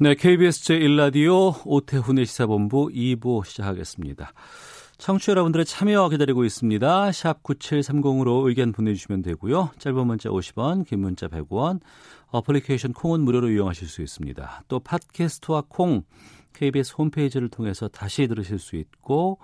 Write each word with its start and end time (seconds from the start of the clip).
네, 0.00 0.16
KBS 0.16 0.64
제1라디오 0.64 1.54
오태훈의 1.64 2.26
시사본부 2.26 2.88
2부 2.88 3.44
시작하겠습니다. 3.44 4.32
청취 4.98 5.26
자 5.26 5.32
여러분들의 5.32 5.64
참여 5.64 6.08
기다리고 6.08 6.44
있습니다. 6.44 7.12
샵 7.12 7.44
9730으로 7.44 8.48
의견 8.48 8.72
보내주시면 8.72 9.22
되고요. 9.22 9.70
짧은 9.78 10.04
문자 10.04 10.30
50원, 10.30 10.84
긴 10.84 10.98
문자 10.98 11.28
100원, 11.28 11.78
어플리케이션 12.26 12.92
콩은 12.92 13.20
무료로 13.20 13.50
이용하실 13.50 13.86
수 13.86 14.02
있습니다. 14.02 14.64
또 14.66 14.80
팟캐스트와 14.80 15.62
콩, 15.68 16.02
KBS 16.54 16.94
홈페이지를 16.96 17.48
통해서 17.48 17.88
다시 17.88 18.26
들으실 18.26 18.58
수 18.58 18.76
있고 18.76 19.38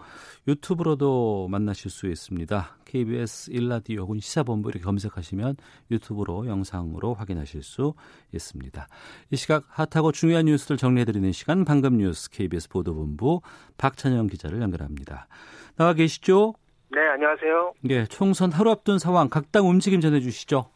유튜브로도 0.48 1.48
만나실 1.50 1.90
수 1.90 2.06
있습니다. 2.06 2.76
KBS 2.86 3.50
1라디오 3.52 3.98
혹은 3.98 4.20
시사본부 4.20 4.70
이렇게 4.70 4.82
검색하시면 4.84 5.56
유튜브로 5.90 6.46
영상으로 6.46 7.14
확인하실 7.14 7.62
수 7.62 7.94
있습니다. 8.32 8.88
이 9.30 9.36
시각 9.36 9.64
핫하고 9.68 10.12
중요한 10.12 10.46
뉴스를 10.46 10.76
정리해드리는 10.76 11.30
시간 11.32 11.64
방금 11.64 11.98
뉴스 11.98 12.30
KBS 12.30 12.68
보도본부 12.70 13.42
박찬영 13.76 14.28
기자를 14.28 14.62
연결합니다. 14.62 15.26
나와 15.76 15.92
계시죠? 15.92 16.54
네, 16.92 17.00
안녕하세요. 17.12 17.74
예, 17.90 18.06
총선 18.06 18.50
하루 18.50 18.70
앞둔 18.70 18.98
상황 18.98 19.28
각 19.28 19.52
당 19.52 19.68
움직임 19.68 20.00
전해주시죠. 20.00 20.70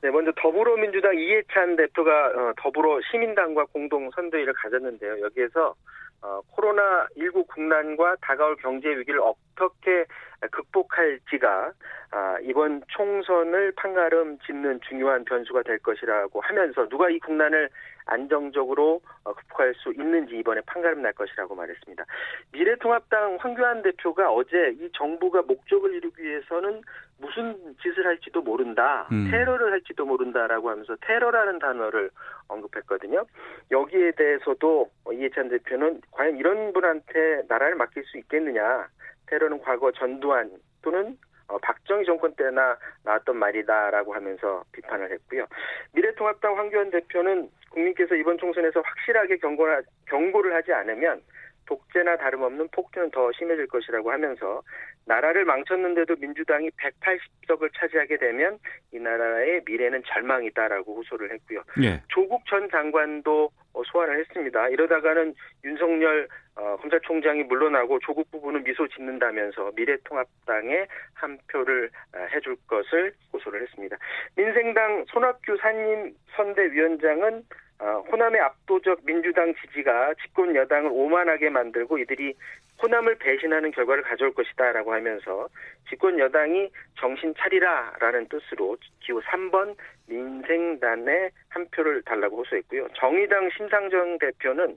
네, 0.00 0.10
먼저 0.10 0.32
더불어민주당 0.36 1.18
이해찬 1.18 1.76
대표가 1.76 2.26
어, 2.28 2.52
더불어 2.56 3.00
시민당과 3.10 3.66
공동 3.72 4.10
선대위를 4.10 4.52
가졌는데요. 4.52 5.20
여기에서 5.20 5.74
어, 6.20 6.40
코로나19 6.56 7.46
국난과 7.48 8.16
다가올 8.20 8.56
경제 8.56 8.88
위기를 8.88 9.20
어떻게 9.20 10.04
극복할지가 10.50 11.72
아, 12.10 12.36
이번 12.42 12.82
총선을 12.88 13.72
판가름 13.72 14.38
짓는 14.40 14.80
중요한 14.88 15.24
변수가 15.24 15.62
될 15.62 15.78
것이라고 15.78 16.40
하면서 16.40 16.88
누가 16.88 17.10
이 17.10 17.18
국난을 17.18 17.68
안정적으로 18.06 19.00
어, 19.24 19.34
극복할 19.34 19.74
수 19.74 19.92
있는지 19.92 20.38
이번에 20.38 20.60
판가름 20.66 21.02
날 21.02 21.12
것이라고 21.12 21.54
말했습니다. 21.54 22.04
미래통합당 22.52 23.38
황교안 23.40 23.82
대표가 23.82 24.30
어제 24.32 24.74
이 24.80 24.90
정부가 24.94 25.42
목적을 25.42 25.94
이루기 25.94 26.22
위해서는 26.22 26.82
무슨 27.18 27.56
짓을 27.82 28.06
할지도 28.06 28.42
모른다, 28.42 29.08
음. 29.10 29.28
테러를 29.30 29.72
할지도 29.72 30.04
모른다라고 30.04 30.70
하면서 30.70 30.96
테러라는 31.00 31.58
단어를 31.58 32.10
언급했거든요. 32.46 33.24
여기에 33.70 34.12
대해서도 34.12 34.90
이해찬 35.12 35.48
대표는 35.48 36.00
과연 36.12 36.36
이런 36.36 36.72
분한테 36.72 37.42
나라를 37.48 37.74
맡길 37.76 38.04
수 38.04 38.18
있겠느냐, 38.18 38.88
테러는 39.26 39.60
과거 39.60 39.90
전두환 39.92 40.50
또는 40.82 41.18
어, 41.48 41.56
박정희 41.58 42.04
정권 42.04 42.34
때나 42.34 42.76
나왔던 43.04 43.36
말이다라고 43.36 44.14
하면서 44.14 44.64
비판을 44.72 45.10
했고요. 45.12 45.46
미래통합당 45.92 46.56
황교안 46.58 46.90
대표는 46.90 47.50
국민께서 47.70 48.14
이번 48.14 48.38
총선에서 48.38 48.80
확실하게 48.80 49.38
경고를 49.38 50.54
하지 50.54 50.72
않으면 50.72 51.22
독재나 51.68 52.16
다름없는 52.16 52.68
폭주는 52.72 53.10
더 53.10 53.30
심해질 53.32 53.66
것이라고 53.66 54.10
하면서 54.10 54.62
나라를 55.04 55.44
망쳤는데도 55.44 56.16
민주당이 56.16 56.70
180석을 56.70 57.70
차지하게 57.78 58.16
되면 58.16 58.58
이 58.92 58.98
나라의 58.98 59.62
미래는 59.66 60.02
절망이다라고 60.06 60.96
호소를 60.96 61.30
했고요. 61.32 61.62
예. 61.82 62.02
조국 62.08 62.44
전 62.46 62.70
장관도 62.70 63.50
어, 63.74 63.82
소환을 63.84 64.18
했습니다. 64.20 64.68
이러다가는 64.68 65.34
윤석열 65.64 66.26
어, 66.56 66.76
검찰총장이 66.80 67.44
물러나고 67.44 67.98
조국 68.00 68.30
부부는 68.30 68.64
미소 68.64 68.88
짓는다면서 68.88 69.72
미래통합당에 69.76 70.86
한 71.14 71.38
표를 71.52 71.90
어, 72.14 72.26
해줄 72.34 72.56
것을 72.66 73.12
호소를 73.32 73.62
했습니다. 73.62 73.96
민생당 74.36 75.04
손학규 75.08 75.56
산림 75.60 76.14
선대위원장은 76.34 77.34
어, 77.38 77.42
호남의 77.80 78.40
압도적 78.40 79.04
민주당 79.04 79.54
지지가 79.54 80.14
집권 80.22 80.54
여당을 80.54 80.90
오만하게 80.92 81.50
만들고 81.50 81.98
이들이 81.98 82.34
호남을 82.82 83.16
배신하는 83.16 83.70
결과를 83.72 84.02
가져올 84.02 84.32
것이다라고 84.34 84.92
하면서 84.92 85.48
집권 85.88 86.18
여당이 86.18 86.70
정신 86.98 87.34
차리라라는 87.36 88.28
뜻으로 88.28 88.76
기호 89.00 89.20
3번 89.20 89.76
민생단에 90.06 91.30
한 91.48 91.66
표를 91.70 92.02
달라고 92.02 92.38
호소했고요. 92.38 92.88
정의당 92.94 93.50
심상정 93.56 94.18
대표는 94.18 94.76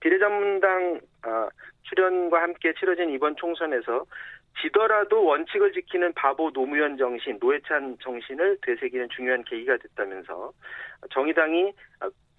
비례전문당 0.00 1.00
어, 1.26 1.48
출연과 1.82 2.42
함께 2.42 2.72
치러진 2.74 3.10
이번 3.10 3.36
총선에서 3.36 4.04
지더라도 4.60 5.24
원칙을 5.24 5.72
지키는 5.72 6.12
바보 6.12 6.52
노무현 6.52 6.96
정신, 6.96 7.38
노회찬 7.40 7.98
정신을 8.00 8.58
되새기는 8.62 9.08
중요한 9.10 9.44
계기가 9.44 9.76
됐다면서 9.78 10.52
정의당이 11.10 11.68
어, 11.68 11.72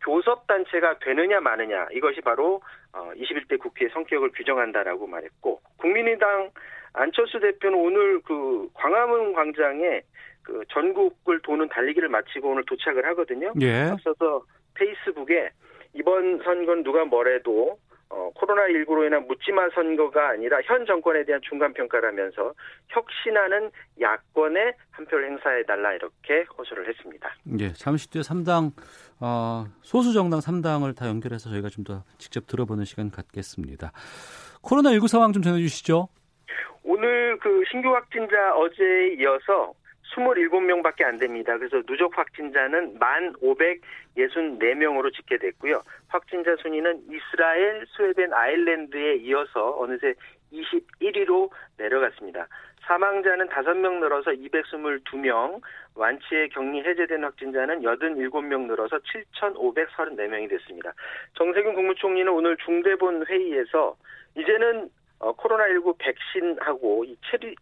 교섭단체가 0.03 0.99
되느냐 0.99 1.39
마느냐 1.39 1.87
이것이 1.91 2.21
바로 2.21 2.61
21대 2.93 3.59
국회의 3.59 3.89
성격을 3.91 4.31
규정한다라고 4.31 5.07
말했고 5.07 5.61
국민의당 5.77 6.51
안철수 6.93 7.39
대표는 7.39 7.77
오늘 7.77 8.21
그 8.21 8.67
광화문 8.73 9.33
광장에 9.33 10.01
그 10.43 10.63
전국을 10.69 11.39
도는 11.41 11.69
달리기를 11.69 12.09
마치고 12.09 12.51
오늘 12.51 12.63
도착을 12.65 13.05
하거든요. 13.07 13.51
예. 13.61 13.83
앞서서 13.83 14.43
페이스북에 14.75 15.49
이번 15.93 16.39
선거는 16.43 16.83
누가 16.83 17.05
뭐래도 17.05 17.77
어, 18.09 18.31
코로나19로 18.35 19.05
인한 19.07 19.25
묻지마 19.27 19.69
선거가 19.73 20.29
아니라 20.29 20.59
현 20.65 20.85
정권에 20.85 21.23
대한 21.25 21.41
중간평가라면서 21.49 22.53
혁신하는 22.89 23.71
야권에 23.99 24.73
한 24.91 25.05
표를 25.05 25.29
행사해달라 25.31 25.93
이렇게 25.93 26.43
호소를 26.57 26.87
했습니다. 26.89 27.29
예, 27.59 27.73
잠시 27.73 28.09
뒤에 28.09 28.21
3당 28.21 28.71
어, 29.19 29.65
소수 29.81 30.13
정당 30.13 30.39
3당을 30.39 30.95
다 30.95 31.07
연결해서 31.07 31.49
저희가 31.49 31.69
좀 31.69 31.83
더 31.83 32.03
직접 32.17 32.47
들어보는 32.47 32.85
시간 32.85 33.11
갖겠습니다. 33.11 33.91
코로나19 34.61 35.07
상황 35.09 35.33
좀 35.33 35.43
전해 35.43 35.59
주시죠. 35.59 36.07
오늘 36.83 37.37
그 37.39 37.61
신규 37.69 37.89
확진자 37.93 38.55
어제에 38.55 39.15
이어서 39.19 39.73
27명밖에 40.16 41.03
안 41.03 41.18
됩니다. 41.18 41.57
그래서 41.57 41.81
누적 41.84 42.18
확진자는 42.18 42.97
1,564명으로 43.00 45.13
집계됐고요. 45.13 45.84
확진자 46.07 46.56
순위는 46.62 47.03
이스라엘, 47.09 47.85
스웨덴, 47.96 48.34
아일랜드에 48.34 49.16
이어서 49.16 49.75
어느새 49.79 50.13
21위로 50.51 51.50
내려갔습니다. 51.78 52.47
사망자는 52.85 53.47
5명 53.47 54.00
늘어서 54.00 54.31
222명, 54.31 55.62
완치의 55.96 56.50
격리 56.50 56.84
해제된 56.84 57.24
확진자는 57.24 57.81
87명 57.81 58.68
늘어서 58.68 59.00
7,534명이 59.00 60.50
됐습니다. 60.50 60.91
정세균 61.35 61.75
국무총리는 61.75 62.30
오늘 62.31 62.57
중대본 62.57 63.25
회의에서 63.28 63.95
이제는 64.35 64.90
어, 65.23 65.34
코로나19 65.38 65.95
백신하고 66.00 67.06
이 67.06 67.16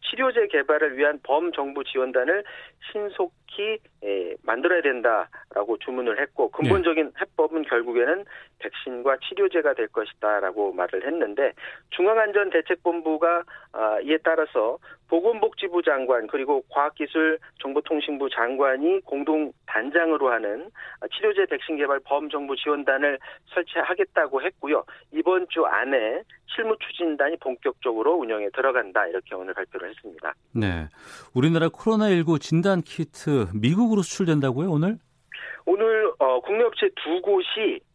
치료, 0.10 0.32
제 0.32 0.48
개발을 0.48 0.98
위한 0.98 1.20
범정부 1.22 1.84
지원단을 1.84 2.44
신속히 2.92 3.78
에, 4.04 4.36
만들어야 4.42 4.82
된다라고 4.82 5.78
주문을 5.80 6.20
했고 6.20 6.50
근본적인 6.50 7.14
해법은 7.22 7.64
결국에는 7.66 8.26
백신과 8.62 9.18
치료제가 9.18 9.74
될 9.74 9.88
것이다라고 9.88 10.74
말을 10.74 11.06
했는데 11.06 11.54
중앙안전대책본부가 11.92 13.44
아, 13.74 14.00
이에 14.02 14.18
따라서 14.24 14.78
보건복지부 15.08 15.82
장관 15.84 16.28
그리고 16.28 16.64
과학기술정보통신부 16.70 18.30
장관이 18.30 19.02
공동 19.02 19.52
단장으로 19.66 20.32
하는 20.32 20.70
치료제 21.14 21.46
백신 21.46 21.78
개발 21.78 22.00
범정부 22.06 22.56
지원단을 22.56 23.20
설치하겠다고 23.54 24.42
했고요. 24.42 24.84
이번 25.12 25.48
주 25.50 25.66
안에 25.66 26.24
실무 26.56 26.76
추진단이 26.80 27.38
본격적으로 27.38 28.16
운영에 28.16 28.50
들어간다 28.54 29.06
이렇게 29.08 29.36
오늘 29.36 29.54
발표를 29.54 29.90
했습니다. 29.90 30.34
네, 30.54 30.88
우리나라 31.34 31.68
코로나19 31.68 32.40
진단 32.40 32.82
키트 32.82 33.48
미국으로 33.54 34.02
수출된다고요 34.02 34.70
오늘? 34.72 34.98
오늘 35.66 36.12
어, 36.20 36.40
국내 36.42 36.64
업체 36.64 36.90
두 37.04 37.22
곳이 37.22 37.80
아, 37.82 37.91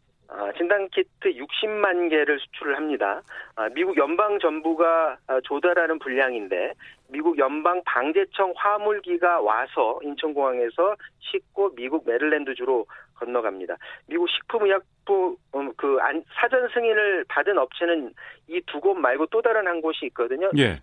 진단키트 0.57 1.35
60만 1.35 2.11
개를 2.11 2.39
수출을 2.41 2.77
합니다. 2.77 3.23
아, 3.55 3.69
미국 3.71 3.97
연방 3.97 4.39
정부가 4.39 5.17
아, 5.27 5.41
조달하는 5.45 5.99
분량인데 5.99 6.73
미국 7.09 7.39
연방 7.39 7.83
방재청 7.85 8.53
화물기가 8.57 9.41
와서 9.41 9.99
인천공항에서 10.03 10.97
싣고 11.21 11.75
미국 11.75 12.05
메릴랜드주로 12.07 12.87
건너갑니다. 13.15 13.77
미국 14.09 14.29
식품의약부 14.29 15.37
음, 15.55 15.73
그 15.77 15.99
사전 16.35 16.69
승인을 16.75 17.25
받은 17.29 17.57
업체는 17.59 18.13
이 18.49 18.61
두 18.67 18.81
곳 18.81 18.95
말고 18.95 19.27
또 19.27 19.41
다른 19.43 19.67
한 19.67 19.81
곳이 19.81 20.07
있거든요. 20.07 20.51
예. 20.59 20.81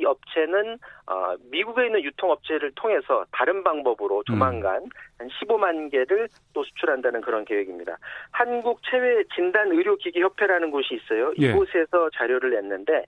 이 0.00 0.04
업체는 0.04 0.78
어, 1.06 1.34
미국에 1.50 1.86
있는 1.86 2.02
유통업체를 2.02 2.72
통해서 2.74 3.24
다른 3.32 3.62
방법으로 3.62 4.22
조만간 4.24 4.84
한 5.18 5.28
15만 5.28 5.90
개를 5.90 6.28
또 6.54 6.64
수출한다는 6.64 7.20
그런 7.20 7.44
계획입니다. 7.44 7.98
한국 8.30 8.80
체외 8.84 9.22
진단 9.34 9.70
의료기기 9.72 10.20
협회라는 10.20 10.70
곳이 10.70 10.94
있어요. 10.94 11.32
예. 11.40 11.48
이곳에서 11.50 12.10
자료를 12.14 12.50
냈는데 12.50 13.04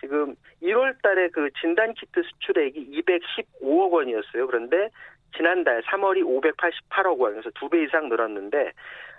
지금 0.00 0.34
1월 0.62 1.00
달에 1.02 1.28
그 1.28 1.48
진단 1.60 1.94
키트 1.94 2.22
수출액이 2.22 3.00
215억 3.00 3.92
원이었어요. 3.92 4.46
그런데 4.46 4.88
지난달 5.36 5.82
3월이 5.82 6.22
588억 6.22 7.18
원, 7.18 7.32
그래서 7.32 7.50
두 7.54 7.68
배 7.68 7.82
이상 7.82 8.08
늘었는데 8.08 8.72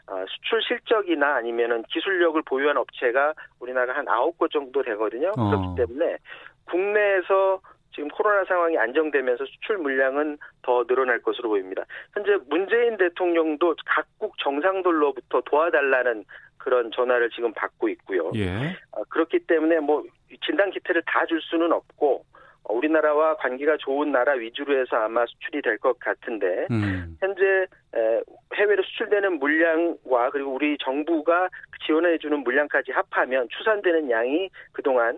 어, 0.08 0.24
수출 0.30 0.62
실적이나 0.62 1.36
아니면은 1.38 1.82
기술력을 1.90 2.40
보유한 2.44 2.78
업체가 2.78 3.34
우리나라 3.60 3.96
한 3.96 4.06
9곳 4.06 4.52
정도 4.52 4.84
되거든요. 4.84 5.32
어. 5.36 5.50
그렇기 5.50 5.68
때문에 5.78 6.18
국내에서 6.66 7.62
지금 7.94 8.10
코로나 8.10 8.44
상황이 8.44 8.78
안정되면서 8.78 9.46
수출 9.46 9.78
물량은 9.78 10.38
더 10.64 10.84
늘어날 10.86 11.22
것으로 11.22 11.50
보입니다. 11.50 11.86
현재 12.14 12.38
문재인 12.50 12.98
대통령도 12.98 13.76
각국 13.86 14.38
정상들로부터 14.40 15.42
도와달라는 15.46 16.26
그런 16.58 16.92
전화를 16.92 17.30
지금 17.30 17.54
받고 17.54 17.88
있고요. 17.90 18.32
예. 18.36 18.76
어, 18.92 19.04
그렇기 19.10 19.40
때문에 19.48 19.80
뭐 19.80 20.04
진단 20.46 20.72
키트를 20.72 21.04
다 21.06 21.26
줄 21.26 21.40
수는 21.42 21.72
없고 21.72 22.26
어, 22.64 22.74
우리나라와 22.74 23.36
관계가 23.38 23.78
좋은 23.78 24.12
나라 24.12 24.34
위주로 24.34 24.78
해서 24.78 24.98
아마 24.98 25.26
수출이 25.28 25.62
될 25.62 25.78
것 25.78 25.98
같은데 26.00 26.66
음. 26.72 27.16
현재 27.22 27.68
에, 27.96 28.22
해외로 28.56 28.82
수출되는 28.84 29.40
물량과 29.40 30.32
그리고 30.32 30.54
우리 30.56 30.78
정부가 30.80 31.50
지원해주는 31.86 32.40
물량까지 32.40 32.92
합하면 32.92 33.48
추산되는 33.50 34.10
양이 34.10 34.50
그동안 34.74 35.18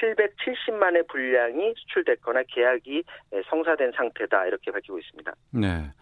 770만의 0.00 1.06
분량이 1.08 1.74
수출됐거나 1.76 2.42
계약이 2.48 3.02
에, 3.32 3.42
성사된 3.48 3.92
상태다 3.96 4.46
이렇게 4.46 4.70
밝히고 4.70 4.98
있습니다. 4.98 5.32
네. 5.52 5.92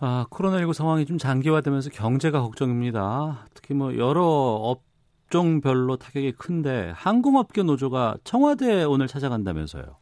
아, 0.00 0.26
코로나19 0.30 0.72
상황이 0.72 1.04
좀 1.04 1.18
장기화되면서 1.18 1.90
경제가 1.90 2.40
걱정입니다. 2.42 3.46
특히 3.54 3.74
뭐 3.74 3.96
여러 3.96 4.22
업종별로 4.22 5.96
타격이 5.96 6.32
큰데 6.32 6.92
항공업계 6.94 7.64
노조가 7.64 8.18
청와대에 8.24 8.84
오늘 8.84 9.08
찾아간다면서요. 9.08 9.96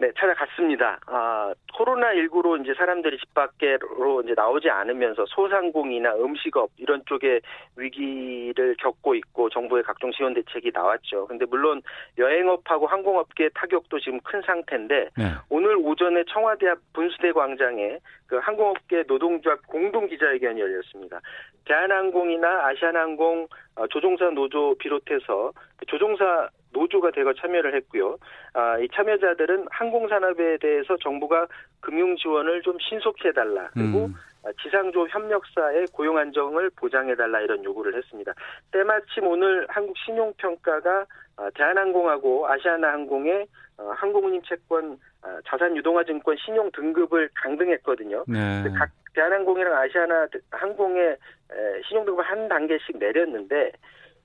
네, 0.00 0.12
찾아갔습니다. 0.16 1.00
아, 1.06 1.52
코로나19로 1.74 2.62
이제 2.62 2.72
사람들이 2.74 3.18
집 3.18 3.34
밖으로 3.34 4.22
이제 4.22 4.32
나오지 4.36 4.70
않으면서 4.70 5.24
소상공이나 5.26 6.14
음식업 6.14 6.70
이런 6.76 7.02
쪽에 7.06 7.40
위기를 7.76 8.76
겪고 8.78 9.16
있고 9.16 9.50
정부의 9.50 9.82
각종 9.82 10.12
지원 10.12 10.34
대책이 10.34 10.70
나왔죠. 10.72 11.26
근데 11.26 11.46
물론 11.46 11.82
여행업하고 12.16 12.86
항공업계 12.86 13.50
타격도 13.54 13.98
지금 13.98 14.20
큰 14.20 14.40
상태인데 14.42 15.08
네. 15.18 15.24
오늘 15.48 15.76
오전에 15.76 16.22
청와대 16.28 16.68
앞 16.68 16.78
분수대 16.92 17.32
광장에 17.32 17.98
그 18.28 18.36
항공업계 18.36 19.04
노동조합 19.08 19.66
공동 19.66 20.06
기자회견이 20.06 20.60
열렸습니다. 20.60 21.20
대한항공이나 21.64 22.66
아시아나항공 22.66 23.48
어, 23.76 23.86
조종사 23.88 24.30
노조 24.30 24.76
비롯해서 24.78 25.52
그 25.76 25.86
조종사 25.86 26.48
노조가 26.72 27.10
대거 27.12 27.34
참여를 27.34 27.74
했고요. 27.76 28.18
아, 28.54 28.78
이 28.78 28.88
참여자들은 28.92 29.66
항공산업에 29.70 30.58
대해서 30.58 30.96
정부가 30.98 31.46
금융 31.80 32.16
지원을 32.16 32.62
좀 32.62 32.76
신속히 32.78 33.28
해달라. 33.28 33.68
그리고 33.72 34.06
음. 34.06 34.14
아, 34.44 34.50
지상조 34.62 35.08
협력사의 35.08 35.86
고용 35.92 36.18
안정을 36.18 36.70
보장해달라 36.76 37.40
이런 37.40 37.64
요구를 37.64 37.96
했습니다. 37.96 38.32
때마침 38.72 39.26
오늘 39.26 39.66
한국 39.68 39.96
신용평가가 39.98 41.06
아, 41.36 41.50
대한항공하고 41.54 42.48
아시아나항공의 42.48 43.46
어, 43.78 43.92
항공운임 43.96 44.42
채권 44.42 44.98
아, 45.22 45.38
자산 45.46 45.76
유동화 45.76 46.04
증권 46.04 46.36
신용 46.36 46.70
등급을 46.72 47.30
강등했거든요. 47.34 48.24
네. 48.26 48.64
각 48.76 48.90
대한항공이랑 49.14 49.74
아시아나 49.74 50.26
항공의 50.50 51.10
에, 51.10 51.82
신용 51.88 52.04
등급을 52.04 52.24
한 52.24 52.48
단계씩 52.48 52.98
내렸는데 52.98 53.72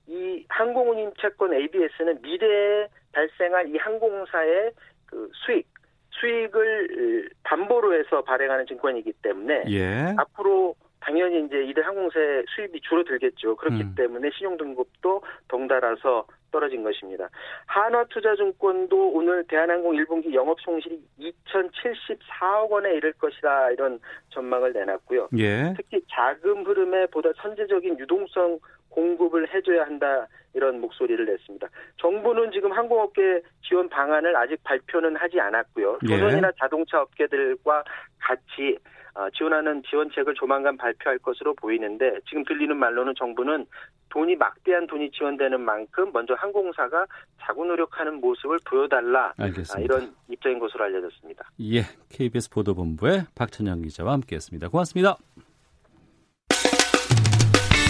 이 0.06 0.44
항공운임 0.48 1.12
채권 1.20 1.54
ABS는 1.54 2.20
미래에 2.22 2.88
발생할 3.12 3.68
이 3.74 3.78
항공사의 3.78 4.72
그 5.06 5.30
수익 5.32 5.66
수익을 6.10 7.30
담보로 7.42 7.94
해서 7.94 8.22
발행하는 8.22 8.66
증권이기 8.66 9.12
때문에 9.22 9.64
예. 9.68 10.14
앞으로 10.16 10.74
당연히 11.04 11.44
이제 11.44 11.62
이들 11.64 11.86
항공사의 11.86 12.44
수입이 12.48 12.80
줄어들겠죠. 12.80 13.56
그렇기 13.56 13.82
음. 13.82 13.94
때문에 13.94 14.30
신용등급도 14.30 15.22
덩달아서 15.48 16.26
떨어진 16.50 16.82
것입니다. 16.82 17.28
한화투자증권도 17.66 19.10
오늘 19.10 19.44
대한항공 19.44 19.92
1분기 19.96 20.32
영업 20.32 20.58
손실이 20.62 20.98
2,074억 21.20 22.70
원에 22.70 22.94
이를 22.94 23.12
것이다 23.12 23.72
이런 23.72 23.98
전망을 24.30 24.72
내놨고요. 24.72 25.28
예. 25.36 25.74
특히 25.76 26.00
자금 26.10 26.64
흐름에 26.64 27.06
보다 27.06 27.30
선제적인 27.36 27.98
유동성 27.98 28.58
공급을 28.88 29.52
해줘야 29.52 29.82
한다 29.82 30.26
이런 30.54 30.80
목소리를 30.80 31.26
냈습니다. 31.26 31.68
정부는 31.98 32.52
지금 32.52 32.72
항공업계 32.72 33.42
지원 33.62 33.88
방안을 33.90 34.36
아직 34.36 34.62
발표는 34.64 35.16
하지 35.16 35.38
않았고요. 35.38 35.98
예. 36.04 36.16
조선이나 36.16 36.52
자동차 36.58 37.02
업계들과 37.02 37.84
같이 38.20 38.78
어, 38.78 39.03
지원하는 39.36 39.82
지원책을 39.88 40.34
조만간 40.34 40.76
발표할 40.76 41.18
것으로 41.18 41.54
보이는데 41.54 42.18
지금 42.28 42.44
들리는 42.44 42.76
말로는 42.76 43.14
정부는 43.16 43.66
돈이 44.10 44.36
막대한 44.36 44.86
돈이 44.86 45.10
지원되는 45.10 45.60
만큼 45.60 46.10
먼저 46.12 46.34
항공사가 46.34 47.06
자구 47.42 47.64
노력하는 47.64 48.20
모습을 48.20 48.58
보여달라 48.64 49.32
알겠습니다. 49.38 49.74
아, 49.76 49.80
이런 49.80 50.14
입장인 50.28 50.58
것으로 50.58 50.84
알려졌습니다. 50.84 51.50
예. 51.60 51.82
KBS 52.10 52.50
보도본부의 52.50 53.24
박천영 53.34 53.82
기자와 53.82 54.12
함께했습니다. 54.12 54.68
고맙습니다. 54.68 55.16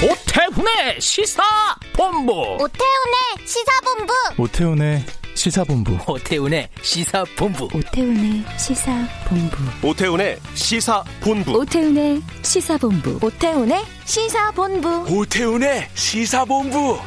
오태훈의 0.02 1.00
시사본부 1.00 2.32
오태훈의 2.32 3.46
시사본부 3.46 4.12
오태훈의 4.38 5.23
시사본부. 5.44 5.98
오태훈의 6.06 6.70
시사본부. 6.80 7.68
오태훈의 7.74 8.44
시사본부. 8.56 9.86
오태훈의 9.86 10.38
시사본부. 10.54 11.52
오태훈의 11.58 12.22
시사본부. 12.40 13.18
오태훈의 13.20 13.84
시사본부. 14.06 15.04
오태훈의 15.14 15.88
시사본부. 15.92 16.98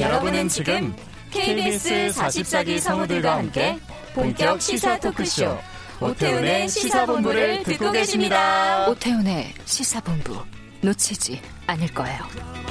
여러분은 0.00 0.48
지금 0.48 0.96
KBS 1.30 2.12
44기 2.14 2.78
성우들과 2.78 3.36
함께 3.36 3.78
본격 4.14 4.62
시사 4.62 4.98
토크쇼. 5.00 5.58
오태훈의 6.00 6.66
시사본부를 6.70 7.62
듣고 7.62 7.92
계십니다. 7.92 8.88
오태훈의 8.88 9.52
시사본부 9.66 10.42
놓치지 10.80 11.42
않을 11.66 11.88
거예요. 11.88 12.65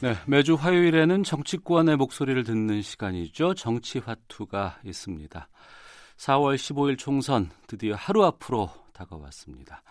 네, 0.00 0.14
매주 0.28 0.54
화요일에는 0.54 1.24
정치권의 1.24 1.96
목소리를 1.96 2.44
듣는 2.44 2.82
시간이죠. 2.82 3.54
정치화투가 3.54 4.78
있습니다. 4.84 5.48
4월 6.16 6.54
15일 6.54 6.96
총선 6.96 7.50
드디어 7.66 7.96
하루 7.96 8.24
앞으로 8.24 8.70
다가왔습니다. 8.92 9.82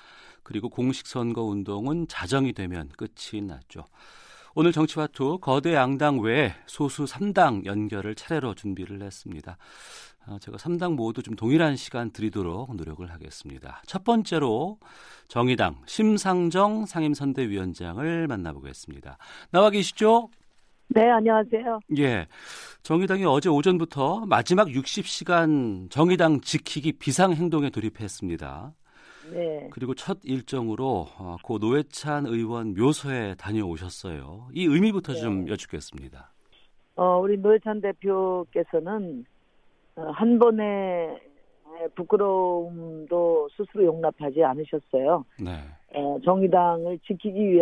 그리고 0.43 0.69
공식 0.69 1.07
선거 1.07 1.43
운동은 1.43 2.07
자정이 2.07 2.53
되면 2.53 2.89
끝이 2.95 3.41
났죠. 3.41 3.83
오늘 4.55 4.71
정치화투 4.71 5.39
거대 5.41 5.73
양당 5.73 6.21
외에 6.21 6.55
소수 6.67 7.03
3당 7.03 7.65
연결을 7.65 8.15
차례로 8.15 8.55
준비를 8.55 9.01
했습니다. 9.01 9.57
어, 10.27 10.37
제가 10.39 10.57
3당 10.57 10.95
모두 10.95 11.23
좀 11.23 11.35
동일한 11.35 11.75
시간 11.75 12.11
드리도록 12.11 12.75
노력을 12.75 13.09
하겠습니다. 13.09 13.81
첫 13.85 14.03
번째로 14.03 14.77
정의당 15.27 15.77
심상정 15.85 16.85
상임선대위원장을 16.85 18.27
만나보겠습니다. 18.27 19.17
나와 19.51 19.69
계시죠? 19.69 20.29
네, 20.89 21.09
안녕하세요. 21.09 21.79
예. 21.97 22.27
정의당이 22.83 23.25
어제 23.25 23.49
오전부터 23.49 24.25
마지막 24.25 24.67
60시간 24.67 25.89
정의당 25.89 26.41
지키기 26.41 26.93
비상행동에 26.93 27.69
돌입했습니다. 27.69 28.73
네. 29.31 29.69
그리고 29.71 29.93
첫 29.93 30.19
일정으로 30.23 31.07
어, 31.17 31.35
고 31.43 31.57
노회찬 31.57 32.25
의원 32.27 32.73
묘소에 32.73 33.35
다녀오셨어요. 33.35 34.47
이 34.53 34.65
의미부터 34.65 35.13
좀 35.15 35.47
여쭙겠습니다. 35.49 36.33
어, 36.95 37.19
우리 37.19 37.37
노회찬 37.37 37.81
대표께서는 37.81 39.25
어, 39.25 39.36
한 39.97 40.39
번의 40.39 41.19
부끄러움도 41.95 43.49
스스로 43.55 43.85
용납하지 43.85 44.43
않으셨어요. 44.43 45.25
네. 45.43 45.51
어, 45.93 46.19
정의당을 46.23 46.99
지키기 46.99 47.59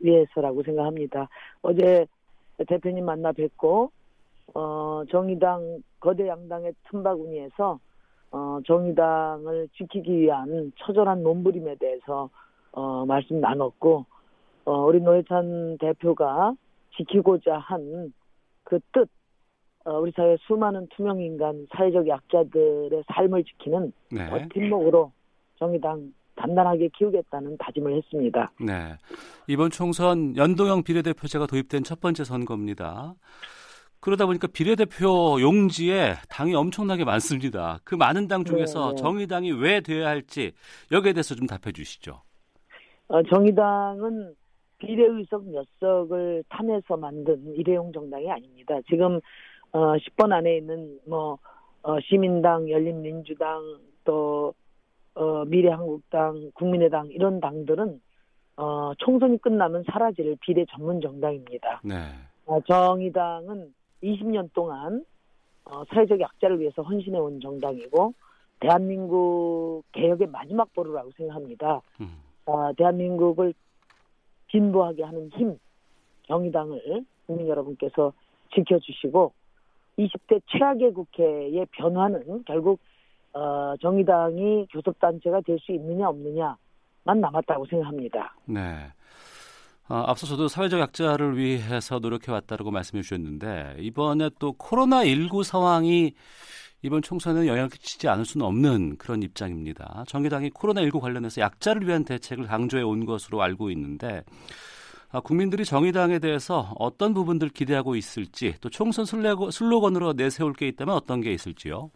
위해서라고 0.00 0.62
생각합니다. 0.62 1.28
어제 1.62 2.06
대표님 2.66 3.04
만나 3.04 3.32
뵙고 3.32 3.90
어, 4.54 5.02
정의당 5.10 5.82
거대 6.00 6.28
양당의 6.28 6.74
틈바구니에서 6.90 7.78
어, 8.32 8.58
정의당을 8.66 9.68
지키기 9.76 10.18
위한 10.20 10.72
처절한 10.78 11.22
몸부림에 11.22 11.76
대해서 11.76 12.30
어, 12.72 13.04
말씀 13.06 13.40
나눴고 13.40 14.04
어, 14.64 14.84
우리 14.84 15.00
노회찬 15.00 15.78
대표가 15.78 16.54
지키고자 16.96 17.58
한 17.58 18.12
그 18.70 18.78
뜻, 18.92 19.08
어, 19.84 19.98
우리 19.98 20.12
사회 20.14 20.36
수많은 20.46 20.86
투명 20.94 21.20
인간, 21.20 21.66
사회적 21.74 22.06
약자들의 22.06 23.02
삶을 23.06 23.44
지키는 23.44 23.92
네. 24.10 24.28
버팀목으로 24.28 25.10
정의당 25.58 26.12
단단하게 26.36 26.88
키우겠다는 26.96 27.56
다짐을 27.58 27.96
했습니다. 27.96 28.50
네. 28.60 28.96
이번 29.46 29.70
총선 29.70 30.36
연동형 30.36 30.82
비례대표제가 30.82 31.46
도입된 31.46 31.84
첫 31.84 32.00
번째 32.00 32.24
선거입니다. 32.24 33.14
그러다 34.00 34.24
보니까 34.24 34.48
비례대표 34.48 35.38
용지에 35.40 36.14
당이 36.30 36.54
엄청나게 36.54 37.04
많습니다. 37.04 37.78
그 37.84 37.94
많은 37.94 38.28
당 38.28 38.44
중에서 38.44 38.88
네, 38.88 38.94
네. 38.94 39.02
정의당이 39.02 39.52
왜 39.52 39.80
돼야 39.80 40.08
할지 40.08 40.52
여기에 40.90 41.12
대해서 41.12 41.34
좀 41.34 41.46
답해 41.46 41.72
주시죠. 41.72 42.22
어, 43.08 43.22
정의당은 43.24 44.34
비례의석 44.78 45.50
몇 45.50 45.66
석을 45.78 46.42
탄해서 46.48 46.96
만든 46.96 47.54
일회용 47.54 47.92
정당이 47.92 48.30
아닙니다. 48.30 48.74
지금 48.88 49.20
어, 49.72 49.96
10번 49.96 50.32
안에 50.32 50.56
있는 50.56 50.98
뭐 51.06 51.38
어, 51.82 51.98
시민당, 52.00 52.68
열린민주당, 52.68 53.78
또 54.04 54.54
어, 55.14 55.44
미래한국당, 55.44 56.50
국민의당 56.54 57.08
이런 57.08 57.40
당들은 57.40 58.00
어, 58.56 58.92
총선이 58.98 59.38
끝나면 59.38 59.84
사라질 59.90 60.36
비례 60.40 60.64
전문 60.66 61.00
정당입니다. 61.00 61.80
네. 61.84 61.94
어, 62.46 62.60
정의당은 62.60 63.72
20년 64.02 64.50
동안 64.52 65.04
어, 65.64 65.84
사회적 65.86 66.20
약자를 66.20 66.60
위해서 66.60 66.82
헌신해 66.82 67.18
온 67.18 67.40
정당이고 67.40 68.12
대한민국 68.60 69.82
개혁의 69.92 70.26
마지막 70.28 70.72
보루라고 70.74 71.10
생각합니다. 71.16 71.80
음. 72.00 72.18
어, 72.46 72.72
대한민국을 72.74 73.54
진보하게 74.50 75.04
하는 75.04 75.30
힘, 75.30 75.58
정의당을 76.26 77.04
국민 77.26 77.48
여러분께서 77.48 78.12
지켜주시고 78.54 79.32
20대 80.06 80.40
최악의 80.46 80.92
국회의 80.94 81.66
변화는 81.72 82.44
결국 82.46 82.80
어, 83.32 83.74
정의당이 83.80 84.66
교섭단체가 84.72 85.40
될 85.42 85.58
수 85.60 85.72
있느냐 85.72 86.08
없느냐만 86.08 87.20
남았다고 87.20 87.66
생각합니다. 87.66 88.34
네. 88.46 88.60
아, 89.88 90.04
앞서 90.06 90.26
저도 90.26 90.48
사회적 90.48 90.80
약자를 90.80 91.36
위해서 91.36 91.98
노력해 91.98 92.30
왔다고 92.32 92.70
말씀해 92.70 93.02
주셨는데 93.02 93.76
이번에 93.78 94.30
또 94.38 94.52
코로나 94.52 95.04
19 95.04 95.42
상황이 95.42 96.14
이번 96.82 97.02
총선에 97.02 97.46
영향을 97.46 97.68
끼치지 97.68 98.08
않을 98.08 98.24
수는 98.24 98.46
없는 98.46 98.96
그런 98.96 99.22
입장입니다. 99.22 100.04
정의당이 100.06 100.50
코로나 100.50 100.80
19 100.82 101.00
관련해서 101.00 101.40
약자를 101.40 101.86
위한 101.86 102.04
대책을 102.04 102.46
강조해 102.46 102.82
온 102.82 103.04
것으로 103.04 103.42
알고 103.42 103.70
있는데 103.72 104.18
아, 104.18 104.22
국민들이 105.18 105.64
정의당에 105.64 106.20
대해서 106.20 106.72
어떤 106.78 107.14
부분들 107.14 107.48
기대하고 107.48 107.96
있을지 107.96 108.54
또 108.60 108.68
총선 108.70 109.04
슬로건- 109.04 109.50
슬로건으로 109.50 110.12
내세울 110.12 110.52
게 110.52 110.68
있다면 110.68 110.94
어떤 110.94 111.20
게 111.20 111.32
있을지요? 111.32 111.90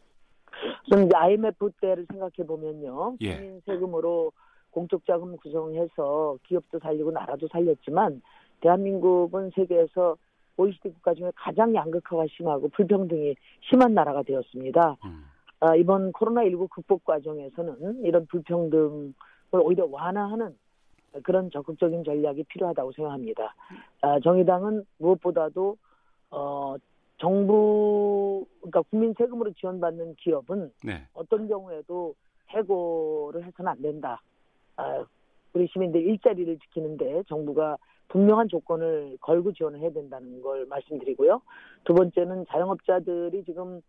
저는 0.90 1.06
이제 1.06 1.16
IMF 1.16 1.71
때를 1.80 2.04
생각해 2.11 2.44
보면요. 2.47 3.16
예. 3.21 3.37
국민 3.37 3.61
세금으로 3.64 4.33
공적 4.71 5.06
자금 5.06 5.37
구성해서 5.37 6.37
기업도 6.42 6.80
살리고 6.80 7.12
나라도 7.12 7.47
살렸지만 7.52 8.21
대한민국은 8.61 9.50
세계에서 9.54 10.16
OECD 10.56 10.88
국가 10.90 11.14
중에 11.14 11.30
가장 11.37 11.73
양극화가 11.75 12.25
심하고 12.37 12.68
불평등이 12.71 13.35
심한 13.68 13.94
나라가 13.94 14.23
되었습니다. 14.23 14.97
음. 15.04 15.25
아, 15.61 15.75
이번 15.76 16.12
코로나19 16.12 16.68
극복 16.71 17.04
과정에서는 17.04 18.04
이런 18.04 18.26
불평등을 18.26 19.12
오히려 19.52 19.87
완화하는 19.90 20.56
그런 21.23 21.50
적극적인 21.50 22.04
전략이 22.04 22.44
필요하다고 22.44 22.92
생각합니다. 22.92 23.54
아, 24.00 24.18
정의당은 24.21 24.85
무엇보다도 24.99 25.76
어, 26.30 26.76
정부 27.18 28.44
그러니까 28.61 28.83
국민 28.83 29.14
세금으로 29.16 29.52
지원받는 29.52 30.16
기업은 30.16 30.73
네. 30.85 31.06
어떤 31.12 31.49
경우에도 31.49 32.14
해고를 32.49 33.44
해서는 33.44 33.71
안 33.71 33.80
된다. 33.80 34.21
아, 34.76 35.04
우리 35.52 35.68
시민들 35.68 36.02
일자리를 36.02 36.59
지키는데 36.59 37.23
정부가 37.28 37.76
분명한 38.09 38.49
조건을 38.49 39.16
걸고 39.21 39.52
지원을 39.52 39.80
해야 39.80 39.90
된다는 39.90 40.42
걸 40.42 40.66
말씀드리고요. 40.66 41.40
두 41.85 41.94
번째는 41.94 42.47
자영업자들이 42.49 43.44
지금 43.44 43.80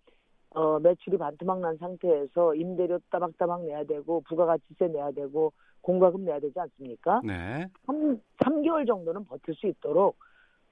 어, 0.55 0.79
매출이 0.79 1.17
반토막 1.17 1.59
난 1.59 1.75
상태에서 1.77 2.55
임대료 2.55 2.97
따박따박 3.11 3.65
내야 3.65 3.83
되고 3.83 4.21
부가가치세 4.21 4.87
내야 4.87 5.11
되고 5.11 5.51
공과금 5.81 6.23
내야 6.23 6.39
되지 6.39 6.57
않습니까? 6.59 7.21
네. 7.25 7.67
3, 7.85 8.19
3개월 8.39 8.87
정도는 8.87 9.25
버틸 9.25 9.53
수 9.53 9.67
있도록 9.67 10.15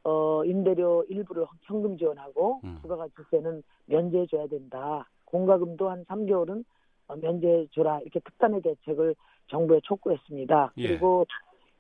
어, 0.06 0.44
임대료 0.46 1.04
일부를 1.10 1.46
현금 1.64 1.98
지원하고 1.98 2.62
음. 2.64 2.80
부가가치세는 2.82 3.62
면제해 3.88 4.26
줘야 4.28 4.48
된다. 4.48 5.08
공과금도 5.26 5.90
한 5.90 6.06
3개월은 6.06 6.64
어, 7.10 7.16
면제해 7.18 7.68
줘라. 7.74 8.00
이렇게 8.02 8.20
특단의 8.22 8.62
대책을 8.62 9.16
정부에 9.48 9.82
촉구했습니다. 9.84 10.74
예. 10.78 10.88
그리고 10.88 11.26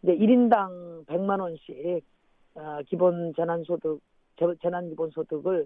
이제 0.01 0.13
1인당 0.15 1.05
100만 1.05 1.39
원씩 1.39 2.03
어, 2.55 2.79
기본 2.87 3.33
재난소득, 3.35 4.01
재- 4.37 4.55
재난기본소득을 4.61 5.65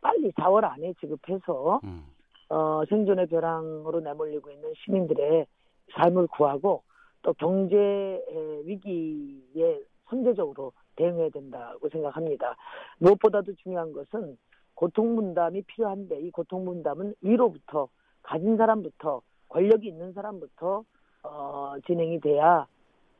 빨리 0.00 0.30
4월 0.32 0.64
안에 0.64 0.94
지급해서 1.00 1.80
음. 1.84 2.04
어, 2.50 2.82
생존의 2.88 3.26
벼랑으로 3.26 4.00
내몰리고 4.00 4.50
있는 4.50 4.72
시민들의 4.84 5.46
삶을 5.92 6.28
구하고 6.28 6.82
또 7.22 7.32
경제 7.34 7.76
에, 7.76 8.60
위기에 8.64 9.80
선제적으로 10.08 10.72
대응해야 10.96 11.28
된다고 11.30 11.88
생각합니다. 11.88 12.56
무엇보다도 12.98 13.54
중요한 13.56 13.92
것은 13.92 14.38
고통 14.74 15.16
분담이 15.16 15.62
필요한데 15.62 16.20
이 16.20 16.30
고통 16.30 16.64
분담은 16.64 17.14
위로부터 17.20 17.88
가진 18.22 18.56
사람부터 18.56 19.20
권력이 19.48 19.88
있는 19.88 20.12
사람부터 20.12 20.84
어, 21.24 21.74
진행이 21.86 22.20
돼야 22.20 22.66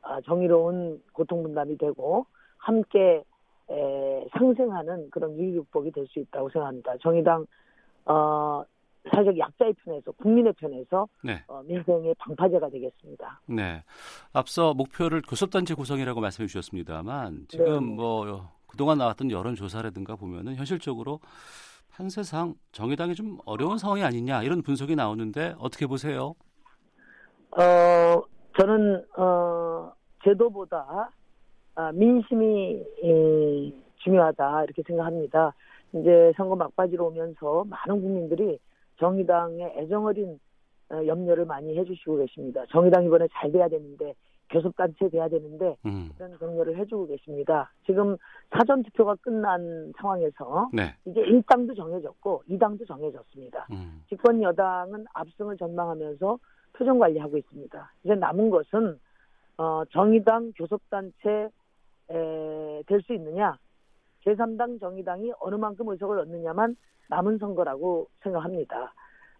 아, 0.02 0.20
정의로운 0.22 1.02
고통 1.12 1.42
분담이 1.42 1.76
되고 1.76 2.26
함께 2.56 3.24
에, 3.70 4.26
상생하는 4.38 5.10
그런 5.10 5.36
위기 5.36 5.56
극복이 5.58 5.90
될 5.92 6.06
수 6.08 6.18
있다고 6.20 6.48
생각합니다. 6.50 6.96
정의당 7.02 7.46
어, 8.06 8.62
사회적 9.10 9.38
약자의 9.38 9.74
편에서 9.84 10.10
국민의 10.12 10.52
편에서 10.54 11.06
네. 11.22 11.42
어, 11.46 11.62
민생의 11.62 12.14
방파제가 12.18 12.68
되겠습니다. 12.70 13.40
네. 13.46 13.82
앞서 14.32 14.74
목표를 14.74 15.22
교섭단체 15.22 15.74
구성이라고 15.74 16.20
말씀해 16.20 16.46
주셨습니다만 16.46 17.46
지금 17.48 17.66
네. 17.90 17.94
뭐 17.94 18.50
그동안 18.66 18.98
나왔던 18.98 19.30
여론 19.30 19.54
조사라든가 19.54 20.16
보면은 20.16 20.54
현실적으로 20.56 21.20
판세상 21.90 22.54
정의당이 22.72 23.14
좀 23.14 23.38
어려운 23.44 23.76
상황이 23.78 24.02
아니냐 24.04 24.42
이런 24.42 24.62
분석이 24.62 24.94
나오는데 24.94 25.54
어떻게 25.58 25.86
보세요? 25.86 26.34
어, 27.52 28.22
저는 28.58 29.04
어, 29.16 29.92
제도보다 30.24 30.78
아, 30.88 31.08
민심이 31.94 32.82
이, 33.02 33.74
중요하다 33.96 34.64
이렇게 34.64 34.82
생각합니다. 34.82 35.54
이제 35.92 36.32
선거 36.36 36.56
막바지로 36.56 37.06
오면서 37.06 37.64
많은 37.64 38.00
국민들이 38.00 38.58
정의당의 38.98 39.74
애정어린 39.78 40.38
어, 40.90 41.06
염려를 41.06 41.44
많이 41.44 41.76
해주시고 41.78 42.16
계십니다. 42.16 42.64
정의당 42.70 43.04
이번에 43.04 43.28
잘 43.32 43.52
돼야 43.52 43.68
되는데 43.68 44.14
교섭단체 44.50 45.10
돼야 45.10 45.28
되는데 45.28 45.76
음. 45.84 46.10
그런 46.16 46.38
격려를 46.38 46.78
해주고 46.78 47.08
계십니다. 47.08 47.70
지금 47.84 48.16
사전 48.50 48.82
투표가 48.82 49.16
끝난 49.16 49.92
상황에서 49.98 50.70
네. 50.72 50.94
이제 51.04 51.20
1당도 51.20 51.76
정해졌고 51.76 52.44
2당도 52.48 52.86
정해졌습니다. 52.86 53.66
음. 53.72 54.02
집권 54.08 54.42
여당은 54.42 55.04
압승을 55.12 55.58
전망하면서 55.58 56.38
표정 56.72 56.98
관리하고 56.98 57.36
있습니다. 57.36 57.92
이제 58.04 58.14
남은 58.14 58.48
것은 58.50 58.98
어, 59.58 59.82
정의당 59.90 60.52
교섭단체 60.56 61.50
될 62.08 63.02
수 63.02 63.12
있느냐, 63.14 63.56
제3당 64.24 64.80
정의당이 64.80 65.32
어느 65.40 65.54
만큼 65.56 65.88
의석을 65.88 66.18
얻느냐만 66.20 66.76
남은 67.08 67.38
선거라고 67.38 68.08
생각합니다. 68.22 68.92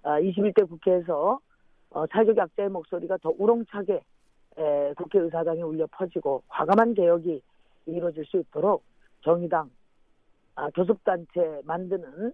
아, 0.03 0.21
21대 0.21 0.69
국회에서 0.69 1.41
어, 1.91 2.07
사회적 2.07 2.37
약자의 2.37 2.69
목소리가 2.69 3.17
더 3.19 3.33
우렁차게 3.37 4.03
에, 4.59 4.95
국회의사당에 4.95 5.63
울려 5.63 5.87
퍼지고 5.91 6.43
과감한 6.49 6.95
개혁이 6.95 7.43
이루어질 7.87 8.25
수 8.27 8.39
있도록 8.39 8.85
정의당 9.23 9.71
아, 10.55 10.69
교섭단체 10.71 11.63
만드는 11.65 12.33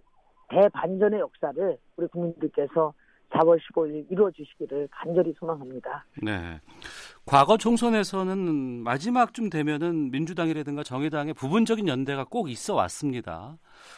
대반전의 0.49 1.19
역사를 1.19 1.77
우리 1.97 2.07
국민들께서 2.07 2.93
4월 3.35 3.59
15일 3.59 4.05
이루어 4.09 4.31
주시기를 4.31 4.87
간절히 4.91 5.33
소망합니다. 5.37 6.05
네. 6.23 6.59
과거 7.25 7.57
총선에서는 7.57 8.83
마지막쯤 8.83 9.49
되면은 9.49 10.11
민주당이라든가 10.11 10.83
정의당의 10.83 11.33
부분적인 11.33 11.87
연대가 11.87 12.23
꼭 12.23 12.49
있어 12.49 12.75
왔습니다. 12.75 13.57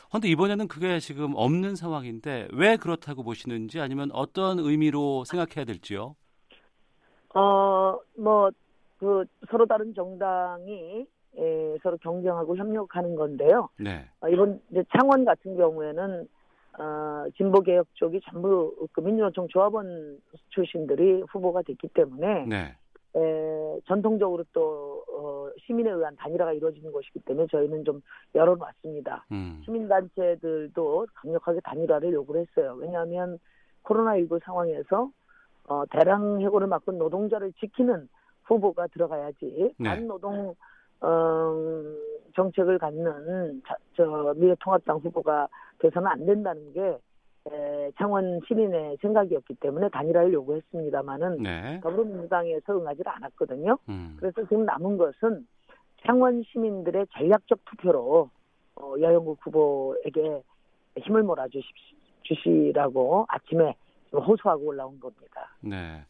그런데 0.10 0.30
이번에는 0.30 0.68
그게 0.68 1.00
지금 1.00 1.34
없는 1.36 1.76
상황인데 1.76 2.48
왜 2.54 2.78
그렇다고 2.78 3.24
보시는지 3.24 3.80
아니면 3.80 4.10
어떤 4.14 4.60
의미로 4.60 5.24
생각해야 5.26 5.66
될지요? 5.66 6.16
어, 7.36 8.00
뭐, 8.18 8.50
그, 8.98 9.26
서로 9.52 9.66
다른 9.66 9.94
정당이 9.94 11.06
에, 11.38 11.78
서로 11.84 11.98
경쟁하고 11.98 12.58
협력하는 12.58 13.16
건데요. 13.16 13.70
네. 13.80 14.10
어, 14.22 14.30
이번 14.30 14.60
이제 14.72 14.84
창원 14.92 15.24
같은 15.24 15.56
경우에는 15.56 16.28
어, 16.80 17.26
진보개혁 17.36 17.88
쪽이 17.94 18.22
전부 18.30 18.88
그 18.92 19.02
민주노총 19.02 19.48
조합원 19.50 20.20
출신들이 20.50 21.24
후보가 21.30 21.64
됐기 21.64 21.88
때문에 21.90 22.46
네. 22.46 22.76
에, 23.16 23.80
전통적으로 23.86 24.44
또 24.54 25.04
어, 25.12 25.50
시민에 25.66 25.90
의한 25.90 26.16
단일화가 26.18 26.54
이루어지는 26.54 26.92
것이기 26.92 27.20
때문에 27.22 27.48
저희는 27.48 27.84
좀 27.84 28.02
열어놨습니다. 28.36 29.26
음. 29.32 29.62
시민단체들도 29.66 31.08
강력하게 31.16 31.60
단일화를 31.62 32.14
요구를 32.14 32.42
했어요. 32.42 32.76
왜냐하면 32.78 33.40
코로나19 33.84 34.44
상황에서 34.44 35.10
어, 35.68 35.84
대량 35.90 36.42
해고를 36.42 36.68
막고 36.68 36.92
노동자를 36.92 37.54
지키는 37.54 38.08
후보가 38.44 38.88
들어가야지 38.88 39.74
네. 39.78 39.90
반노동 39.90 40.56
어, 41.02 41.54
정책을 42.38 42.78
갖는 42.78 43.62
자, 43.68 43.76
저 43.98 44.34
미래통합당 44.38 44.98
후보가 44.98 45.50
돼서는 45.80 46.08
안 46.08 46.26
된다는 46.26 46.72
게 46.72 46.98
에, 47.50 47.92
창원 47.98 48.40
시민의 48.48 48.98
생각이었기 49.02 49.56
때문에 49.56 49.90
단일화를 49.90 50.32
요구했습니다마는 50.34 51.44
네. 51.44 51.80
더불어민주당에 51.82 52.60
서 52.62 52.80
응하지를 52.80 53.12
않았거든요. 53.12 53.78
음. 53.90 54.16
그래서 54.20 54.44
지금 54.44 54.66
남은 54.66 54.98
것은 54.98 55.46
창원 56.06 56.44
시민들의 56.44 57.08
전략적 57.14 57.60
투표로 57.66 58.30
어, 58.76 58.94
여영국 59.00 59.40
후보에게 59.42 60.44
힘을 61.00 61.24
몰아주시라고 61.24 63.26
아침에 63.30 63.76
좀 64.12 64.22
호소하고 64.22 64.66
올라온 64.66 65.00
겁니다. 65.00 65.56
네. 65.62 66.04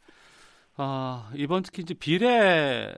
아, 0.79 1.31
이번 1.33 1.63
특히 1.63 1.81
이제 1.81 1.95
비례 1.95 2.93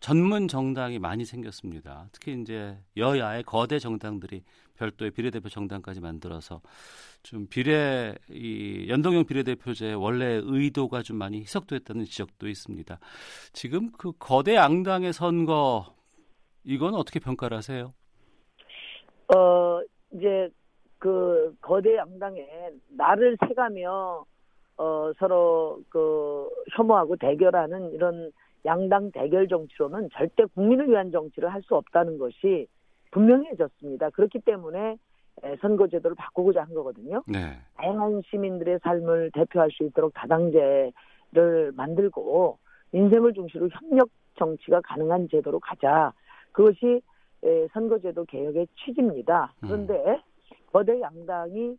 전문 0.00 0.48
정당이 0.48 0.98
많이 0.98 1.24
생겼습니다. 1.24 2.08
특히 2.10 2.40
이제 2.40 2.76
여야의 2.96 3.44
거대 3.44 3.78
정당들이 3.78 4.42
별도의 4.74 5.12
비례대표 5.12 5.48
정당까지 5.48 6.00
만들어서 6.00 6.60
좀 7.22 7.46
비례 7.46 8.16
이 8.30 8.86
연동형 8.88 9.26
비례대표제 9.26 9.92
원래 9.92 10.40
의도가 10.42 11.02
좀 11.02 11.18
많이 11.18 11.40
희석됐다는 11.42 12.04
지적도 12.04 12.48
있습니다. 12.48 12.98
지금 13.52 13.92
그 13.92 14.10
거대 14.18 14.56
양당의 14.56 15.12
선거 15.12 15.94
이건 16.64 16.94
어떻게 16.94 17.20
평가를 17.20 17.56
하세요? 17.56 17.90
어 19.32 19.80
이제 20.12 20.48
그 20.98 21.54
거대 21.60 21.94
양당에 21.96 22.44
나를 22.88 23.36
세가며 23.46 24.24
어 24.80 25.12
서로 25.18 25.78
그 25.90 26.48
혐오하고 26.74 27.16
대결하는 27.16 27.92
이런 27.92 28.32
양당 28.64 29.10
대결 29.12 29.46
정치로는 29.46 30.08
절대 30.10 30.46
국민을 30.54 30.88
위한 30.88 31.10
정치를 31.10 31.52
할 31.52 31.60
수 31.62 31.76
없다는 31.76 32.16
것이 32.16 32.66
분명해졌습니다. 33.10 34.08
그렇기 34.10 34.38
때문에 34.38 34.96
에, 35.42 35.56
선거제도를 35.56 36.14
바꾸고자 36.16 36.62
한 36.62 36.72
거거든요. 36.72 37.22
네. 37.26 37.58
다양한 37.76 38.22
시민들의 38.30 38.78
삶을 38.82 39.32
대표할 39.34 39.70
수 39.70 39.84
있도록 39.84 40.14
다당제를 40.14 41.72
만들고 41.76 42.58
인생을 42.92 43.34
중심으로 43.34 43.68
협력 43.72 44.08
정치가 44.36 44.80
가능한 44.80 45.28
제도로 45.30 45.60
가자. 45.60 46.12
그것이 46.52 47.02
에, 47.44 47.68
선거제도 47.74 48.24
개혁의 48.24 48.66
취지입니다. 48.76 49.52
그런데 49.60 50.22
거대 50.72 50.98
양당이 51.00 51.76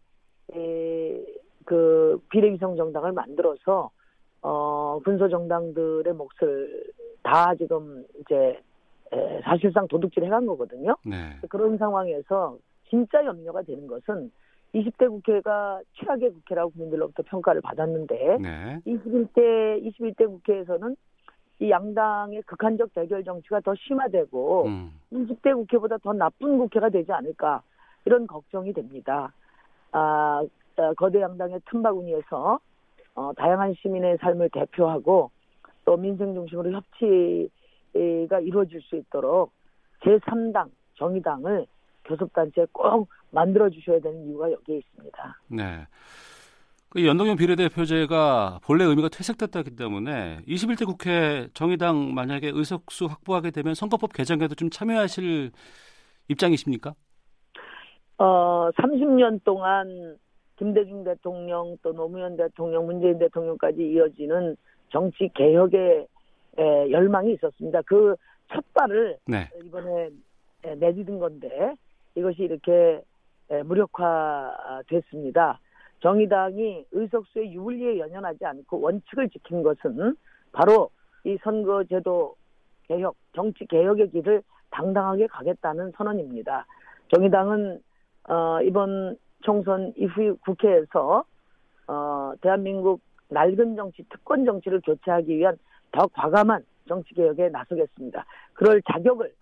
에, 0.53 1.25
그 1.71 2.19
비례위성 2.29 2.75
정당을 2.75 3.13
만들어서 3.13 3.91
어 4.41 4.99
군소 5.05 5.29
정당들의 5.29 6.13
몫을 6.13 6.91
다 7.23 7.55
지금 7.55 8.03
이제 8.19 8.59
에, 9.13 9.41
사실상 9.41 9.87
도둑질 9.87 10.25
해간 10.25 10.45
거거든요. 10.47 10.97
네. 11.05 11.37
그런 11.47 11.77
상황에서 11.77 12.57
진짜 12.89 13.23
염려가 13.23 13.61
되는 13.61 13.87
것은 13.87 14.29
20대 14.75 15.07
국회가 15.07 15.79
최악의 15.93 16.33
국회라고 16.33 16.71
국민들로부터 16.71 17.23
평가를 17.23 17.61
받았는데 17.61 18.37
네. 18.41 18.79
21대 18.85 19.81
21대 19.85 20.27
국회에서는 20.27 20.97
이 21.59 21.69
양당의 21.69 22.41
극한적 22.41 22.93
대결 22.93 23.23
정치가 23.23 23.61
더 23.61 23.73
심화되고 23.75 24.65
음. 24.65 24.91
20대 25.13 25.55
국회보다 25.55 25.99
더 25.99 26.11
나쁜 26.11 26.57
국회가 26.57 26.89
되지 26.89 27.13
않을까 27.13 27.61
이런 28.03 28.27
걱정이 28.27 28.73
됩니다. 28.73 29.31
아, 29.93 30.41
아, 30.41 30.43
거대 30.97 31.21
양당의 31.21 31.61
틈바구니에서 31.69 32.59
어, 33.15 33.33
다양한 33.35 33.73
시민의 33.81 34.17
삶을 34.21 34.49
대표하고 34.49 35.31
또 35.85 35.97
민생 35.97 36.33
중심으로 36.33 36.71
협치가 36.71 38.39
이루어질 38.39 38.81
수 38.81 38.95
있도록 38.95 39.51
제3당 40.01 40.69
정의당을 40.95 41.65
교섭단체에 42.05 42.67
꼭 42.71 43.09
만들어 43.31 43.69
주셔야 43.69 43.99
되는 43.99 44.25
이유가 44.27 44.51
여기에 44.51 44.77
있습니다. 44.77 45.39
네. 45.49 45.87
그 46.89 47.05
연동형 47.05 47.37
비례대표제가 47.37 48.59
본래 48.63 48.83
의미가 48.83 49.07
퇴색됐다기 49.09 49.77
때문에 49.77 50.41
21대 50.45 50.85
국회 50.85 51.47
정의당 51.53 52.13
만약에 52.13 52.51
의석수 52.53 53.05
확보하게 53.05 53.51
되면 53.51 53.73
선거법 53.75 54.11
개정에도 54.11 54.55
좀 54.55 54.69
참여하실 54.69 55.51
입장이십니까? 56.27 56.93
어, 58.17 58.69
30년 58.71 59.41
동안 59.45 60.17
김대중 60.61 61.03
대통령 61.03 61.75
또 61.81 61.91
노무현 61.91 62.37
대통령, 62.37 62.85
문재인 62.85 63.17
대통령까지 63.17 63.81
이어지는 63.81 64.55
정치 64.89 65.27
개혁의 65.33 66.07
에, 66.57 66.91
열망이 66.91 67.33
있었습니다. 67.33 67.81
그 67.81 68.15
첫 68.53 68.63
발을 68.73 69.17
네. 69.25 69.49
이번에 69.63 70.09
에, 70.63 70.75
내딛은 70.75 71.19
건데 71.19 71.75
이것이 72.15 72.43
이렇게 72.43 73.01
에, 73.49 73.63
무력화됐습니다. 73.63 75.59
정의당이 76.01 76.85
의석수의 76.91 77.53
유불리에 77.53 77.97
연연하지 77.99 78.45
않고 78.45 78.81
원칙을 78.81 79.29
지킨 79.29 79.63
것은 79.63 80.15
바로 80.51 80.89
이 81.23 81.37
선거제도 81.43 82.35
개혁, 82.87 83.15
정치 83.33 83.65
개혁의 83.65 84.11
길을 84.11 84.43
당당하게 84.71 85.27
가겠다는 85.27 85.91
선언입니다. 85.95 86.65
정의당은 87.13 87.81
어, 88.29 88.61
이번 88.61 89.17
총선 89.41 89.93
이후 89.97 90.37
국회에서 90.41 91.23
어, 91.87 92.33
대한민국 92.41 93.01
낡은 93.29 93.75
정치, 93.75 94.03
특권 94.09 94.45
정치를 94.45 94.81
교체하기 94.81 95.37
위한 95.37 95.57
더 95.91 96.07
과감한 96.07 96.63
정치 96.87 97.13
개혁에 97.13 97.49
나서겠습니다. 97.49 98.25
그럴 98.53 98.81
자격을 98.83 99.33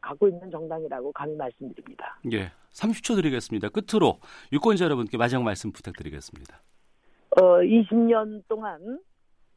갖고 0.00 0.28
있는 0.28 0.50
정당이라고 0.50 1.12
감히 1.12 1.36
말씀드립니다. 1.36 2.18
예. 2.32 2.50
30초 2.72 3.14
드리겠습니다. 3.16 3.68
끝으로 3.68 4.18
유권자 4.52 4.84
여러분께 4.84 5.16
마지막 5.16 5.44
말씀 5.44 5.70
부탁드리겠습니다. 5.70 6.60
어, 7.36 7.42
20년 7.60 8.42
동안 8.48 8.98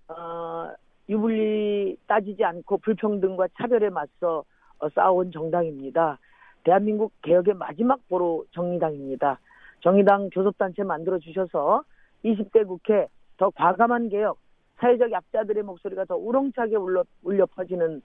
어, 0.07 0.71
유불리 1.09 1.97
따지지 2.07 2.43
않고 2.43 2.77
불평등과 2.77 3.47
차별에 3.57 3.89
맞서 3.89 4.43
어, 4.79 4.89
싸운 4.89 5.31
정당입니다. 5.31 6.19
대한민국 6.63 7.13
개혁의 7.21 7.55
마지막 7.55 7.99
보루 8.07 8.45
정의당입니다. 8.51 9.39
정의당 9.81 10.29
교섭단체 10.29 10.83
만들어 10.83 11.19
주셔서 11.19 11.83
20대 12.25 12.67
국회 12.67 13.07
더 13.37 13.49
과감한 13.51 14.09
개혁, 14.09 14.39
사회적 14.77 15.11
약자들의 15.11 15.63
목소리가 15.63 16.05
더 16.05 16.15
우렁차게 16.15 16.75
울려, 16.75 17.03
울려 17.23 17.45
퍼지는 17.45 18.01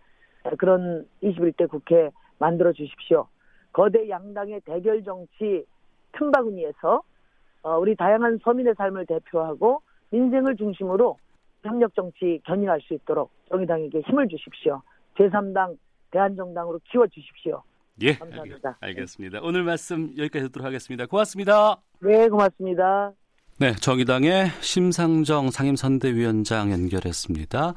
그런 0.59 1.07
21대 1.23 1.69
국회 1.69 2.11
만들어 2.39 2.73
주십시오. 2.73 3.27
거대 3.73 4.09
양당의 4.09 4.61
대결 4.63 5.03
정치 5.03 5.65
틈바구니에서 6.13 7.03
어, 7.63 7.79
우리 7.79 7.95
다양한 7.95 8.39
서민의 8.43 8.75
삶을 8.77 9.07
대표하고 9.07 9.83
민생을 10.11 10.57
중심으로 10.57 11.17
협력 11.63 11.95
정치 11.95 12.41
견인할 12.45 12.81
수 12.81 12.95
있도록 12.95 13.31
정의당에게 13.49 14.01
힘을 14.01 14.29
주십시오. 14.29 14.83
제3당 15.17 15.79
대한정당으로 16.11 16.81
키워 16.91 17.07
주십시오. 17.07 17.63
예, 18.03 18.15
감사합니다. 18.15 18.79
알겠, 18.81 19.09
습니다 19.09 19.39
오늘 19.43 19.63
말씀 19.63 20.13
여기까지 20.19 20.47
듣도록 20.47 20.67
하겠습니다. 20.67 21.07
고맙습니다. 21.07 21.81
네, 22.01 22.29
고맙습니다. 22.29 23.13
네, 23.59 23.75
정의당의 23.77 24.51
심상정 24.61 25.53
상임선대위원장 25.53 26.73
연결했습니다. 26.73 27.75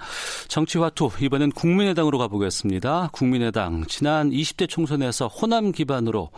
정치화투 0.47 1.11
이번엔 1.21 1.51
국민의당으로 1.51 2.17
가보겠습니다. 2.17 3.09
국민의당 3.11 3.85
지난 3.87 4.31
20대 4.31 4.67
총선에서 4.67 5.27
호남 5.27 5.71
기반으로 5.71 6.31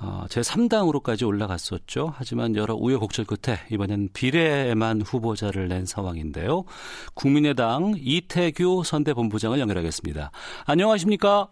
어, 0.00 0.24
제3당으로까지 0.28 1.26
올라갔었죠. 1.26 2.14
하지만 2.16 2.56
여러 2.56 2.74
우여곡절 2.74 3.26
끝에 3.26 3.58
이번엔 3.70 4.10
비례에만 4.14 5.02
후보자를 5.02 5.68
낸 5.68 5.84
상황인데요. 5.84 6.64
국민의당 7.12 7.92
이태규 7.98 8.82
선대본부장을 8.86 9.58
연결하겠습니다. 9.58 10.30
안녕하십니까? 10.64 11.48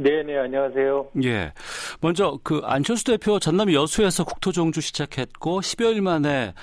네, 0.00 0.22
네, 0.22 0.38
안녕하세요. 0.38 1.08
예. 1.24 1.52
먼저 2.00 2.38
그 2.44 2.60
안철수 2.62 3.04
대표 3.04 3.40
전남 3.40 3.72
여수에서 3.72 4.22
국토종주 4.24 4.80
시작했고 4.80 5.58
10여일 5.60 6.00
만에 6.02 6.54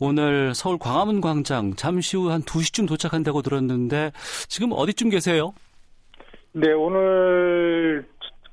오늘 0.00 0.54
서울 0.54 0.78
광화문 0.78 1.20
광장 1.20 1.74
잠시 1.74 2.16
후 2.16 2.30
한 2.30 2.42
2시쯤 2.42 2.86
도착한다고 2.86 3.42
들었는데 3.42 4.12
지금 4.48 4.70
어디쯤 4.72 5.10
계세요? 5.10 5.52
네, 6.52 6.70
오늘 6.72 8.06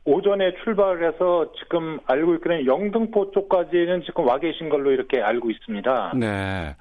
오전에 0.05 0.55
출발을 0.63 1.13
해서 1.13 1.51
지금 1.59 1.99
알고 2.07 2.33
있기는 2.35 2.65
영등포 2.65 3.29
쪽까지는 3.35 4.01
지금 4.07 4.27
와 4.27 4.39
계신 4.39 4.69
걸로 4.69 4.89
이렇게 4.91 5.21
알고 5.21 5.51
있습니다. 5.51 6.13
네. 6.15 6.75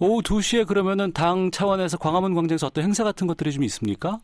오후 0.00 0.20
2시에 0.20 0.66
그러면은 0.66 1.12
당 1.12 1.52
차원에서 1.52 1.96
광화문 1.98 2.34
광장에서 2.34 2.66
어떤 2.66 2.82
행사 2.82 3.04
같은 3.04 3.28
것들이 3.28 3.52
좀 3.52 3.62
있습니까? 3.62 4.18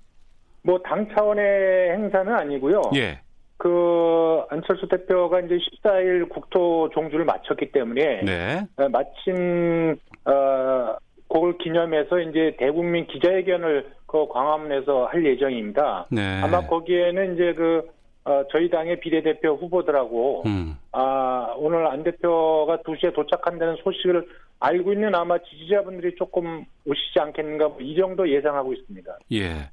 뭐 0.63 0.79
당 0.83 1.09
차원의 1.15 1.91
행사는 1.93 2.33
아니고요. 2.33 2.83
예. 2.97 3.21
그 3.57 4.43
안철수 4.49 4.89
대표가 4.89 5.41
이제 5.41 5.57
14일 5.57 6.29
국토 6.31 6.89
종주를 6.95 7.25
마쳤기 7.27 7.73
때문에 7.73 8.23
네. 8.23 8.67
마친 8.89 9.99
어 10.25 10.97
그걸 11.29 11.57
기념해서 11.59 12.21
이제 12.21 12.57
대국민 12.59 13.07
기자회견을 13.07 13.93
그 14.07 14.27
광화문에서 14.29 15.07
할 15.07 15.25
예정입니다. 15.25 16.07
네. 16.11 16.41
아마 16.43 16.67
거기에는 16.67 17.35
이제 17.35 17.55
그 17.55 17.89
어, 18.25 18.45
저희 18.51 18.69
당의 18.69 19.01
비례대표 19.01 19.55
후보들하고 19.55 20.43
음. 20.47 20.77
아, 20.93 21.55
오늘 21.57 21.87
안 21.87 22.03
대표가 22.03 22.79
2시에 22.79 23.15
도착한다는 23.15 23.77
소식을 23.83 24.27
알고 24.59 24.93
있는 24.93 25.15
아마 25.15 25.39
지지자분들이 25.39 26.17
조금 26.17 26.65
오시지 26.87 27.19
않겠는가 27.19 27.69
뭐이 27.69 27.97
정도 27.97 28.29
예상하고 28.29 28.75
있습니다. 28.75 29.19
예. 29.33 29.71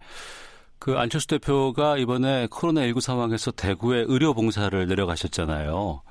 그 0.80 0.98
안철수 0.98 1.28
대표가 1.28 1.98
이번에 1.98 2.48
코로나19 2.48 3.02
상황에서 3.02 3.52
대구에 3.52 4.06
의료 4.08 4.34
봉사를 4.34 4.88
내려가셨잖아요. 4.88 6.02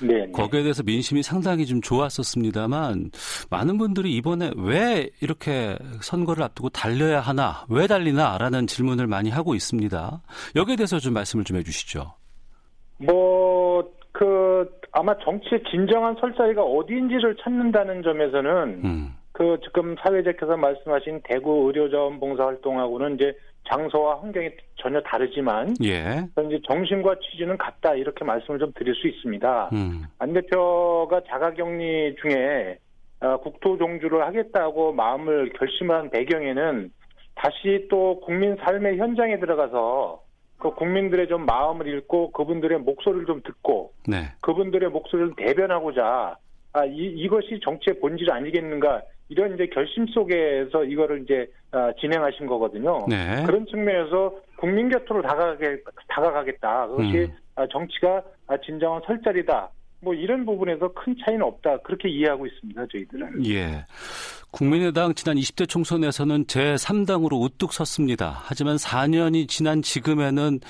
네. 0.00 0.30
거기에 0.32 0.62
대해서 0.62 0.82
민심이 0.82 1.22
상당히 1.22 1.66
좀 1.66 1.80
좋았었습니다만 1.80 3.10
많은 3.50 3.78
분들이 3.78 4.14
이번에 4.14 4.50
왜 4.56 5.10
이렇게 5.20 5.76
선거를 6.00 6.42
앞두고 6.44 6.68
달려야 6.70 7.20
하나, 7.20 7.64
왜 7.68 7.86
달리나라는 7.86 8.66
질문을 8.66 9.06
많이 9.06 9.30
하고 9.30 9.54
있습니다. 9.54 10.22
여기에 10.56 10.76
대해서 10.76 10.98
좀 10.98 11.14
말씀을 11.14 11.44
좀 11.44 11.56
해주시죠. 11.56 12.12
뭐, 12.98 13.90
그, 14.12 14.68
아마 14.92 15.16
정치의 15.18 15.62
진정한 15.70 16.16
설자리가 16.20 16.62
어디인지를 16.62 17.36
찾는다는 17.42 18.02
점에서는, 18.02 18.80
음. 18.84 19.14
그, 19.32 19.58
지금 19.64 19.94
사회자께서 20.02 20.56
말씀하신 20.56 21.20
대구 21.24 21.66
의료자원 21.66 22.18
봉사 22.18 22.44
활동하고는 22.44 23.14
이제 23.14 23.36
장소와 23.70 24.20
환경이 24.20 24.50
전혀 24.76 25.00
다르지만, 25.00 25.74
예. 25.82 26.26
이제 26.46 26.60
정신과 26.68 27.16
취지는 27.20 27.56
같다, 27.58 27.94
이렇게 27.94 28.24
말씀을 28.24 28.58
좀 28.58 28.72
드릴 28.74 28.94
수 28.94 29.08
있습니다. 29.08 29.70
음. 29.72 30.04
안 30.18 30.32
대표가 30.32 31.20
자가격리 31.28 32.16
중에 32.20 32.78
어, 33.20 33.36
국토종주를 33.38 34.24
하겠다고 34.24 34.92
마음을 34.92 35.52
결심한 35.58 36.08
배경에는 36.10 36.90
다시 37.34 37.86
또 37.90 38.20
국민 38.20 38.56
삶의 38.56 38.98
현장에 38.98 39.38
들어가서 39.38 40.22
그 40.58 40.74
국민들의 40.74 41.28
좀 41.28 41.46
마음을 41.46 41.86
읽고 41.86 42.32
그분들의 42.32 42.78
목소리를 42.80 43.26
좀 43.26 43.42
듣고 43.44 43.92
네. 44.06 44.24
그분들의 44.40 44.90
목소리를 44.90 45.34
대변하고자 45.36 46.36
아, 46.72 46.84
이, 46.84 46.96
이것이 47.16 47.60
정치의 47.62 48.00
본질 48.00 48.30
아니겠는가 48.30 49.02
이런 49.28 49.54
이제 49.54 49.66
결심 49.66 50.06
속에서 50.06 50.84
이거를 50.84 51.22
이제 51.22 51.46
아, 51.70 51.92
진행하신 52.00 52.46
거거든요. 52.46 53.06
네. 53.08 53.44
그런 53.46 53.66
측면에서 53.66 54.34
국민 54.56 54.88
곁으로 54.88 55.22
다가가게, 55.22 55.82
다가가겠다. 56.08 56.86
그것이 56.88 57.18
음. 57.18 57.36
아, 57.54 57.66
정치가 57.70 58.22
아, 58.46 58.56
진정한 58.64 59.02
설자리다. 59.06 59.70
뭐 60.00 60.14
이런 60.14 60.46
부분에서 60.46 60.92
큰 60.92 61.16
차이는 61.24 61.42
없다. 61.42 61.78
그렇게 61.78 62.08
이해하고 62.08 62.46
있습니다. 62.46 62.86
저희들은. 62.92 63.46
예. 63.46 63.84
국민의당 64.50 65.14
지난 65.14 65.36
20대 65.36 65.68
총선에서는 65.68 66.46
제3당으로 66.46 67.40
우뚝 67.42 67.72
섰습니다. 67.72 68.40
하지만 68.44 68.76
4년이 68.76 69.48
지난 69.48 69.82
지금에는 69.82 70.60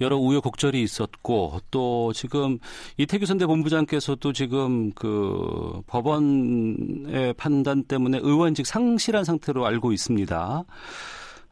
여러 0.00 0.16
우여곡절이 0.16 0.80
있었고 0.80 1.60
또 1.70 2.12
지금 2.14 2.58
이태규 2.96 3.26
선대 3.26 3.44
본부장께서도 3.46 4.32
지금 4.32 4.90
그 4.92 5.82
법원의 5.86 7.34
판단 7.36 7.84
때문에 7.84 8.18
의원직 8.22 8.66
상실한 8.66 9.24
상태로 9.24 9.66
알고 9.66 9.92
있습니다. 9.92 10.64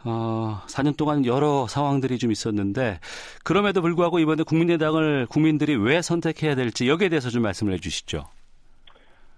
어, 0.04 0.60
4년 0.66 0.96
동안 0.96 1.24
여러 1.26 1.66
상황들이 1.66 2.18
좀 2.18 2.30
있었는데 2.30 2.98
그럼에도 3.42 3.80
불구하고 3.80 4.18
이번에 4.18 4.42
국민의당을 4.42 5.26
국민들이 5.26 5.74
왜 5.76 6.02
선택해야 6.02 6.54
될지 6.54 6.88
여기에 6.88 7.08
대해서 7.08 7.30
좀 7.30 7.42
말씀을 7.42 7.72
해주시죠. 7.74 8.24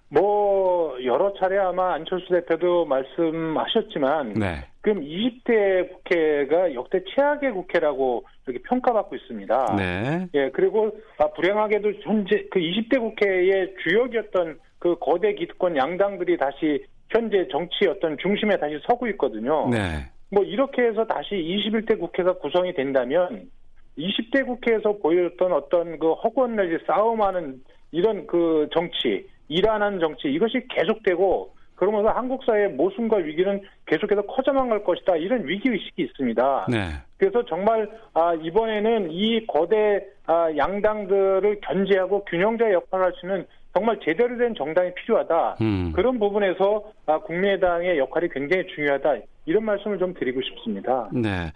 뭐 0.08 0.96
여러 1.04 1.32
차례 1.34 1.58
아마 1.58 1.94
안철수 1.94 2.28
대표도 2.28 2.84
말씀하셨지만 2.86 4.34
네. 4.34 4.64
그럼 4.80 5.00
20대 5.00 5.92
국회가 5.92 6.72
역대 6.74 7.02
최악의 7.14 7.52
국회라고 7.52 8.24
이렇게 8.46 8.62
평가받고 8.68 9.16
있습니다. 9.16 9.74
네. 9.76 10.28
예, 10.34 10.50
그리고 10.50 10.92
아, 11.18 11.26
불행하게도 11.28 11.92
현재 12.02 12.46
그 12.50 12.60
20대 12.60 13.00
국회의 13.00 13.74
주역이었던 13.82 14.58
그 14.78 14.96
거대 15.00 15.34
기득권 15.34 15.76
양당들이 15.76 16.36
다시 16.38 16.84
현재 17.10 17.46
정치 17.50 17.88
어떤 17.88 18.16
중심에 18.18 18.56
다시 18.58 18.78
서고 18.86 19.08
있거든요. 19.08 19.68
네. 19.68 20.10
뭐 20.30 20.42
이렇게 20.44 20.82
해서 20.82 21.04
다시 21.04 21.34
21대 21.34 21.98
국회가 21.98 22.34
구성이 22.34 22.74
된다면 22.74 23.50
20대 23.98 24.44
국회에서 24.44 24.98
보였던 24.98 25.52
어떤 25.52 25.98
그 25.98 26.12
허구한 26.12 26.56
내지 26.56 26.82
싸움하는 26.86 27.62
이런 27.92 28.26
그 28.26 28.68
정치, 28.72 29.26
일하는 29.48 30.00
정치 30.00 30.28
이것이 30.28 30.66
계속되고 30.68 31.54
그러면서 31.76 32.08
한국 32.08 32.42
사회의 32.44 32.70
모순과 32.70 33.18
위기는 33.18 33.60
계속해서 33.86 34.22
커져만 34.22 34.68
갈 34.68 34.82
것이다 34.82 35.16
이런 35.16 35.46
위기 35.46 35.68
의식이 35.68 36.02
있습니다. 36.02 36.66
네. 36.70 36.78
그래서 37.18 37.44
정말 37.44 37.88
아, 38.14 38.34
이번에는 38.34 39.10
이 39.10 39.46
거대 39.46 40.06
아, 40.26 40.50
양당들을 40.56 41.60
견제하고 41.60 42.24
균형자의 42.24 42.74
역할을 42.74 43.06
할 43.06 43.12
수 43.12 43.26
있는 43.26 43.46
정말 43.76 43.98
제대로 44.02 44.38
된 44.38 44.54
정당이 44.54 44.94
필요하다. 44.94 45.56
음. 45.60 45.92
그런 45.94 46.18
부분에서 46.18 46.82
아, 47.04 47.18
국민의당의 47.18 47.98
역할이 47.98 48.28
굉장히 48.32 48.66
중요하다. 48.74 49.16
이런 49.44 49.64
말씀을 49.64 49.98
좀 49.98 50.14
드리고 50.14 50.40
싶습니다. 50.42 51.10
네. 51.12 51.52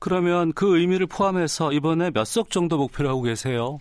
그러면 0.00 0.52
그 0.54 0.78
의미를 0.78 1.06
포함해서 1.06 1.72
이번에 1.72 2.10
몇 2.10 2.24
석 2.24 2.50
정도 2.50 2.78
목표로 2.78 3.10
하고 3.10 3.22
계세요? 3.22 3.78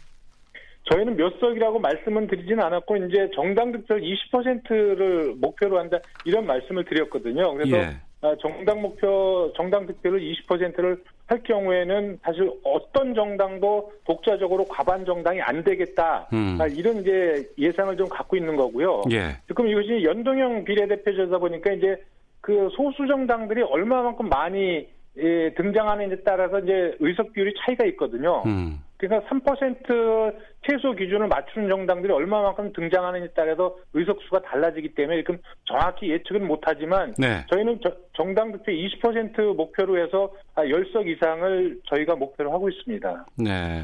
저희는 0.92 1.16
몇 1.18 1.34
석이라고 1.40 1.80
말씀은 1.80 2.28
드리진 2.28 2.60
않았고 2.60 2.96
이제 2.98 3.30
정당 3.36 3.72
득표를 3.72 4.02
20%를 4.02 5.36
목표로 5.38 5.80
한다 5.80 5.98
이런 6.26 6.46
말씀을 6.46 6.86
드렸거든요. 6.86 7.54
그래서 7.56 7.78
예. 7.78 7.96
아, 8.22 8.36
정당 8.42 8.82
목표 8.82 9.54
정당 9.56 9.86
득표를 9.86 10.20
20%를 10.20 11.04
할 11.28 11.44
경우에는 11.44 12.20
사실 12.24 12.50
어떤 12.64 13.14
정당도 13.14 13.92
독자적으로 14.06 14.66
과반 14.66 15.06
정당이 15.06 15.42
안 15.42 15.64
되겠다 15.64 16.28
음. 16.34 16.58
아, 16.60 16.66
이런 16.68 16.98
이제 16.98 17.48
예상을 17.58 17.96
좀 17.98 18.08
갖고 18.08 18.36
있는 18.36 18.56
거고요. 18.56 19.04
예. 19.12 19.38
지금 19.48 19.68
이것이 19.68 20.04
연동형 20.04 20.64
비례대표제다 20.64 21.38
보니까 21.38 21.74
이제 21.74 22.02
그 22.42 22.70
소수 22.76 23.06
정당들이 23.08 23.62
얼마만큼 23.62 24.30
많이 24.30 24.88
예, 25.20 25.54
등장하는지에 25.56 26.18
따라서 26.24 26.60
이제 26.60 26.96
의석 27.00 27.34
비율이 27.34 27.54
차이가 27.60 27.86
있거든요. 27.86 28.44
음. 28.46 28.80
그러니까 28.98 29.30
3% 29.30 30.34
최소 30.68 30.92
기준을 30.94 31.28
맞추는 31.28 31.70
정당들이 31.70 32.12
얼마만큼 32.12 32.74
등장하는지에 32.74 33.30
따라서 33.36 33.76
의석수가 33.94 34.42
달라지기 34.42 34.96
때문에 34.96 35.18
지금 35.20 35.38
정확히 35.66 36.10
예측은 36.10 36.46
못하지만 36.48 37.14
네. 37.18 37.46
저희는 37.52 37.80
저- 37.84 37.96
정당 38.14 38.52
득표 38.52 38.72
20% 38.72 39.56
목표로 39.56 40.04
해서 40.04 40.32
10석 40.56 41.08
이상을 41.08 41.80
저희가 41.86 42.16
목표로 42.16 42.52
하고 42.52 42.70
있습니다. 42.70 43.26
네. 43.38 43.84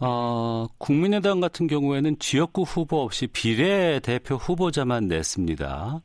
어, 0.00 0.66
국민의당 0.78 1.40
같은 1.40 1.68
경우에는 1.68 2.18
지역구 2.18 2.62
후보 2.62 2.98
없이 3.02 3.28
비례 3.28 4.00
대표 4.00 4.34
후보자만 4.34 5.06
냈습니다. 5.06 6.00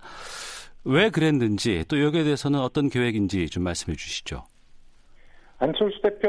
왜 0.86 1.10
그랬는지 1.10 1.84
또 1.88 2.00
여기에 2.02 2.24
대해서는 2.24 2.60
어떤 2.60 2.90
계획인지 2.90 3.50
좀 3.50 3.64
말씀해 3.64 3.96
주시죠. 3.98 4.44
안철수 5.58 6.00
대표 6.02 6.28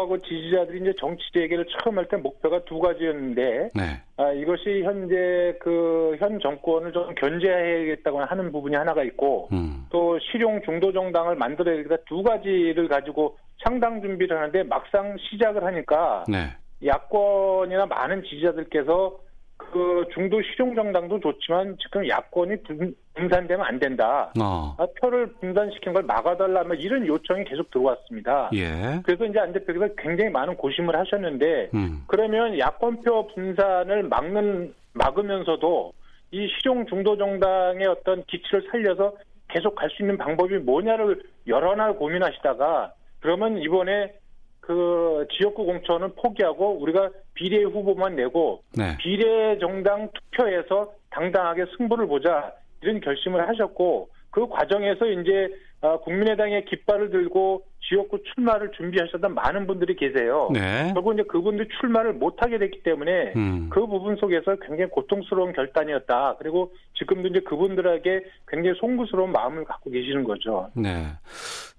하고 0.00 0.18
지지자들이 0.20 0.80
이제 0.80 0.92
정치 0.98 1.22
재개를 1.32 1.66
처음 1.66 1.98
할 1.98 2.06
때 2.08 2.16
목표가 2.16 2.64
두 2.64 2.78
가지였는데 2.78 3.68
네. 3.74 4.02
아, 4.16 4.32
이것이 4.32 4.82
현재 4.82 5.56
그 5.60 6.00
현 6.18 6.38
정권을 6.40 6.92
좀 6.92 7.14
견제해야겠다고 7.14 8.20
하는 8.20 8.52
부분이 8.52 8.74
하나가 8.76 9.02
있고 9.04 9.48
음. 9.52 9.86
또 9.90 10.18
실용 10.18 10.60
중도 10.62 10.92
정당을 10.92 11.36
만들어야겠다 11.36 11.96
두 12.06 12.22
가지를 12.22 12.88
가지고 12.88 13.36
창당 13.64 14.00
준비를 14.02 14.36
하는데 14.36 14.62
막상 14.64 15.16
시작을 15.18 15.64
하니까 15.64 16.24
네. 16.28 16.50
야권이나 16.84 17.86
많은 17.86 18.22
지지자들께서 18.24 19.18
그 19.72 20.04
중도 20.14 20.40
실용 20.42 20.74
정당도 20.74 21.20
좋지만 21.20 21.76
지금 21.80 22.06
야권이 22.08 22.62
분- 22.62 22.94
분산되면 23.14 23.64
안 23.64 23.78
된다. 23.78 24.32
어. 24.40 24.74
아, 24.78 24.86
표를 25.00 25.26
분산시킨 25.34 25.92
걸 25.92 26.02
막아달라 26.02 26.64
뭐 26.64 26.74
이런 26.74 27.06
요청이 27.06 27.44
계속 27.44 27.70
들어왔습니다. 27.70 28.50
예. 28.54 29.00
그래서 29.04 29.24
이제 29.26 29.38
안 29.38 29.52
대표께서 29.52 29.88
굉장히 29.98 30.30
많은 30.30 30.56
고심을 30.56 30.96
하셨는데 30.98 31.70
음. 31.74 32.02
그러면 32.06 32.58
야권표 32.58 33.28
분산을 33.34 34.04
막는 34.04 34.74
막으면서도 34.94 35.92
이 36.32 36.48
실용 36.58 36.86
중도 36.86 37.16
정당의 37.16 37.86
어떤 37.86 38.24
기치를 38.24 38.66
살려서 38.70 39.14
계속 39.48 39.74
갈 39.74 39.90
수 39.90 40.02
있는 40.02 40.16
방법이 40.16 40.58
뭐냐를 40.58 41.22
여러 41.48 41.74
날 41.74 41.94
고민하시다가 41.94 42.92
그러면 43.20 43.58
이번에 43.58 44.12
그 44.70 45.26
지역구 45.32 45.64
공천은 45.64 46.14
포기하고 46.14 46.78
우리가 46.80 47.10
비례 47.34 47.64
후보만 47.64 48.14
내고 48.14 48.62
네. 48.78 48.96
비례 48.98 49.58
정당 49.58 50.08
투표에서 50.12 50.92
당당하게 51.10 51.64
승부를 51.76 52.06
보자 52.06 52.52
이런 52.80 53.00
결심을 53.00 53.48
하셨고 53.48 54.10
그 54.30 54.46
과정에서 54.46 55.06
이제 55.06 55.48
아, 55.80 55.96
국민의당의 55.96 56.66
깃발을 56.66 57.10
들고 57.10 57.64
지역구 57.90 58.22
출마를 58.22 58.70
준비하셨던 58.76 59.34
많은 59.34 59.66
분들이 59.66 59.96
계세요. 59.96 60.48
네. 60.54 60.92
결국 60.94 61.12
이제 61.12 61.24
그분들이 61.24 61.68
출마를 61.80 62.14
못하게 62.14 62.58
됐기 62.58 62.82
때문에 62.84 63.32
음. 63.36 63.68
그 63.70 63.84
부분 63.86 64.16
속에서 64.16 64.56
굉장히 64.64 64.88
고통스러운 64.90 65.52
결단이었다. 65.52 66.36
그리고 66.38 66.72
지금도 66.98 67.28
이제 67.28 67.40
그분들에게 67.40 68.24
굉장히 68.48 68.78
송구스러운 68.78 69.32
마음을 69.32 69.64
갖고 69.64 69.90
계시는 69.90 70.24
거죠. 70.24 70.70
네. 70.74 71.08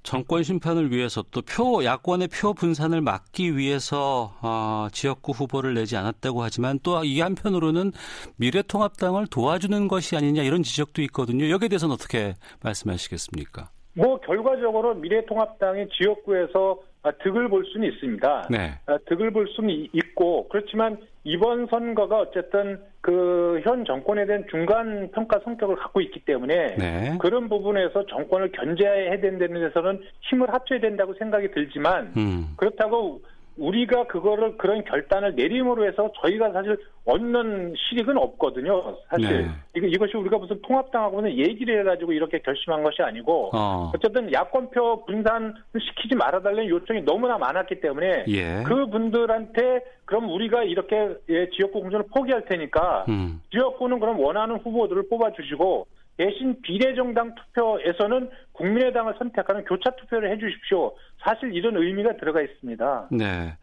정권 0.03 0.43
심판을 0.43 0.91
위해서 0.91 1.23
또 1.31 1.41
표 1.41 1.83
야권의 1.83 2.27
표 2.29 2.53
분산을 2.53 3.01
막기 3.01 3.55
위해서 3.57 4.33
어, 4.41 4.87
지역구 4.91 5.31
후보를 5.31 5.73
내지 5.75 5.95
않았다고 5.95 6.41
하지만 6.43 6.79
또 6.83 7.01
이 7.03 7.21
한편으로는 7.21 7.91
미래통합당을 8.37 9.27
도와주는 9.27 9.87
것이 9.87 10.15
아니냐 10.15 10.43
이런 10.43 10.61
지적도 10.63 11.01
있거든요. 11.03 11.49
여기에 11.49 11.69
대해서는 11.69 11.93
어떻게 11.93 12.35
말씀하시겠습니까? 12.63 13.69
뭐 13.93 14.19
결과적으로 14.21 14.95
미래통합당이 14.95 15.87
지역구에서 15.89 16.79
아, 17.03 17.11
득을 17.23 17.49
볼 17.49 17.65
수는 17.65 17.87
있습니다. 17.91 18.47
네. 18.51 18.73
아, 18.85 18.97
득을 19.07 19.31
볼 19.31 19.47
수는 19.49 19.71
이- 19.71 19.89
있고 19.91 20.47
그렇지만 20.49 20.97
이번 21.23 21.65
선거가 21.67 22.19
어쨌든 22.19 22.79
그 23.01 23.59
현 23.63 23.83
정권에 23.85 24.25
대한 24.25 24.45
중간 24.49 25.09
평가 25.11 25.39
성격을 25.43 25.75
갖고 25.75 25.99
있기 26.01 26.23
때문에 26.25 26.75
네. 26.77 27.17
그런 27.19 27.49
부분에서 27.49 28.05
정권을 28.05 28.51
견제해야 28.51 29.19
된다는 29.19 29.61
데서는 29.67 30.01
힘을 30.21 30.53
합쳐야 30.53 30.79
된다고 30.79 31.13
생각이 31.15 31.49
들지만 31.51 32.13
음. 32.17 32.53
그렇다고 32.57 33.21
우리가 33.57 34.05
그거를 34.07 34.57
그런 34.57 34.83
결단을 34.83 35.35
내림으로 35.35 35.85
해서 35.85 36.11
저희가 36.21 36.51
사실 36.51 36.77
얻는 37.05 37.73
실익은 37.75 38.17
없거든요. 38.17 38.97
사실 39.09 39.43
네. 39.43 39.47
이거 39.75 39.87
이것이 39.87 40.17
우리가 40.17 40.37
무슨 40.37 40.61
통합당하고는 40.61 41.37
얘기를 41.37 41.79
해가지고 41.79 42.13
이렇게 42.13 42.39
결심한 42.39 42.83
것이 42.83 43.01
아니고 43.01 43.51
어. 43.53 43.91
어쨌든 43.93 44.31
야권표 44.31 45.05
분산을 45.05 45.53
시키지 45.79 46.15
말아달라는 46.15 46.69
요청이 46.69 47.01
너무나 47.01 47.37
많았기 47.37 47.81
때문에 47.81 48.25
예. 48.27 48.63
그 48.65 48.87
분들한테 48.87 49.81
그럼 50.05 50.29
우리가 50.29 50.63
이렇게 50.63 51.09
예, 51.29 51.49
지역구 51.49 51.81
공천을 51.81 52.05
포기할 52.13 52.45
테니까 52.45 53.05
음. 53.09 53.41
지역구는 53.51 53.99
그럼 53.99 54.19
원하는 54.19 54.57
후보들을 54.57 55.09
뽑아주시고 55.09 55.87
대신 56.21 56.55
비례정당 56.61 57.33
투표에서는 57.33 58.29
국민의당을 58.51 59.15
선택하는 59.17 59.63
교차 59.63 59.89
투표를 59.95 60.31
해주십시오. 60.31 60.95
사실 61.23 61.51
이런 61.51 61.75
의미가 61.75 62.17
들어가 62.17 62.43
있습니다. 62.43 63.07
네. 63.11 63.57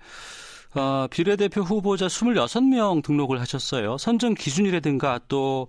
어, 0.77 1.07
비례대표 1.09 1.61
후보자 1.61 2.07
26명 2.07 3.05
등록을 3.05 3.41
하셨어요. 3.41 3.97
선정 3.97 4.35
기준이라든가 4.35 5.21
또 5.29 5.69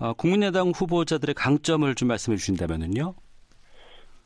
어, 0.00 0.12
국민의당 0.14 0.72
후보자들의 0.74 1.36
강점을 1.36 1.94
좀 1.94 2.08
말씀해 2.08 2.36
주신다면은요. 2.36 3.14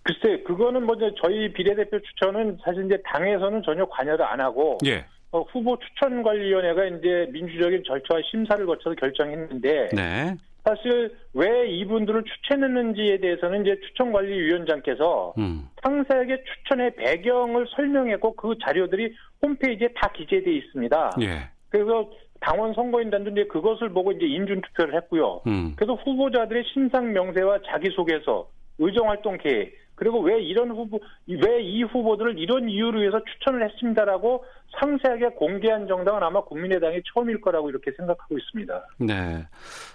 글쎄, 0.02 0.42
그거는 0.44 0.86
뭐 0.86 0.96
이제 0.96 1.10
저희 1.22 1.52
비례대표 1.52 2.00
추천은 2.00 2.58
사실 2.64 2.86
이제 2.86 2.98
당에서는 3.04 3.62
전혀 3.64 3.84
관여를 3.84 4.24
안 4.24 4.40
하고 4.40 4.78
예. 4.86 5.04
어, 5.30 5.42
후보 5.42 5.78
추천관리위원회가 5.78 6.86
이제 6.86 7.28
민주적인 7.32 7.82
절차와 7.86 8.22
심사를 8.30 8.64
거쳐서 8.64 8.94
결정했는데 8.94 9.90
네. 9.92 10.36
사실 10.68 11.16
왜 11.32 11.66
이분들을 11.70 12.24
추천했는지에 12.24 13.18
대해서는 13.18 13.62
이제 13.62 13.80
추천관리위원장께서 13.86 15.34
음. 15.38 15.68
상세하게 15.82 16.44
추천의 16.44 16.94
배경을 16.96 17.66
설명했고 17.74 18.34
그 18.36 18.54
자료들이 18.62 19.14
홈페이지에 19.40 19.88
다 19.96 20.12
기재되어 20.12 20.52
있습니다. 20.52 21.16
예. 21.22 21.48
그래서 21.70 22.10
당원 22.40 22.74
선거인단도 22.74 23.30
이제 23.30 23.44
그것을 23.44 23.88
보고 23.88 24.12
이제 24.12 24.26
인준 24.26 24.60
투표를 24.60 24.94
했고요. 24.96 25.40
음. 25.46 25.72
그래서 25.76 25.94
후보자들의 25.94 26.64
신상 26.72 27.12
명세와 27.12 27.60
자기소개서, 27.66 28.48
의정활동 28.78 29.38
계획, 29.38 29.74
그리고 29.98 30.20
왜 30.20 30.40
이런 30.40 30.70
후보, 30.70 31.00
왜 31.26 31.58
이 31.60 31.82
후보들을 31.82 32.38
이런 32.38 32.68
이유로 32.68 33.04
해서 33.04 33.20
추천을 33.24 33.68
했습니다라고 33.68 34.44
상세하게 34.80 35.30
공개한 35.30 35.86
정당은 35.88 36.22
아마 36.22 36.40
국민의당이 36.42 37.02
처음일 37.12 37.40
거라고 37.40 37.68
이렇게 37.68 37.90
생각하고 37.96 38.38
있습니다. 38.38 38.86
네. 39.00 39.46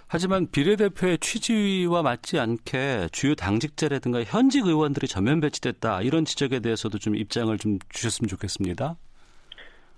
하지만 0.08 0.46
비례대표의 0.50 1.18
취지와 1.18 2.02
맞지 2.02 2.38
않게 2.38 3.08
주요 3.12 3.34
당직자라든가 3.34 4.22
현직 4.24 4.66
의원들이 4.66 5.08
전면 5.08 5.40
배치됐다 5.40 6.02
이런 6.02 6.24
지적에 6.24 6.60
대해서도 6.60 6.98
좀 6.98 7.16
입장을 7.16 7.56
좀 7.58 7.78
주셨으면 7.88 8.28
좋겠습니다. 8.28 8.96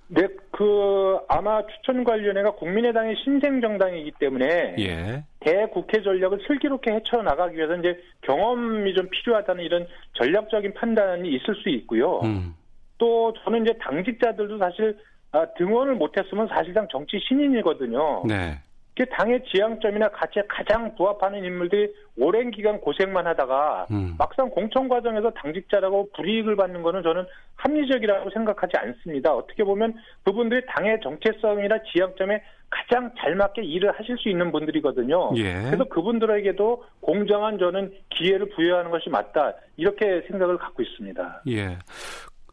네, 0.09 0.29
그 0.53 1.19
아마 1.29 1.67
추천관리위원회가 1.67 2.53
국민의당의 2.53 3.17
신생 3.25 3.61
정당이기 3.61 4.13
때문에 4.19 4.77
예. 4.79 5.25
대국회 5.41 6.03
전략을 6.03 6.41
슬기롭게 6.47 6.93
헤쳐 6.93 7.23
나가기 7.23 7.57
위해서 7.57 7.77
이제 7.77 8.01
경험이 8.23 8.95
좀 8.95 9.09
필요하다는 9.11 9.65
이런 9.65 9.87
전략적인 10.15 10.75
판단이 10.75 11.29
있을 11.35 11.55
수 11.57 11.69
있고요. 11.71 12.21
음. 12.21 12.55
또 12.99 13.35
저는 13.45 13.63
이제 13.63 13.75
당직자들도 13.81 14.59
사실 14.59 14.97
아, 15.33 15.45
등원을 15.59 15.97
못했으면 15.97 16.49
사실상 16.49 16.87
정치 16.89 17.19
신인이거든요. 17.19 18.23
네. 18.27 18.59
그 18.97 19.05
당의 19.11 19.43
지향점이나 19.45 20.09
가치에 20.09 20.43
가장 20.49 20.95
부합하는 20.95 21.45
인물들이 21.45 21.93
오랜 22.17 22.51
기간 22.51 22.81
고생만 22.81 23.27
하다가 23.27 23.87
음. 23.91 24.15
막상 24.17 24.49
공천 24.49 24.89
과정에서 24.89 25.31
당직자라고 25.31 26.11
불이익을 26.17 26.57
받는 26.57 26.83
거는 26.83 27.03
저는 27.03 27.27
합리적이라고 27.57 28.31
생각하지 28.31 28.73
않습니다. 28.79 29.35
어떻게 29.35 29.65
보면 29.65 29.95
그분들이 30.25 30.63
당의 30.67 30.99
정체성이나 31.03 31.79
지향점에 31.93 32.43
가장 32.71 33.13
잘 33.19 33.35
맞게 33.35 33.63
일을 33.63 33.93
하실 33.99 34.17
수 34.19 34.31
있는 34.31 34.51
분들이거든요. 34.51 35.33
예. 35.37 35.63
그래서 35.67 35.85
그분들에게도 35.85 36.85
공정한 37.01 37.59
저는 37.59 37.93
기회를 38.11 38.49
부여하는 38.51 38.91
것이 38.91 39.11
맞다 39.11 39.53
이렇게 39.77 40.23
생각을 40.29 40.57
갖고 40.57 40.83
있습니다. 40.83 41.43
예. 41.49 41.79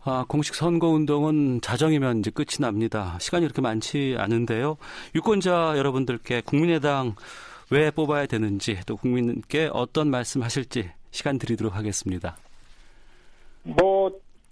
아, 0.05 0.25
공식 0.27 0.55
선거 0.55 0.89
운동은 0.89 1.61
자정이면 1.61 2.19
이제 2.19 2.29
끝이 2.29 2.59
납니다. 2.59 3.17
시간이 3.21 3.45
그렇게 3.45 3.61
많지 3.61 4.15
않은데요. 4.17 4.75
유권자 5.15 5.75
여러분들께 5.77 6.41
국민의당 6.41 7.15
왜 7.71 7.89
뽑아야 7.89 8.25
되는지 8.25 8.81
또 8.85 8.97
국민께 8.97 9.69
어떤 9.71 10.09
말씀 10.09 10.43
하실지 10.43 10.89
시간 11.11 11.37
드리도록 11.37 11.77
하겠습니다. 11.77 12.35
뭐 13.63 14.11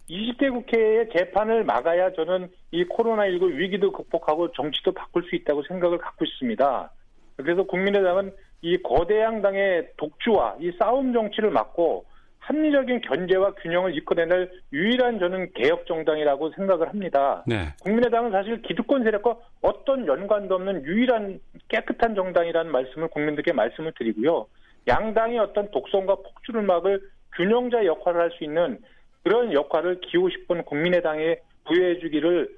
20대 0.09 0.49
국회의 0.51 1.09
재판을 1.17 1.65
막아야 1.65 2.13
저는 2.13 2.49
이 2.71 2.85
코로나19 2.85 3.55
위기도 3.57 3.91
극복하고 3.91 4.53
정치도 4.53 4.93
바꿀 4.93 5.23
수 5.23 5.35
있다고 5.35 5.63
생각을 5.67 5.97
갖고 5.97 6.23
있습니다. 6.23 6.91
그래서 7.35 7.63
국민의당은 7.63 8.31
이 8.61 8.77
거대 8.81 9.19
양 9.19 9.41
당의 9.41 9.89
독주와 9.97 10.55
이 10.61 10.71
싸움 10.79 11.11
정치를 11.11 11.51
막고 11.51 12.05
합리적인 12.41 13.01
견제와 13.01 13.53
균형을 13.55 13.95
이끌어낼 13.95 14.51
유일한 14.73 15.19
저는 15.19 15.53
개혁 15.53 15.85
정당이라고 15.85 16.51
생각을 16.51 16.89
합니다. 16.89 17.43
네. 17.45 17.67
국민의당은 17.83 18.31
사실 18.31 18.61
기득권 18.63 19.03
세력과 19.03 19.37
어떤 19.61 20.07
연관도 20.07 20.55
없는 20.55 20.83
유일한 20.83 21.39
깨끗한 21.69 22.15
정당이라는 22.15 22.71
말씀을 22.71 23.07
국민들께 23.09 23.53
말씀을 23.53 23.93
드리고요. 23.97 24.47
양당이 24.87 25.37
어떤 25.37 25.69
독선과 25.69 26.15
폭주를 26.15 26.63
막을 26.63 27.01
균형자 27.35 27.85
역할을 27.85 28.19
할 28.19 28.31
수 28.31 28.43
있는 28.43 28.79
그런 29.23 29.53
역할을 29.53 30.01
기고 30.01 30.29
싶은 30.29 30.63
국민의당에 30.63 31.37
부여해 31.65 31.99
주기를 31.99 32.49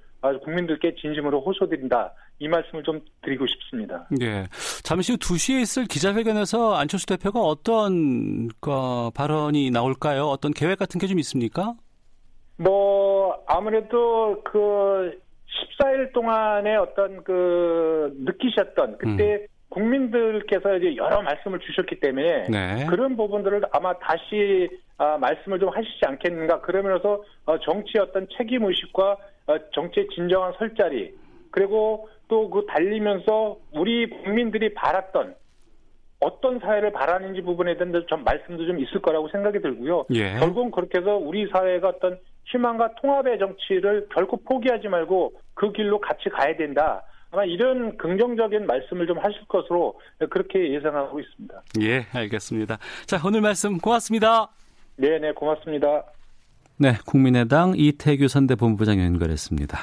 국민들께 0.43 0.95
진심으로 0.95 1.41
호소드린다. 1.41 2.13
이 2.39 2.47
말씀을 2.47 2.83
좀 2.83 2.99
드리고 3.21 3.45
싶습니다. 3.47 4.07
예. 4.21 4.45
잠시 4.83 5.13
후 5.13 5.17
2시에 5.17 5.61
있을 5.61 5.85
기자회견에서 5.85 6.75
안철수 6.75 7.05
대표가 7.05 7.39
어떤 7.39 8.49
그 8.59 9.11
발언이 9.13 9.71
나올까요? 9.71 10.23
어떤 10.25 10.51
계획 10.51 10.79
같은 10.79 10.99
게 10.99 11.07
좀 11.07 11.19
있습니까? 11.19 11.73
뭐 12.57 13.43
아무래도 13.47 14.41
그 14.43 15.19
14일 15.79 16.13
동안의 16.13 16.77
어떤 16.77 17.23
그 17.23 18.11
느끼셨던 18.25 18.97
그때 18.97 19.33
음. 19.33 19.47
국민들께서 19.69 20.77
이제 20.77 20.95
여러 20.95 21.21
말씀을 21.21 21.59
주셨기 21.59 21.99
때문에 21.99 22.43
네. 22.49 22.85
그런 22.89 23.15
부분들을 23.17 23.63
아마 23.71 23.93
다시 23.97 24.69
아, 24.97 25.17
말씀을 25.17 25.59
좀 25.59 25.69
하시지 25.69 25.99
않겠는가 26.05 26.61
그러면서 26.61 27.23
어, 27.45 27.59
정치 27.59 27.97
어떤 27.97 28.27
책임 28.37 28.63
의식과 28.65 29.11
어, 29.11 29.17
정치의 29.73 30.07
진정한 30.15 30.53
설 30.57 30.73
자리 30.75 31.13
그리고 31.51 32.09
또 32.27 32.49
그 32.49 32.65
달리면서 32.65 33.57
우리 33.73 34.09
국민들이 34.09 34.73
바랐던 34.73 35.35
어떤 36.19 36.59
사회를 36.59 36.91
바라는지 36.93 37.41
부분에 37.41 37.75
대한 37.77 37.93
좀 38.07 38.23
말씀도 38.23 38.65
좀 38.65 38.79
있을 38.79 39.01
거라고 39.01 39.27
생각이 39.29 39.59
들고요. 39.59 40.05
예. 40.13 40.37
결국은 40.39 40.71
그렇게 40.71 40.99
해서 40.99 41.17
우리 41.17 41.47
사회가 41.47 41.89
어떤 41.89 42.17
희망과 42.45 42.95
통합의 42.95 43.39
정치를 43.39 44.07
결코 44.13 44.37
포기하지 44.37 44.87
말고 44.87 45.33
그 45.53 45.71
길로 45.73 45.99
같이 45.99 46.29
가야 46.29 46.55
된다. 46.55 47.03
아마 47.31 47.43
이런 47.45 47.97
긍정적인 47.97 48.65
말씀을 48.67 49.07
좀 49.07 49.17
하실 49.17 49.45
것으로 49.47 49.99
그렇게 50.29 50.73
예상하고 50.73 51.19
있습니다. 51.19 51.61
예, 51.81 52.05
알겠습니다. 52.13 52.77
자, 53.05 53.17
오늘 53.25 53.41
말씀 53.41 53.77
고맙습니다. 53.77 54.49
네, 54.95 55.19
네, 55.19 55.31
고맙습니다. 55.33 56.03
네, 56.83 56.95
국민의당 57.07 57.75
이태규 57.77 58.27
선대본부장 58.27 58.99
연결했습니다. 58.99 59.77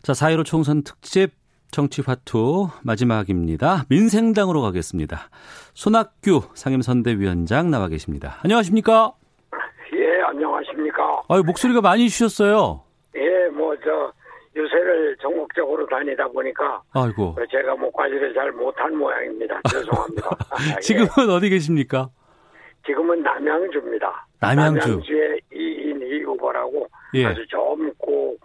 자, 0.00 0.12
4.15 0.14 0.46
총선 0.46 0.82
특집 0.82 1.32
정치화투 1.72 2.68
마지막입니다. 2.82 3.84
민생당으로 3.90 4.62
가겠습니다. 4.62 5.28
손학규 5.74 6.40
상임선대위원장 6.54 7.70
나와 7.70 7.88
계십니다. 7.88 8.38
안녕하십니까? 8.44 9.12
예, 9.94 10.22
안녕하십니까? 10.22 11.24
아유, 11.28 11.42
목소리가 11.44 11.82
많이 11.82 12.08
쉬셨어요. 12.08 12.82
예, 13.14 13.48
뭐, 13.48 13.76
저, 13.84 14.10
유세를 14.56 15.18
전국적으로 15.20 15.86
다니다 15.86 16.26
보니까. 16.28 16.80
아이고. 16.94 17.36
제가 17.50 17.76
뭐 17.76 17.92
관리를 17.92 18.32
잘 18.32 18.50
못한 18.52 18.96
모양입니다. 18.96 19.60
죄송합니다. 19.70 20.30
아, 20.48 20.80
지금은 20.80 21.28
예. 21.28 21.32
어디 21.34 21.50
계십니까? 21.50 22.08
지금은 22.86 23.22
남양주입니다. 23.22 24.26
남양주. 24.40 24.88
남양주의 24.88 25.40
이 25.52 25.81
인이 26.32 26.38
후보라고 26.42 26.88
예. 27.14 27.26
아주 27.26 27.46
젊고 27.48 28.36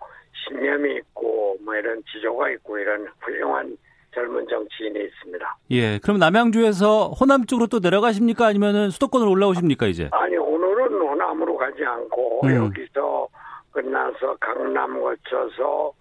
신념이 0.48 0.96
있고 0.98 1.58
뭐 1.64 1.76
이런 1.76 2.02
지조가 2.12 2.50
있고 2.52 2.78
이런 2.78 3.08
훌륭한 3.22 3.78
젊은 4.14 4.48
정치인이 4.48 5.00
있습니다. 5.00 5.58
예. 5.72 6.00
그럼 6.00 6.18
남양주에서 6.18 7.10
호남 7.10 7.46
쪽으로 7.46 7.68
또 7.68 7.80
내려가십니까? 7.80 8.48
아니면은 8.48 8.90
수도권으로 8.90 9.30
올라오십니까, 9.30 9.86
이제? 9.88 10.10
아니, 10.12 10.36
오늘은 10.38 11.00
호남으로 11.00 11.56
가지 11.58 11.84
않고 11.84 12.42
음. 12.46 12.56
여기서 12.56 13.28
끝나서 13.72 14.36
강남 14.40 15.00
거쳐서 15.00 15.94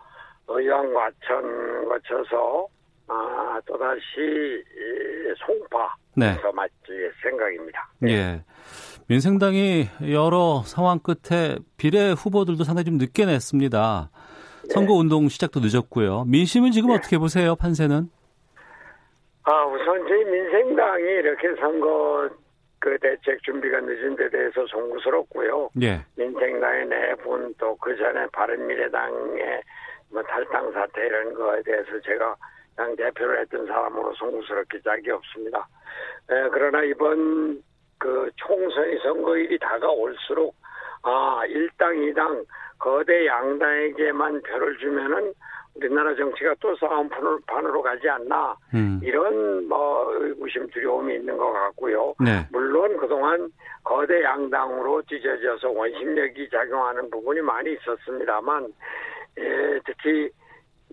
의왕 0.49 0.95
과천 0.95 1.89
거쳐서 1.89 2.69
아, 3.09 3.61
또다시 3.67 4.65
송파에서 5.45 5.97
네. 6.17 6.53
맞을 6.55 7.13
생각입니다. 7.23 7.89
네. 7.99 8.13
예. 8.13 8.45
민생당이 9.09 9.89
여러 10.13 10.63
상황 10.65 10.99
끝에 10.99 11.57
비례 11.77 12.11
후보들도 12.11 12.65
상당히 12.65 12.87
좀 12.87 12.99
늦게 12.99 13.25
냈습니다. 13.25 14.11
네. 14.65 14.69
선거 14.75 14.95
운동 14.95 15.29
시작도 15.29 15.61
늦었고요. 15.61 16.25
민심은 16.25 16.73
지금 16.73 16.89
네. 16.91 16.97
어떻게 16.97 17.19
보세요, 17.19 17.55
판세는? 17.55 18.09
아, 19.45 19.65
우선 19.67 20.09
저희 20.09 20.25
민생당이 20.25 21.03
이렇게 21.05 21.55
선거 21.61 22.29
그 22.81 22.99
대책 22.99 23.41
준비가 23.45 23.81
늦은 23.81 24.17
데 24.17 24.29
대해서 24.29 24.67
송구스럽고요. 24.67 25.71
예. 25.83 26.05
민생당의 26.17 26.87
내분 26.87 27.55
또 27.59 27.77
그 27.81 27.97
전에 27.97 28.27
바른미래당의 28.33 29.63
뭐 30.11 30.23
탈당 30.25 30.73
사태 30.73 31.07
이런 31.07 31.33
거에 31.35 31.63
대해서 31.63 32.01
제가 32.05 32.35
당 32.77 32.95
대표를 32.97 33.41
했던 33.41 33.67
사람으로 33.67 34.13
송구스럽게 34.15 34.81
짝이 34.83 35.11
없습니다. 35.13 35.69
에, 36.31 36.49
그러나 36.53 36.83
이번 36.83 37.63
그 37.99 38.31
총선이 38.37 38.99
선거일이 39.03 39.59
다가올수록 39.59 40.55
아 41.03 41.43
일당 41.49 42.03
이당 42.03 42.45
거대 42.79 43.27
양당에게만 43.27 44.43
표를 44.43 44.77
주면은 44.79 45.33
우리나라 45.77 46.15
정치가 46.15 46.55
또 46.59 46.75
싸움판으로 46.77 47.83
가지 47.83 48.09
않나 48.09 48.57
음. 48.75 48.99
이런 49.03 49.69
뭐 49.69 50.11
의구심 50.15 50.69
두려움이 50.69 51.15
있는 51.15 51.37
것 51.37 51.53
같고요. 51.53 52.15
네. 52.19 52.47
물론 52.51 52.97
그동안 52.97 53.51
거대 53.85 54.23
양당으로 54.23 55.03
찢어져서 55.03 55.71
원심력이 55.71 56.49
작용하는 56.51 57.11
부분이 57.11 57.41
많이 57.43 57.75
있었습니다만 57.75 58.73
예, 59.39 59.81
특히 59.85 60.31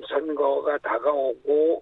선거가 0.07 0.77
다가오고 0.79 1.81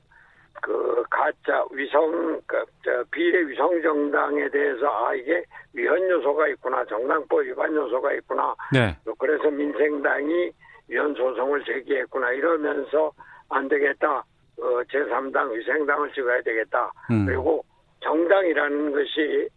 그 0.62 1.04
가짜 1.10 1.66
위성 1.72 2.40
그, 2.46 2.64
저, 2.86 3.04
비례 3.12 3.42
위성 3.48 3.82
정당에 3.82 4.48
대해서 4.50 4.88
아 4.88 5.14
이게 5.16 5.44
위헌 5.74 6.10
요소가 6.10 6.48
있구나 6.50 6.86
정당법 6.86 7.42
위반 7.42 7.76
요소가 7.76 8.14
있구나 8.14 8.56
네. 8.72 8.96
그래서 9.18 9.50
민생당이 9.50 10.52
위헌 10.88 11.16
소송을 11.16 11.64
제기했구나 11.66 12.32
이러면서 12.32 13.12
안 13.50 13.68
되겠다 13.68 14.24
어, 14.60 14.84
제3당 14.92 15.52
위생당을 15.52 16.14
찍어야 16.14 16.42
되겠다 16.42 16.92
음. 17.10 17.26
그리고 17.26 17.66
정당이라는 18.02 18.92
것이 18.92 19.50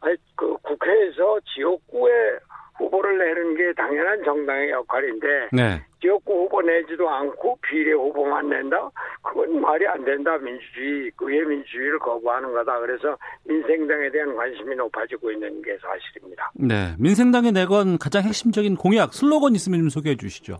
아니, 0.00 0.16
그 0.36 0.56
국회에서 0.62 1.40
지역구에 1.54 2.38
후보를 2.76 3.18
내는 3.18 3.56
게 3.56 3.72
당연한 3.74 4.22
정당의 4.24 4.70
역할인데 4.70 5.48
네. 5.52 5.82
지역구 6.00 6.44
후보 6.44 6.60
내지도 6.60 7.08
않고 7.08 7.58
비례 7.62 7.92
후보만 7.92 8.48
낸다? 8.48 8.90
그건 9.22 9.60
말이 9.60 9.86
안 9.86 10.04
된다. 10.04 10.36
민주주의, 10.38 11.10
의회 11.20 11.44
민주주의를 11.44 11.98
거부하는 11.98 12.52
거다. 12.52 12.78
그래서 12.80 13.16
민생당에 13.44 14.10
대한 14.10 14.36
관심이 14.36 14.74
높아지고 14.74 15.30
있는 15.30 15.62
게 15.62 15.76
사실입니다. 15.78 16.50
네. 16.54 16.94
민생당에 16.98 17.52
내건 17.52 17.96
가장 17.98 18.22
핵심적인 18.22 18.76
공약, 18.76 19.14
슬로건 19.14 19.54
있으면 19.54 19.80
좀 19.80 19.88
소개해 19.88 20.16
주시죠. 20.16 20.58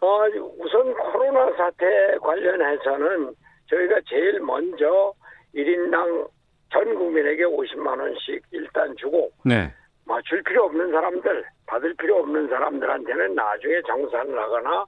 어, 0.00 0.24
우선 0.58 0.94
코로나 0.94 1.50
사태 1.56 1.86
관련해서는 2.20 3.34
저희가 3.68 4.00
제일 4.08 4.40
먼저 4.40 5.12
1인당 5.54 6.28
전 6.72 6.94
국민에게 6.94 7.44
50만 7.44 7.98
원씩 8.00 8.42
일단 8.50 8.94
주고 8.96 9.30
네. 9.44 9.72
뭐줄 10.06 10.42
필요 10.42 10.64
없는 10.64 10.90
사람들, 10.90 11.44
받을 11.66 11.94
필요 11.94 12.18
없는 12.18 12.48
사람들한테는 12.48 13.34
나중에 13.34 13.80
정산을 13.82 14.38
하거나 14.38 14.84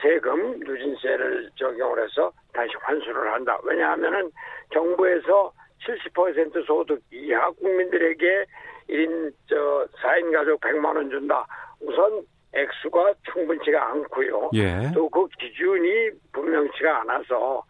세금 0.00 0.60
누진세를 0.60 1.50
적용을 1.56 2.04
해서 2.04 2.32
다시 2.52 2.72
환수를 2.80 3.32
한다. 3.32 3.58
왜냐하면은 3.64 4.30
정부에서 4.72 5.52
70% 5.86 6.66
소득 6.66 7.00
이하 7.10 7.50
국민들에게 7.50 8.44
1인 8.88 9.32
저 9.48 9.86
4인 10.02 10.32
가족 10.32 10.60
100만 10.60 10.96
원 10.96 11.10
준다. 11.10 11.46
우선 11.80 12.22
액수가 12.52 13.14
충분치가 13.32 13.90
않고요. 13.90 14.50
예. 14.54 14.92
또그 14.94 15.26
기준이 15.38 16.10
분명치가 16.32 17.00
않아서 17.00 17.64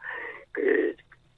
그 0.53 0.94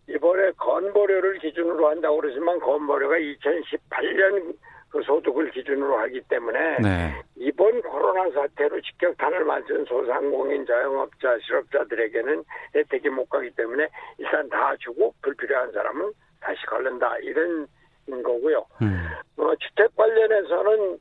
이번에 0.09 0.51
건보료를 0.57 1.39
기준으로 1.39 1.89
한다고 1.89 2.17
그러지만 2.21 2.59
건보료가 2.59 3.17
2018년 3.17 4.55
그 4.97 5.03
소득을 5.03 5.51
기준으로 5.51 5.99
하기 5.99 6.23
때문에 6.23 6.79
네. 6.81 7.23
이번 7.37 7.83
코로나 7.83 8.31
사태로 8.31 8.81
직격탄을 8.81 9.45
맞은 9.45 9.85
소상공인 9.85 10.65
자영업자 10.65 11.39
실업자들에게는 11.41 12.43
혜택이 12.75 13.11
못 13.11 13.29
가기 13.29 13.51
때문에 13.51 13.89
일단 14.17 14.49
다 14.49 14.75
주고 14.79 15.13
불필요한 15.21 15.71
사람은 15.73 16.13
다시 16.41 16.65
걸른다 16.65 17.15
이런 17.19 17.69
거고요. 18.07 18.65
음. 18.81 19.07
어, 19.37 19.55
주택 19.57 19.95
관련해서는 19.97 20.99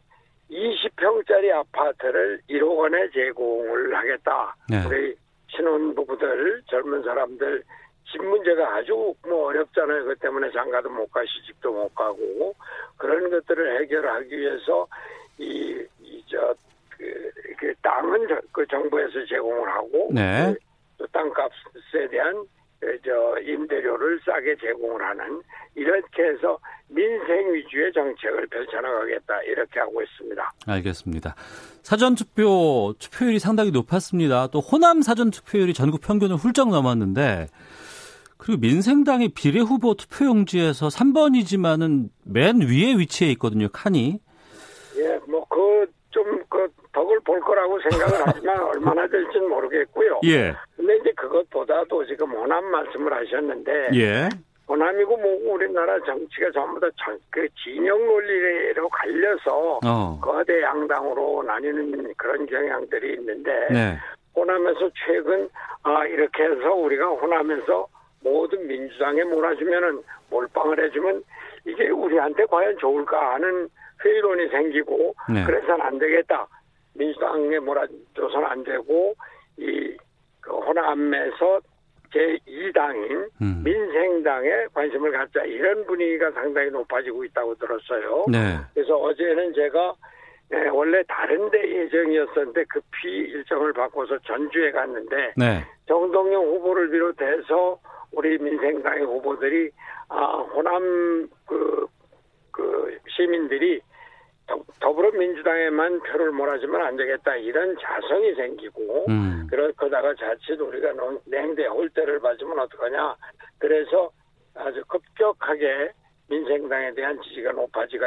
20평짜리 0.52 1.52
아파트를 1.54 2.42
1억 2.50 2.78
원에 2.78 3.10
제공을 3.12 3.96
하겠다. 3.96 4.56
네. 4.70 4.86
우리 4.86 5.16
신혼부부들 5.48 6.64
젊은 6.68 7.02
사람들 7.02 7.64
집 8.12 8.24
문제가 8.24 8.76
아주 8.76 9.14
뭐 9.28 9.48
어렵잖아요. 9.48 10.06
그 10.06 10.16
때문에 10.16 10.52
장가도 10.52 10.90
못 10.90 11.12
가, 11.12 11.22
시집도 11.26 11.72
못 11.72 11.94
가고 11.96 12.54
그런 12.98 13.30
것들을 13.30 13.82
해결하기 13.82 14.38
위해서 14.38 14.88
이, 15.38 15.84
이, 16.02 16.24
저, 16.28 16.56
그, 16.90 17.32
그 17.58 17.74
땅은 17.82 18.28
그 18.52 18.66
정부에서 18.68 19.26
제공을 19.26 19.70
하고 19.70 20.10
네. 20.14 20.56
또 20.98 21.06
땅값에 21.08 22.08
대한 22.10 22.46
그저 22.80 23.38
임대료를 23.42 24.20
싸게 24.26 24.58
제공을 24.58 25.02
하는 25.02 25.42
이렇게 25.74 26.24
해서 26.24 26.58
민생 26.88 27.54
위주의 27.54 27.92
정책을 27.92 28.48
펼쳐나가겠다 28.48 29.42
이렇게 29.44 29.80
하고 29.80 30.02
있습니다. 30.02 30.54
알겠습니다. 30.68 31.36
사전 31.82 32.16
투표 32.16 32.94
투표율이 33.00 33.40
상당히 33.40 33.72
높았습니다. 33.72 34.48
또 34.48 34.60
호남 34.60 35.02
사전 35.02 35.32
투표율이 35.32 35.74
전국 35.74 36.02
평균을 36.02 36.36
훌쩍 36.36 36.70
넘었는데 36.70 37.48
그리고 38.38 38.62
민생당의 38.62 39.30
비례 39.30 39.60
후보 39.60 39.94
투표용지에서 39.96 40.88
3번이지만은 40.88 42.10
맨 42.26 42.62
위에 42.62 42.98
위치해 42.98 43.32
있거든요, 43.32 43.68
칸이. 43.72 44.20
예, 44.98 45.20
뭐, 45.28 45.46
그, 45.50 45.86
좀, 46.10 46.42
그, 46.50 46.68
덕을 46.92 47.20
볼 47.22 47.40
거라고 47.42 47.80
생각을 47.90 48.22
하지만 48.26 48.58
얼마나 48.64 49.08
될지는 49.08 49.50
모르겠고요. 49.50 50.22
예. 50.26 50.54
근데 50.76 50.98
이제 50.98 51.12
그것보다도 51.16 52.06
지금 52.06 52.32
호남 52.32 52.64
말씀을 52.72 53.14
하셨는데 53.14 53.90
예. 53.96 54.30
호남이고 54.68 55.18
뭐고 55.18 55.54
우리나라 55.54 56.00
정치가 56.06 56.50
전부 56.52 56.80
다 56.80 56.90
그 57.36 57.46
진영 57.62 57.98
논리로 58.08 58.88
갈려서 58.88 59.80
어. 59.86 60.20
거대 60.22 60.62
양당으로 60.62 61.44
나뉘는 61.44 62.14
그런 62.16 62.46
경향들이 62.46 63.16
있는데 63.16 63.52
네. 63.70 63.98
호남에서 64.34 64.90
최근 65.06 65.50
아 65.84 66.06
이렇게 66.06 66.44
해서 66.44 66.74
우리가 66.74 67.06
호남에서 67.08 67.86
모든 68.26 68.66
민주당에 68.66 69.24
몰아주면은 69.24 70.02
몰빵을 70.32 70.84
해주면 70.84 71.24
이게 71.66 71.90
우리한테 71.90 72.46
과연 72.48 72.76
좋을까 72.80 73.36
하는 73.36 73.70
회의론이 74.04 74.50
생기고 74.50 75.16
네. 75.32 75.44
그래서는 75.46 75.82
안 75.82 76.00
되겠다. 76.00 76.48
민주당에 76.96 77.60
몰아줘서는 77.60 78.46
안 78.48 78.64
되고 78.64 79.14
이그 79.58 80.50
호남에서 80.50 81.62
제2당인 82.12 83.30
음. 83.42 83.62
민생당에 83.64 84.68
관심을 84.74 85.12
갖자 85.12 85.44
이런 85.44 85.86
분위기가 85.86 86.32
상당히 86.32 86.72
높아지고 86.72 87.26
있다고 87.26 87.56
들었어요. 87.56 88.26
네. 88.28 88.58
그래서 88.74 88.96
어제는 88.96 89.54
제가 89.54 89.94
네, 90.50 90.68
원래 90.70 91.04
다른 91.08 91.50
데 91.50 91.60
예정이었었는데 91.60 92.66
급히 92.66 93.10
일정을 93.10 93.74
바꿔서 93.74 94.18
전주에 94.20 94.72
갔는데 94.72 95.34
네. 95.36 95.64
정동영 95.88 96.44
후보를 96.44 96.90
비롯해서 96.90 97.80
우리 98.12 98.38
민생당의 98.38 99.06
후보들이 99.06 99.72
아 100.10 100.38
호남 100.54 101.28
그, 101.48 101.88
그 102.52 102.98
시민들이 103.10 103.82
더불어민주당에만 104.80 106.02
표를 106.02 106.32
몰아주면 106.32 106.82
안 106.82 106.96
되겠다 106.96 107.36
이런 107.38 107.76
자성이 107.80 108.36
생기고 108.36 109.06
음. 109.10 109.48
그러다가 109.50 110.14
자칫 110.14 110.62
우리가 110.62 110.94
냉대 111.26 111.66
홀대를 111.66 112.20
맞으면 112.20 112.60
어떡하냐 112.60 113.16
그래서 113.58 114.12
아주 114.54 114.84
급격하게 114.88 115.92
민생당에 116.30 116.94
대한 116.94 117.20
지지가 117.24 117.54
높아지 117.54 117.98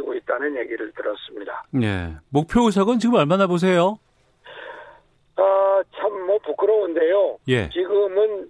고 0.00 0.14
있다는 0.14 0.56
얘기를 0.56 0.92
들었습니다. 0.92 1.64
네. 1.72 2.14
목표 2.30 2.62
의석은 2.66 2.98
지금 3.00 3.16
얼마나 3.16 3.46
보세요? 3.46 3.98
아, 5.36 5.82
참 5.96 6.10
뭐 6.26 6.38
부끄러운데요. 6.38 7.38
예. 7.48 7.68
지금은 7.70 8.48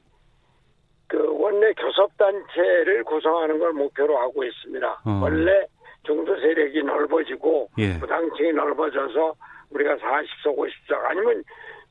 그 1.07 1.19
원내 1.41 1.73
교섭단체를 1.75 3.05
구성하는 3.05 3.59
걸 3.59 3.73
목표로 3.73 4.19
하고 4.19 4.45
있습니다. 4.45 5.01
어. 5.07 5.21
원래 5.23 5.67
중도 6.03 6.35
세력이 6.39 6.83
넓어지고 6.83 7.71
예. 7.79 7.99
부당층이 7.99 8.53
넓어져서 8.53 9.35
우리가 9.71 9.97
40석, 9.97 10.57
50석 10.59 11.05
아니면 11.09 11.43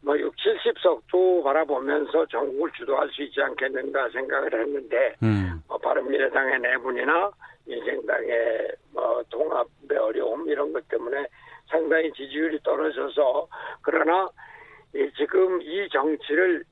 뭐 0.01 0.17
6, 0.17 0.33
70석도 0.35 1.43
바라보면서 1.43 2.25
전국을 2.27 2.71
주도할 2.71 3.09
수 3.09 3.23
있지 3.23 3.41
않겠는가 3.41 4.09
생각을 4.09 4.53
했는데 4.53 5.15
음. 5.21 5.61
뭐 5.67 5.77
바른미래당의 5.77 6.59
내분이나 6.59 7.31
민생당의 7.65 8.71
뭐 8.93 9.21
통합의 9.29 9.97
어려움 9.97 10.47
이런 10.47 10.71
것 10.71 10.87
때문에 10.87 11.27
상당히 11.67 12.11
지지율이 12.13 12.59
떨어져서 12.63 13.47
그러나 13.81 14.29
지금 15.17 15.61
이 15.61 15.87
정치를 15.89 16.63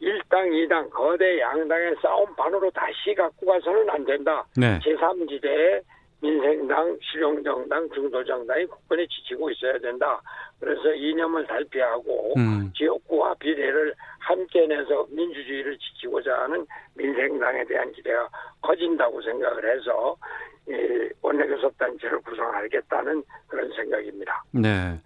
1당, 0.00 0.50
2당 0.50 0.90
거대 0.90 1.38
양당의 1.40 1.96
싸움판으로 2.02 2.70
다시 2.72 3.14
갖고 3.14 3.46
가서는 3.46 3.88
안 3.88 4.04
된다. 4.04 4.44
네. 4.56 4.80
제3지대에 4.80 5.82
민생당, 6.22 6.96
실용정당, 7.02 7.88
중도정당이 7.92 8.66
국권에 8.66 9.06
지치고 9.08 9.50
있어야 9.50 9.78
된다. 9.78 10.22
그래서 10.60 10.94
이념을 10.94 11.44
살피하고 11.46 12.34
음. 12.36 12.72
지역구와 12.76 13.34
비례를 13.34 13.92
함께 14.20 14.66
내서 14.66 15.04
민주주의를 15.10 15.76
지키고자 15.78 16.42
하는 16.42 16.64
민생당에 16.94 17.64
대한 17.64 17.90
기대가 17.92 18.28
커진다고 18.60 19.20
생각을 19.20 19.76
해서 19.76 20.16
원내교섭단체를 21.20 22.20
구성하겠다는 22.20 23.24
그런 23.48 23.70
생각입니다. 23.74 24.44
네. 24.52 25.00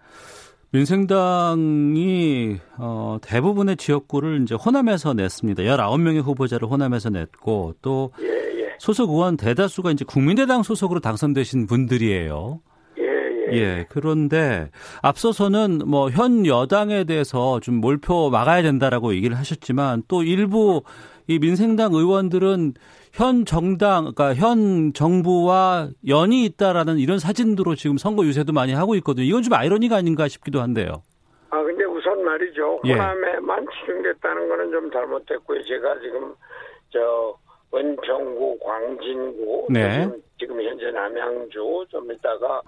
민생당이 0.72 2.58
어, 2.78 3.16
대부분의 3.22 3.76
지역구를 3.76 4.42
이제 4.42 4.54
호남에서 4.54 5.14
냈습니다. 5.14 5.62
19명의 5.62 6.22
후보자를 6.22 6.68
호남에서 6.68 7.08
냈고 7.08 7.72
또 7.80 8.12
예, 8.20 8.26
예. 8.26 8.55
소속 8.78 9.10
의원 9.10 9.36
대다수가 9.36 9.90
이제 9.92 10.04
국민의당 10.04 10.62
소속으로 10.62 11.00
당선되신 11.00 11.66
분들이에요. 11.66 12.60
예, 12.98 13.02
예. 13.02 13.56
예, 13.56 13.86
그런데 13.88 14.70
앞서서는 15.02 15.78
뭐 15.86 16.10
현 16.10 16.46
여당에 16.46 17.04
대해서 17.04 17.60
좀 17.60 17.76
몰표 17.76 18.30
막아야 18.30 18.62
된다라고 18.62 19.14
얘기를 19.14 19.36
하셨지만 19.36 20.02
또 20.08 20.22
일부 20.22 20.82
이 21.28 21.38
민생당 21.38 21.92
의원들은 21.92 22.74
현 23.12 23.44
정당, 23.46 24.12
그러니까 24.14 24.34
현 24.34 24.92
정부와 24.92 25.88
연이 26.06 26.44
있다라는 26.44 26.98
이런 26.98 27.18
사진으로 27.18 27.74
지금 27.74 27.96
선거 27.96 28.24
유세도 28.24 28.52
많이 28.52 28.74
하고 28.74 28.94
있거든요. 28.96 29.24
이건 29.26 29.42
좀 29.42 29.54
아이러니가 29.54 29.96
아닌가 29.96 30.28
싶기도 30.28 30.60
한데요. 30.60 31.02
아, 31.50 31.62
근데 31.62 31.84
우선 31.84 32.22
말이죠. 32.22 32.80
예. 32.84 32.92
호남에만 32.92 33.66
치중됐다는 33.72 34.48
거는 34.48 34.70
좀 34.70 34.90
잘못됐고요. 34.90 35.64
제가 35.64 35.98
지금 36.00 36.34
저 36.90 37.34
원평구, 37.70 38.58
광진구, 38.60 39.66
네. 39.70 40.08
지금 40.38 40.62
현재 40.62 40.90
남양주, 40.90 41.86
좀 41.88 42.12
이따가 42.12 42.58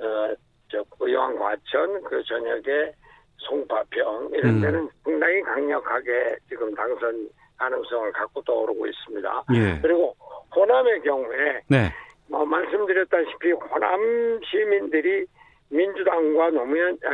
어, 0.00 0.34
저 0.70 0.84
의왕 1.00 1.38
과천, 1.38 2.02
그 2.04 2.22
저녁에 2.24 2.92
송파평 3.38 4.30
이런 4.32 4.56
음. 4.56 4.60
데는 4.60 4.80
음. 4.80 4.88
상당히 5.04 5.40
강력하게 5.42 6.36
지금 6.48 6.74
당선 6.74 7.28
가능성을 7.56 8.12
갖고 8.12 8.42
떠오르고 8.42 8.86
있습니다. 8.86 9.44
예. 9.54 9.80
그리고 9.82 10.14
호남의 10.54 11.02
경우에 11.02 11.60
네. 11.68 11.92
뭐 12.28 12.44
말씀드렸다시피 12.44 13.52
호남 13.52 14.40
시민들이 14.44 15.26
민주당과 15.70 16.50
노무현 16.50 16.98
아, 17.04 17.10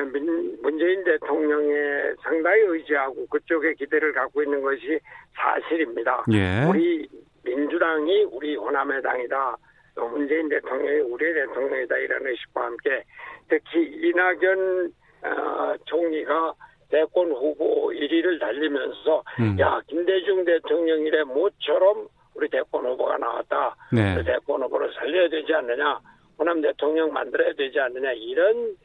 문재인 0.63 1.03
대통령에 1.05 2.13
상당히 2.23 2.61
의지하고 2.63 3.27
그쪽에 3.27 3.75
기대를 3.75 4.13
갖고 4.13 4.43
있는 4.43 4.63
것이 4.63 4.99
사실입니다. 5.35 6.25
예. 6.33 6.65
우리 6.69 7.09
민주당이 7.43 8.25
우리 8.31 8.57
호남의 8.57 9.03
당이다. 9.03 9.57
또 9.97 10.09
문재인 10.09 10.49
대통령이 10.49 11.01
우리의 11.01 11.35
대통령이다 11.35 11.97
이런 11.99 12.27
의식과 12.27 12.65
함께 12.65 13.05
특히 13.49 13.83
이낙연 13.83 14.93
어, 15.23 15.75
총리가 15.85 16.55
대권 16.91 17.31
후보 17.33 17.91
1위를 17.91 18.41
달리면서 18.41 19.25
음. 19.41 19.57
야 19.59 19.81
김대중 19.87 20.45
대통령 20.45 21.01
이래 21.01 21.23
모처럼 21.25 22.09
우리 22.35 22.49
대권 22.49 22.85
후보가 22.85 23.19
나왔다. 23.19 23.77
네. 23.93 24.17
그 24.17 24.25
대권 24.25 24.63
후보를 24.63 24.93
살려야 24.95 25.29
되지 25.29 25.55
않느냐. 25.55 26.01
호남 26.39 26.61
대통령 26.61 27.13
만들어야 27.13 27.53
되지 27.55 27.79
않느냐. 27.81 28.13
이런 28.13 28.77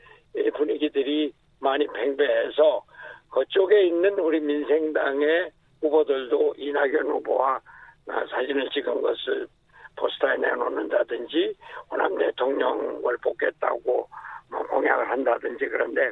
분위기들이 0.56 1.34
많이 1.60 1.88
팽배해서 1.88 2.84
그쪽에 3.32 3.84
있는 3.84 4.18
우리 4.20 4.40
민생당의 4.40 5.52
후보들도 5.82 6.56
이낙연 6.58 7.08
후보와 7.08 7.62
사진을 8.30 8.70
찍은 8.70 9.02
것을 9.02 9.48
포스터에 9.96 10.38
내놓는다든지 10.38 11.56
호남 11.92 12.18
대통령을 12.18 13.18
뽑겠다고 13.18 14.10
뭐 14.50 14.64
공약을 14.68 15.10
한다든지 15.10 15.68
그런데 15.68 16.12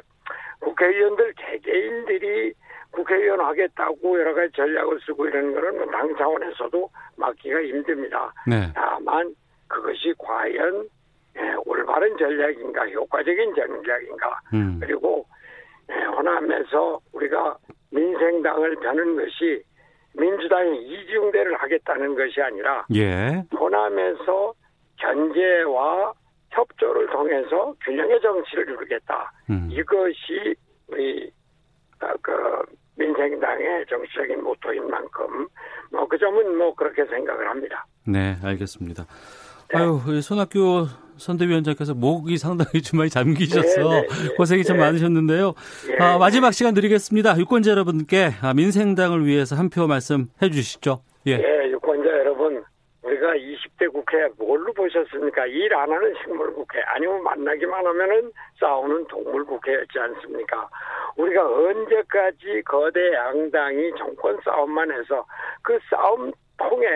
국회의원들 0.60 1.34
개개인들이 1.34 2.52
국회의원 2.90 3.40
하겠다고 3.40 4.18
여러 4.18 4.34
가지 4.34 4.52
전략을 4.52 5.00
쓰고 5.00 5.26
이러는 5.26 5.54
거는 5.54 5.78
뭐당 5.78 6.16
차원에서도 6.16 6.90
막기가 7.16 7.62
힘듭니다. 7.62 8.32
네. 8.46 8.72
다만 8.74 9.34
그것이 9.68 10.14
과연 10.18 10.84
예, 10.84 10.88
올바른 11.64 12.16
전략인가 12.16 12.88
효과적인 12.88 13.54
전략인가 13.54 14.40
음. 14.54 14.78
그리고 14.80 15.26
예, 15.90 16.04
호남에서 16.04 17.00
우리가 17.12 17.56
민생당을 17.90 18.76
펴는 18.76 19.16
것이 19.16 19.62
민주당이 20.14 20.82
이중대를 20.82 21.54
하겠다는 21.56 22.14
것이 22.14 22.40
아니라 22.42 22.84
예. 22.94 23.44
호남에서 23.58 24.52
견제와 24.96 26.12
협조를 26.50 27.06
통해서 27.10 27.74
균형의 27.84 28.20
정치를 28.20 28.68
이루겠다. 28.68 29.32
음. 29.50 29.68
이것이 29.70 30.54
우리 30.88 31.30
아, 32.00 32.12
그 32.22 32.32
민생당의 32.96 33.86
정치적인 33.86 34.42
모토인 34.42 34.88
만큼 34.90 35.46
뭐 35.92 36.06
그 36.08 36.18
점은 36.18 36.56
뭐 36.56 36.74
그렇게 36.74 37.04
생각을 37.06 37.48
합니다. 37.48 37.86
네, 38.06 38.36
알겠습니다. 38.42 39.04
네. 39.72 39.78
아유, 39.78 40.20
손학규 40.22 40.86
선대위원장께서 41.18 41.94
목이 41.94 42.38
상당히 42.38 42.80
주말이 42.82 43.10
잠기셔서 43.10 43.88
네, 43.90 44.00
네, 44.02 44.28
네. 44.28 44.34
고생이 44.36 44.64
좀 44.64 44.76
네. 44.78 44.84
많으셨는데요. 44.84 45.54
네. 45.88 45.96
아, 46.04 46.18
마지막 46.18 46.52
시간 46.52 46.74
드리겠습니다. 46.74 47.38
유권자 47.38 47.70
여러분께 47.72 48.30
아, 48.42 48.54
민생당을 48.54 49.26
위해서 49.26 49.56
한 49.56 49.68
표 49.68 49.86
말씀해 49.86 50.50
주시죠. 50.50 51.02
예. 51.26 51.32
예, 51.32 51.70
유권자 51.70 52.08
여러분, 52.08 52.64
우리가 53.02 53.34
20 53.34 53.58
20대 53.78 53.92
국회 53.92 54.26
뭘로 54.38 54.72
보셨습니까? 54.72 55.46
일 55.46 55.72
안 55.74 55.90
하는 55.92 56.12
식물 56.22 56.52
국회 56.54 56.80
아니면 56.86 57.22
만나기만 57.22 57.86
하면은 57.86 58.32
싸우는 58.58 59.06
동물 59.08 59.44
국회였지 59.44 59.98
않습니까? 59.98 60.68
우리가 61.16 61.44
언제까지 61.46 62.62
거대 62.64 63.12
양당이 63.12 63.92
정권 63.98 64.38
싸움만 64.44 64.90
해서 64.90 65.24
그 65.62 65.78
싸움 65.90 66.32
통해 66.56 66.86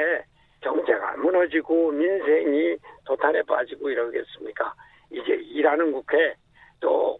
정체가 0.62 1.16
무너지고 1.16 1.90
민생이 1.92 2.76
도탄에 3.04 3.42
빠지고 3.42 3.90
이러겠습니까? 3.90 4.74
이제 5.10 5.34
일하는 5.34 5.92
국회 5.92 6.34
또 6.80 7.18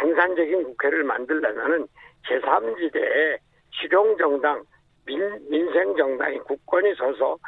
생산적인 0.00 0.64
국회를 0.64 1.04
만들려면은 1.04 1.86
제3지대에 2.26 3.38
실용정당, 3.70 4.64
민, 5.06 5.20
민생정당이 5.48 6.38
국권이 6.40 6.94
서서 6.94 7.38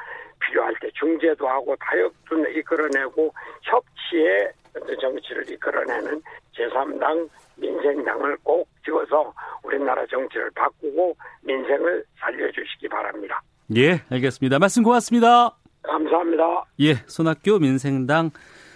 필요할 0.41 0.75
때 0.81 0.91
중재도 0.95 1.49
하고 1.49 1.77
타협도 1.77 2.49
이끌어내고 2.49 3.33
협치의 3.63 4.53
정치를 5.01 5.49
이끌어내는 5.51 6.23
제3당 6.57 7.29
민생당을 7.57 8.39
꼭 8.43 8.69
찍어서 8.85 9.33
우리나라 9.63 10.05
정치를 10.07 10.51
바꾸고 10.55 11.17
민생을 11.43 12.05
살려주시기 12.19 12.89
바랍니다. 12.89 13.41
예, 13.77 14.03
알겠습니다. 14.11 14.59
말씀 14.59 14.83
고맙습니다. 14.83 15.57
감사합니다. 15.83 16.65
예, 16.81 16.95
손학규 17.07 17.59
민생당 17.61 18.31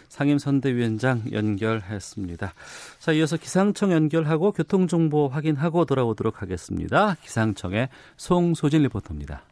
상임선대위원장 0.09 1.25
연결했습니다. 1.33 2.53
자, 2.99 3.13
이어서 3.13 3.37
기상청 3.37 3.93
연결하고 3.93 4.53
교통정보 4.53 5.29
확인하고 5.29 5.85
돌아오도록 5.85 6.43
하겠습니다. 6.43 7.17
기상청의 7.23 7.89
송소진 8.17 8.83
리포터입니다. 8.83 9.43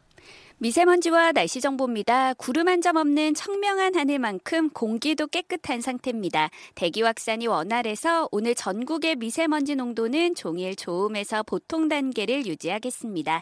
미세먼지와 0.57 1.33
날씨 1.33 1.59
정보입니다. 1.59 2.33
구름 2.35 2.69
한 2.69 2.81
점 2.85 2.97
없는 2.97 3.33
청명한 3.33 3.95
하늘만큼 3.95 4.69
공기도 4.69 5.25
깨끗한 5.25 5.81
상태입니다. 5.81 6.51
대기 6.75 7.01
확산이 7.01 7.47
원활해서 7.47 8.29
오늘 8.31 8.53
전국의 8.53 9.15
미세먼지 9.15 9.75
농도는 9.75 10.35
종일 10.35 10.75
좋음에서 10.75 11.41
보통 11.41 11.89
단계를 11.89 12.45
유지하겠습니다. 12.45 13.41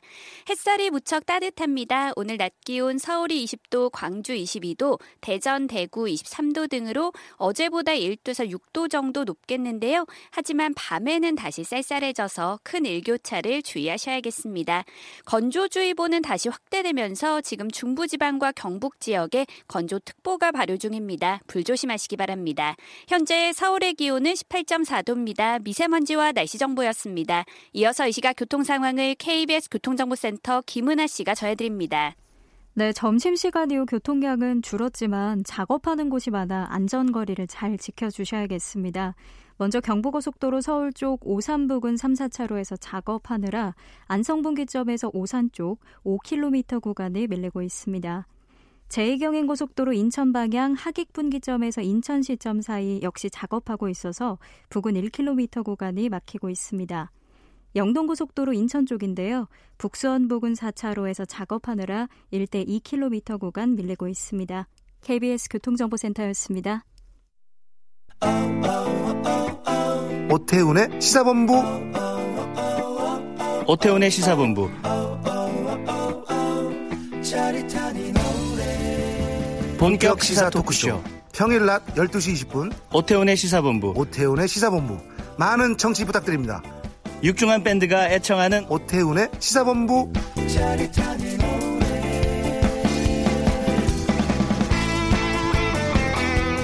햇살이 0.49 0.89
무척 0.91 1.25
따뜻합니다. 1.25 2.13
오늘 2.15 2.37
낮 2.37 2.53
기온 2.63 2.97
서울이 2.97 3.43
20도, 3.43 3.89
광주 3.91 4.33
22도, 4.33 4.97
대전, 5.19 5.67
대구 5.67 6.05
23도 6.05 6.69
등으로 6.69 7.11
어제보다 7.33 7.91
1도에서 7.91 8.49
6도 8.49 8.89
정도 8.89 9.25
높겠는데요. 9.25 10.05
하지만 10.31 10.73
밤에는 10.73 11.35
다시 11.35 11.65
쌀쌀해져서 11.65 12.59
큰 12.63 12.85
일교차를 12.85 13.61
주의하셔야겠습니다. 13.61 14.85
건조주의보는 15.25 16.21
다시 16.21 16.47
확대되 16.47 16.93
면서 17.03 17.41
지금 17.41 17.69
중부지방과 17.69 18.53
경북 18.53 19.01
지역에 19.01 19.45
건조특보가 19.67 20.53
발효 20.53 20.77
중입니다. 20.77 21.41
불조심하시기 21.47 22.15
바랍니다. 22.15 22.77
현재 23.09 23.51
서울의 23.51 23.95
기온은 23.95 24.31
18.4도입니다. 24.31 25.61
미세먼지와 25.63 26.31
날씨 26.31 26.57
정보였습니다. 26.57 27.43
이어서 27.73 28.07
이 28.07 28.13
시각 28.13 28.35
교통 28.37 28.63
상황을 28.63 29.15
KBS 29.15 29.67
교통정보센터 29.69 30.63
김은아 30.65 31.07
씨가 31.07 31.35
전해드립니다. 31.35 32.15
네, 32.73 32.93
점심시간 32.93 33.69
이후 33.71 33.85
교통량은 33.85 34.61
줄었지만 34.61 35.43
작업하는 35.43 36.09
곳이 36.09 36.31
많아 36.31 36.67
안전거리를 36.69 37.45
잘 37.47 37.77
지켜주셔야겠습니다. 37.77 39.13
먼저 39.63 39.79
경부고속도로 39.79 40.59
서울 40.59 40.91
쪽 40.91 41.25
오산 41.25 41.69
부근 41.69 41.95
3, 41.95 42.15
4차로에서 42.15 42.75
작업하느라 42.81 43.75
안성분기점에서 44.07 45.11
오산 45.13 45.51
쪽 45.53 45.79
5km 46.03 46.81
구간이 46.81 47.27
밀리고 47.27 47.61
있습니다. 47.61 48.27
제2경인고속도로 48.89 49.95
인천 49.95 50.33
방향 50.33 50.73
하객분기점에서 50.73 51.79
인천시점 51.79 52.59
사이 52.59 52.99
역시 53.03 53.29
작업하고 53.29 53.87
있어서 53.87 54.37
부근 54.67 54.95
1km 54.95 55.63
구간이 55.63 56.09
막히고 56.09 56.49
있습니다. 56.49 57.09
영동고속도로 57.77 58.51
인천 58.51 58.85
쪽인데요. 58.85 59.47
북수원 59.77 60.27
부근 60.27 60.55
4차로에서 60.55 61.23
작업하느라 61.25 62.09
일대 62.31 62.65
2km 62.65 63.39
구간 63.39 63.75
밀리고 63.75 64.09
있습니다. 64.09 64.67
KBS 64.99 65.47
교통정보센터였습니다. 65.47 66.83
오태훈의 70.29 70.89
시사본부. 70.99 71.63
오태훈의 73.67 74.11
시사본부. 74.11 74.69
본격 79.77 80.23
시사 80.23 80.49
토크쇼. 80.49 81.01
평일 81.33 81.65
낮 81.65 81.85
12시 81.95 82.47
20분. 82.47 82.73
오태훈의 82.93 83.37
시사본부. 83.37 83.93
오태훈의 83.95 84.47
시사본부. 84.47 84.97
많은 85.37 85.77
청취 85.77 86.05
부탁드립니다. 86.05 86.61
육중한 87.23 87.63
밴드가 87.63 88.09
애청하는 88.09 88.65
오태훈의 88.69 89.29
시사본부 89.39 90.11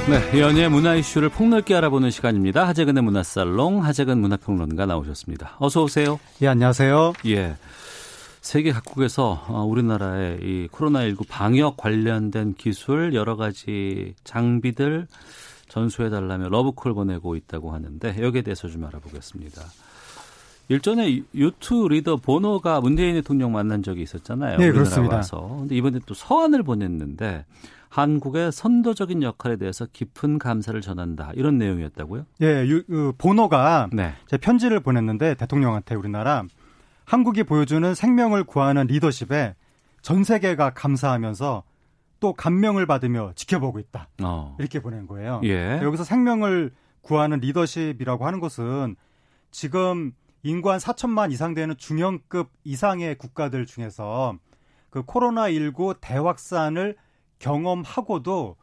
네, 0.09 0.39
연예 0.39 0.67
문화 0.67 0.95
이슈를 0.95 1.29
폭넓게 1.29 1.75
알아보는 1.75 2.09
시간입니다. 2.09 2.67
하재근의 2.67 3.03
문화살롱 3.03 3.83
하재근 3.83 4.17
문화평론가 4.17 4.87
나오셨습니다. 4.87 5.55
어서 5.59 5.83
오세요. 5.83 6.19
예, 6.41 6.47
안녕하세요. 6.47 7.13
예. 7.27 7.55
세계 8.41 8.71
각국에서 8.71 9.45
어, 9.47 9.63
우리나라의 9.65 10.39
이 10.41 10.67
코로나19 10.71 11.27
방역 11.29 11.77
관련된 11.77 12.55
기술 12.55 13.13
여러 13.13 13.35
가지 13.35 14.15
장비들 14.23 15.05
전수해 15.67 16.09
달라며 16.09 16.49
러브콜 16.49 16.95
보내고 16.95 17.35
있다고 17.35 17.71
하는데 17.71 18.15
여기에 18.19 18.41
대해서 18.41 18.67
좀 18.67 18.85
알아보겠습니다. 18.85 19.61
일전에 20.69 21.21
유투 21.35 21.87
리더 21.87 22.15
보노가 22.15 22.81
문재인 22.81 23.13
대통령 23.13 23.51
만난 23.51 23.83
적이 23.83 24.01
있었잖아요. 24.01 24.57
네, 24.57 24.71
그렇습니다. 24.71 25.17
와서. 25.17 25.57
근데 25.59 25.75
이번에 25.75 25.99
또 26.07 26.15
서한을 26.15 26.63
보냈는데 26.63 27.45
한국의 27.89 28.51
선도적인 28.51 29.23
역할에 29.23 29.57
대해서 29.57 29.85
깊은 29.91 30.39
감사를 30.39 30.79
전한다. 30.79 31.31
이런 31.35 31.57
내용이었다고요? 31.57 32.25
예, 32.41 32.65
유, 32.67 32.83
그 32.85 33.13
보노가 33.17 33.89
네. 33.91 34.13
제 34.27 34.37
편지를 34.37 34.79
보냈는데 34.79 35.33
대통령한테 35.35 35.95
우리나라 35.95 36.45
한국이 37.05 37.43
보여주는 37.43 37.95
생명을 37.95 38.43
구하는 38.43 38.85
리더십에 38.85 39.55
전 40.01 40.23
세계가 40.23 40.71
감사하면서 40.71 41.63
또 42.19 42.33
감명을 42.33 42.85
받으며 42.85 43.31
지켜보고 43.35 43.79
있다. 43.79 44.09
어. 44.23 44.55
이렇게 44.59 44.81
보낸 44.81 45.07
거예요. 45.07 45.41
예. 45.43 45.79
여기서 45.81 46.03
생명을 46.03 46.71
구하는 47.01 47.39
리더십이라고 47.39 48.27
하는 48.27 48.39
것은 48.39 48.95
지금 49.51 50.11
인구 50.43 50.71
한 50.71 50.79
4천만 50.79 51.31
이상 51.31 51.53
되는 51.53 51.75
중형급 51.75 52.51
이상의 52.63 53.17
국가들 53.17 53.65
중에서 53.65 54.37
그 54.89 55.03
코로나19 55.03 55.97
대확산을 56.01 56.95
경험하고도 57.39 58.55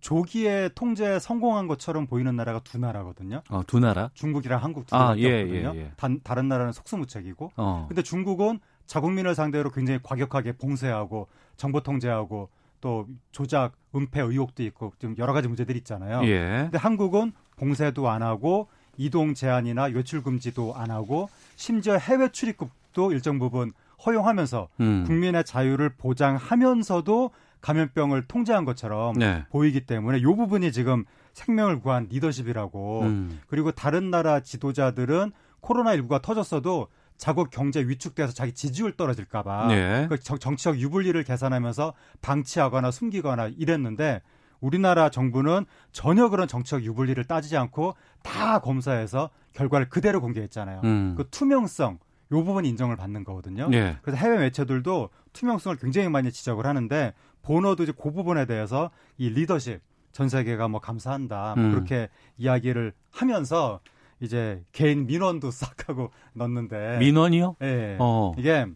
조기에 0.00 0.70
통제에 0.74 1.18
성공한 1.18 1.66
것처럼 1.66 2.06
보이는 2.06 2.34
나라가 2.36 2.60
두 2.60 2.78
나라거든요. 2.78 3.42
어, 3.50 3.62
두 3.66 3.80
나라? 3.80 4.10
중국이랑 4.14 4.62
한국 4.62 4.86
두 4.86 4.94
나라거든요. 4.94 5.26
아, 5.26 5.30
예, 5.30 5.48
예, 5.48 5.64
예. 5.74 5.92
다른 6.22 6.48
나라는 6.48 6.72
속수무책이고. 6.72 7.52
어. 7.56 7.86
근데 7.88 8.02
중국은 8.02 8.60
자국민을 8.86 9.34
상대로 9.34 9.70
굉장히 9.70 9.98
과격하게 10.02 10.52
봉쇄하고 10.52 11.26
정보 11.56 11.80
통제하고 11.80 12.48
또 12.80 13.08
조작, 13.32 13.72
은폐 13.94 14.20
의혹도 14.20 14.62
있고 14.62 14.92
좀 15.00 15.16
여러 15.18 15.32
가지 15.32 15.48
문제들이 15.48 15.78
있잖아요. 15.78 16.24
예. 16.24 16.62
근데 16.62 16.78
한국은 16.78 17.32
봉쇄도 17.56 18.08
안 18.08 18.22
하고 18.22 18.68
이동 18.96 19.34
제한이나 19.34 19.84
외출 19.84 20.22
금지도 20.22 20.74
안 20.76 20.90
하고 20.90 21.28
심지어 21.56 21.96
해외 21.96 22.28
출입국도 22.28 23.12
일정 23.12 23.38
부분 23.38 23.72
허용하면서 24.06 24.68
음. 24.80 25.04
국민의 25.06 25.44
자유를 25.44 25.90
보장하면서도 25.90 27.30
감염병을 27.60 28.26
통제한 28.28 28.64
것처럼 28.64 29.14
네. 29.14 29.44
보이기 29.50 29.86
때문에 29.86 30.18
이 30.18 30.22
부분이 30.22 30.72
지금 30.72 31.04
생명을 31.32 31.80
구한 31.80 32.08
리더십이라고 32.10 33.02
음. 33.02 33.40
그리고 33.46 33.72
다른 33.72 34.10
나라 34.10 34.40
지도자들은 34.40 35.32
코로나19가 35.62 36.22
터졌어도 36.22 36.88
자국 37.16 37.50
경제 37.50 37.80
위축돼서 37.80 38.32
자기 38.32 38.52
지지율 38.52 38.92
떨어질까봐 38.92 39.66
네. 39.68 40.06
그 40.08 40.18
정치적 40.18 40.78
유불리를 40.78 41.20
계산하면서 41.24 41.94
방치하거나 42.22 42.90
숨기거나 42.90 43.48
이랬는데 43.48 44.22
우리나라 44.60 45.08
정부는 45.10 45.66
전혀 45.92 46.28
그런 46.28 46.48
정치적 46.48 46.82
유불리를 46.84 47.22
따지지 47.24 47.56
않고 47.56 47.94
다 48.22 48.60
검사해서 48.60 49.30
결과를 49.52 49.88
그대로 49.88 50.20
공개했잖아요. 50.20 50.80
음. 50.84 51.14
그 51.16 51.28
투명성 51.30 51.98
요 52.30 52.44
부분 52.44 52.64
인정을 52.64 52.96
받는 52.96 53.24
거거든요. 53.24 53.68
네. 53.68 53.96
그래서 54.02 54.18
해외 54.18 54.38
매체들도 54.38 55.08
투명성을 55.32 55.76
굉장히 55.78 56.08
많이 56.08 56.30
지적을 56.30 56.66
하는데 56.66 57.14
보너도 57.48 57.82
이제 57.82 57.92
그 57.98 58.12
부분에 58.12 58.44
대해서 58.44 58.90
이 59.16 59.30
리더십 59.30 59.80
전 60.12 60.28
세계가 60.28 60.68
뭐 60.68 60.80
감사한다 60.80 61.54
뭐 61.56 61.64
음. 61.64 61.70
그렇게 61.72 62.10
이야기를 62.36 62.92
하면서 63.10 63.80
이제 64.20 64.62
개인 64.72 65.06
민원도 65.06 65.50
싹 65.52 65.88
하고 65.88 66.10
넣는데 66.34 66.98
민원이요? 66.98 67.56
예. 67.62 67.96
어. 67.98 68.34
이게 68.36 68.66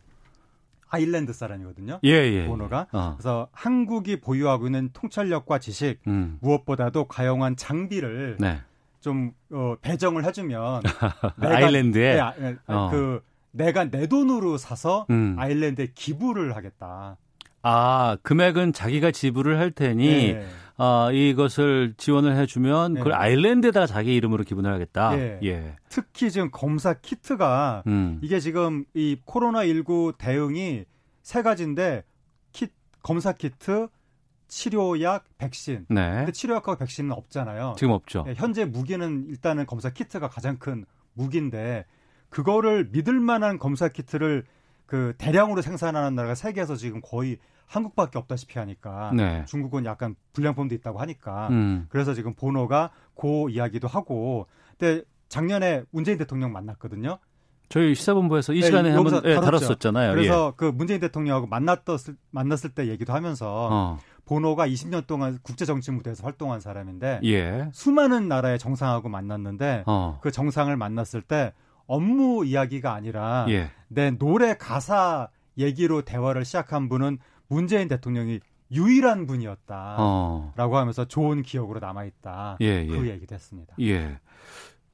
아일랜드 0.89 1.33
사람이거든요. 1.33 2.01
예, 2.05 2.11
예. 2.11 2.47
보노가. 2.47 2.87
어. 2.93 3.15
그래서 3.17 3.49
한국이 3.53 4.21
보유하고 4.21 4.67
있는 4.67 4.91
통찰력과 4.93 5.59
지식 5.59 6.01
음. 6.07 6.39
무엇보다도 6.41 7.09
가용한 7.09 7.57
장비를 7.57 8.37
네. 8.41 8.61
좀 9.01 9.33
어, 9.51 9.75
배정을 9.83 10.25
해주면 10.25 10.83
내가, 11.41 11.57
아일랜드에 11.57 12.15
네, 12.15 12.33
네, 12.39 12.57
어. 12.67 12.89
그 12.91 13.23
내가 13.51 13.91
내 13.91 14.07
돈으로 14.07 14.57
사서 14.57 15.07
음. 15.11 15.37
아일랜드에 15.39 15.89
기부를 15.95 16.57
하겠다. 16.57 17.19
아 17.63 18.17
금액은 18.23 18.73
자기가 18.73 19.11
지불을 19.11 19.59
할 19.59 19.71
테니 19.71 20.35
네. 20.35 20.47
어, 20.79 21.13
이것을 21.13 21.95
지원을 21.97 22.37
해주면 22.37 22.95
그걸 22.95 23.13
네. 23.13 23.19
아일랜드에다가 23.19 23.87
자기 23.87 24.15
이름으로 24.17 24.43
기부를 24.45 24.73
하겠다. 24.73 25.17
예. 25.19 25.39
예. 25.45 25.77
특히 25.89 26.31
지금 26.31 26.51
검사 26.51 26.95
키트가 26.95 27.85
음. 27.87 28.19
이게 28.23 28.41
지금 28.41 28.85
이 28.95 29.17
코로나 29.25 29.65
19 29.65 30.15
대응이 30.19 30.85
세 31.23 31.43
가지인데 31.43 32.05
키 32.53 32.69
검사 33.03 33.33
키트 33.33 33.89
치료약, 34.49 35.25
백신. 35.39 35.87
네. 35.89 36.11
근데 36.11 36.33
치료약하고 36.33 36.77
백신은 36.79 37.13
없잖아요. 37.13 37.75
지금 37.79 37.93
없죠. 37.93 38.25
네, 38.27 38.35
현재 38.37 38.65
무기는 38.67 39.25
일단은 39.29 39.65
검사 39.67 39.89
키트가 39.91 40.29
가장 40.29 40.59
큰 40.59 40.85
무기인데 41.15 41.87
그거를 42.29 42.89
믿을 42.93 43.21
만한 43.21 43.59
검사 43.59 43.89
키트를 43.89 44.45
그 44.85 45.15
대량으로 45.17 45.63
생산하는 45.63 46.15
나라가 46.15 46.35
세계에서 46.35 46.77
지금 46.77 47.01
거의 47.03 47.39
한국밖에 47.73 48.19
없다시피 48.19 48.59
하니까 48.59 49.13
네. 49.15 49.45
중국은 49.47 49.85
약간 49.87 50.15
불량품도 50.35 50.75
있다고 50.75 51.01
하니까 51.01 51.49
음. 51.49 51.87
그래서 51.89 52.13
지금 52.13 52.35
보노가 52.35 52.91
고 53.15 53.49
이야기도 53.49 53.89
하고 53.89 54.47
근데 54.79 55.03
작년에 55.29 55.85
문재인 55.91 56.19
대통령 56.19 56.53
만났거든요. 56.53 57.19
저희 57.71 57.95
시사본부에서 57.95 58.53
이 58.53 58.61
네, 58.61 58.67
시간에 58.67 58.91
한번 58.91 59.23
네, 59.23 59.35
다뤘었잖아요. 59.35 60.13
그래서 60.13 60.49
예. 60.49 60.53
그 60.57 60.67
문재인 60.67 61.01
대통령하고 61.01 61.47
만났었을 61.47 62.17
만났을 62.31 62.71
때 62.71 62.89
얘기도 62.89 63.15
하면서 63.15 63.69
어. 63.73 63.99
보노가 64.27 64.69
20년 64.69 65.07
동안 65.07 65.39
국제 65.43 65.65
정치 65.65 65.91
무대에서 65.91 66.23
활동한 66.25 66.61
사람인데 66.61 67.21
예. 67.25 67.71
수많은 67.73 68.29
나라의 68.29 68.59
정상하고 68.59 69.09
만났는데 69.09 69.85
어. 69.87 70.19
그 70.21 70.31
정상을 70.31 70.77
만났을 70.77 71.23
때 71.23 71.55
업무 71.87 72.45
이야기가 72.45 72.93
아니라 72.93 73.47
예. 73.49 73.71
내 73.89 74.11
노래 74.11 74.55
가사 74.59 75.29
얘기로 75.57 76.03
대화를 76.03 76.45
시작한 76.45 76.91
분은 76.91 77.19
문재인 77.53 77.89
대통령이 77.89 78.41
유일한 78.71 79.27
분이었다라고 79.27 80.01
어. 80.01 80.53
하면서 80.79 81.05
좋은 81.05 81.43
기억으로 81.43 81.79
남아 81.81 82.05
있다. 82.05 82.57
예, 82.63 82.67
예. 82.67 82.87
그 82.87 83.09
얘기도 83.09 83.35
했습니다. 83.35 83.75
예. 83.81 84.19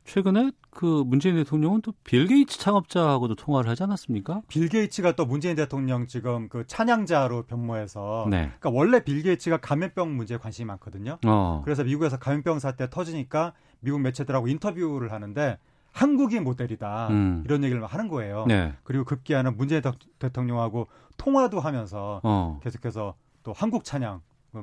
최근에 0.04 0.52
그 0.70 1.04
문재인 1.06 1.36
대통령은 1.36 1.82
또 1.82 1.92
빌 2.02 2.26
게이츠 2.26 2.58
창업자하고도 2.58 3.34
통화를 3.36 3.70
하지 3.70 3.82
않았습니까? 3.82 4.40
빌 4.48 4.68
게이츠가 4.68 5.12
또 5.12 5.26
문재인 5.26 5.54
대통령 5.54 6.06
지금 6.06 6.48
그 6.48 6.66
찬양자로 6.66 7.42
변모해서 7.44 8.26
네. 8.30 8.50
그러니까 8.58 8.70
원래 8.70 9.04
빌 9.04 9.22
게이츠가 9.22 9.58
감염병 9.58 10.16
문제에 10.16 10.38
관심이 10.38 10.66
많거든요. 10.66 11.18
어. 11.26 11.60
그래서 11.64 11.84
미국에서 11.84 12.18
감염병 12.18 12.58
사태 12.58 12.88
터지니까 12.88 13.52
미국 13.80 14.00
매체들하고 14.00 14.48
인터뷰를 14.48 15.12
하는데 15.12 15.58
한국이 15.92 16.40
모델이다 16.40 17.08
음. 17.08 17.42
이런 17.44 17.64
얘기를 17.64 17.84
하는 17.84 18.08
거예요. 18.08 18.44
네. 18.46 18.74
그리고 18.84 19.04
급기야는 19.04 19.56
문재인 19.56 19.82
대통령하고 20.18 20.88
통화도 21.16 21.60
하면서 21.60 22.20
어. 22.22 22.60
계속해서 22.62 23.14
또 23.42 23.52
한국 23.52 23.84
찬양 23.84 24.20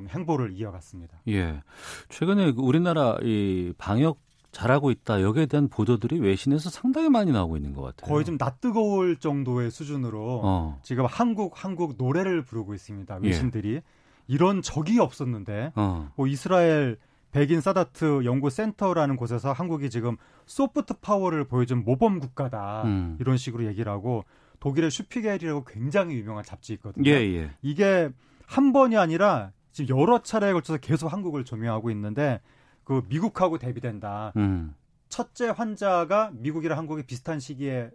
행보를 0.08 0.52
이어갔습니다. 0.52 1.18
예. 1.28 1.62
최근에 2.08 2.52
그 2.52 2.62
우리나라 2.62 3.16
이 3.22 3.72
방역 3.78 4.18
잘하고 4.52 4.90
있다 4.90 5.20
여기에 5.20 5.46
대한 5.46 5.68
보도들이 5.68 6.18
외신에서 6.18 6.70
상당히 6.70 7.10
많이 7.10 7.30
나오고 7.30 7.56
있는 7.56 7.74
것 7.74 7.82
같아요. 7.82 8.10
거의 8.10 8.24
좀 8.24 8.36
낯뜨거울 8.38 9.16
정도의 9.16 9.70
수준으로 9.70 10.40
어. 10.42 10.80
지금 10.82 11.04
한국 11.04 11.62
한국 11.62 11.96
노래를 11.98 12.42
부르고 12.42 12.72
있습니다. 12.74 13.18
예. 13.22 13.26
외신들이 13.26 13.74
예. 13.74 13.82
이런 14.28 14.62
적이 14.62 14.98
없었는데 15.00 15.72
어. 15.76 16.10
뭐 16.16 16.26
이스라엘 16.26 16.96
백인 17.36 17.60
사다트 17.60 18.24
연구센터라는 18.24 19.16
곳에서 19.16 19.52
한국이 19.52 19.90
지금 19.90 20.16
소프트 20.46 20.94
파워를 21.02 21.44
보여준 21.44 21.84
모범 21.84 22.18
국가다 22.18 22.84
음. 22.84 23.18
이런 23.20 23.36
식으로 23.36 23.66
얘기를 23.66 23.92
하고 23.92 24.24
독일의 24.58 24.90
슈피겔이라고 24.90 25.64
굉장히 25.64 26.14
유명한 26.14 26.44
잡지 26.44 26.72
있거든요. 26.72 27.10
예, 27.10 27.12
예. 27.12 27.50
이게 27.60 28.08
한 28.46 28.72
번이 28.72 28.96
아니라 28.96 29.52
지금 29.70 29.98
여러 29.98 30.22
차례에 30.22 30.54
걸쳐서 30.54 30.78
계속 30.78 31.12
한국을 31.12 31.44
조명하고 31.44 31.90
있는데 31.90 32.40
그 32.84 33.02
미국하고 33.10 33.58
대비된다. 33.58 34.32
음. 34.38 34.74
첫째 35.10 35.50
환자가 35.50 36.30
미국이랑 36.32 36.78
한국이 36.78 37.02
비슷한 37.02 37.38
시기에 37.38 37.90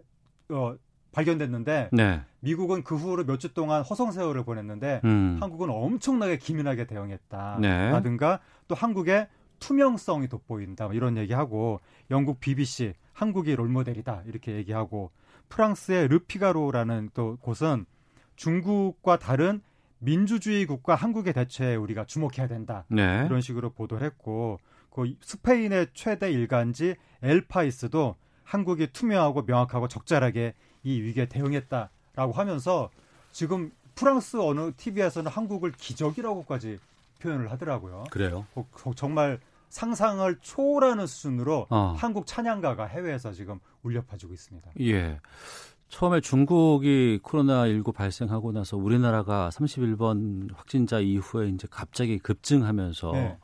어, 0.50 0.76
발견됐는데 1.12 1.90
네. 1.92 2.22
미국은 2.40 2.82
그 2.84 2.96
후로 2.96 3.24
몇 3.24 3.38
주 3.38 3.54
동안 3.54 3.82
허송 3.82 4.12
세월을 4.12 4.44
보냈는데 4.44 5.00
음. 5.04 5.38
한국은 5.40 5.70
엄청나게 5.70 6.38
기민하게 6.38 6.86
대응했다. 6.86 7.58
네. 7.60 7.90
라든가 7.90 8.40
또 8.68 8.74
한국의 8.74 9.28
투명성이 9.58 10.28
돋보인다. 10.28 10.86
뭐 10.86 10.94
이런 10.94 11.16
얘기하고 11.16 11.80
영국 12.10 12.40
BBC 12.40 12.94
한국이 13.12 13.54
롤모델이다. 13.54 14.22
이렇게 14.26 14.52
얘기하고 14.56 15.10
프랑스의 15.48 16.08
르피가로라는 16.08 17.10
또 17.14 17.36
곳은 17.40 17.84
중국과 18.36 19.18
다른 19.18 19.60
민주주의 19.98 20.66
국가 20.66 20.94
한국의 20.96 21.32
대처에 21.32 21.76
우리가 21.76 22.04
주목해야 22.06 22.48
된다. 22.48 22.84
네. 22.88 23.24
이런 23.26 23.40
식으로 23.40 23.70
보도를 23.70 24.04
했고 24.04 24.58
그 24.90 25.14
스페인의 25.20 25.88
최대 25.94 26.30
일간지 26.32 26.96
엘파이스도 27.22 28.16
한국이 28.44 28.88
투명하고 28.92 29.42
명확하고 29.42 29.88
적절하게 29.88 30.54
이 30.84 31.00
위기에 31.00 31.26
대응했다라고 31.26 32.32
하면서 32.32 32.90
지금 33.30 33.72
프랑스 33.94 34.36
어느 34.38 34.72
TV에서는 34.76 35.30
한국을 35.30 35.72
기적이라고까지 35.72 36.78
표현을 37.20 37.50
하더라고요. 37.52 38.04
그래요? 38.10 38.46
어, 38.54 38.66
정말 38.96 39.38
상상을 39.68 40.36
초월하는 40.40 41.06
수준으로 41.06 41.66
어. 41.70 41.94
한국 41.96 42.26
찬양가가 42.26 42.84
해외에서 42.86 43.32
지금 43.32 43.58
울려 43.82 44.02
퍼지고 44.02 44.34
있습니다. 44.34 44.70
예. 44.80 45.18
처음에 45.88 46.20
중국이 46.20 47.20
코로나19 47.22 47.94
발생하고 47.94 48.52
나서 48.52 48.76
우리나라가 48.76 49.50
31번 49.52 50.48
확진자 50.54 51.00
이후에 51.00 51.48
이제 51.48 51.68
갑자기 51.70 52.18
급증하면서 52.18 53.12
네. 53.12 53.38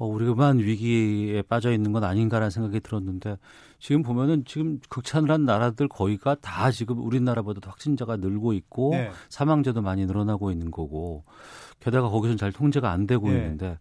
어, 0.00 0.06
우리가만 0.06 0.58
위기에 0.58 1.42
빠져 1.42 1.72
있는 1.72 1.92
건 1.92 2.04
아닌가라는 2.04 2.50
생각이 2.50 2.80
들었는데 2.80 3.36
지금 3.78 4.02
보면은 4.02 4.44
지금 4.46 4.80
극찬을 4.88 5.30
한 5.30 5.44
나라들 5.44 5.88
거의가 5.88 6.36
다 6.36 6.70
지금 6.70 6.98
우리나라보다 7.04 7.70
확진자가 7.70 8.16
늘고 8.16 8.54
있고 8.54 8.90
네. 8.92 9.10
사망자도 9.28 9.82
많이 9.82 10.06
늘어나고 10.06 10.50
있는 10.50 10.70
거고 10.70 11.24
게다가 11.80 12.08
거기서는 12.08 12.38
잘 12.38 12.50
통제가 12.50 12.90
안 12.90 13.06
되고 13.06 13.28
네. 13.28 13.36
있는데 13.36 13.78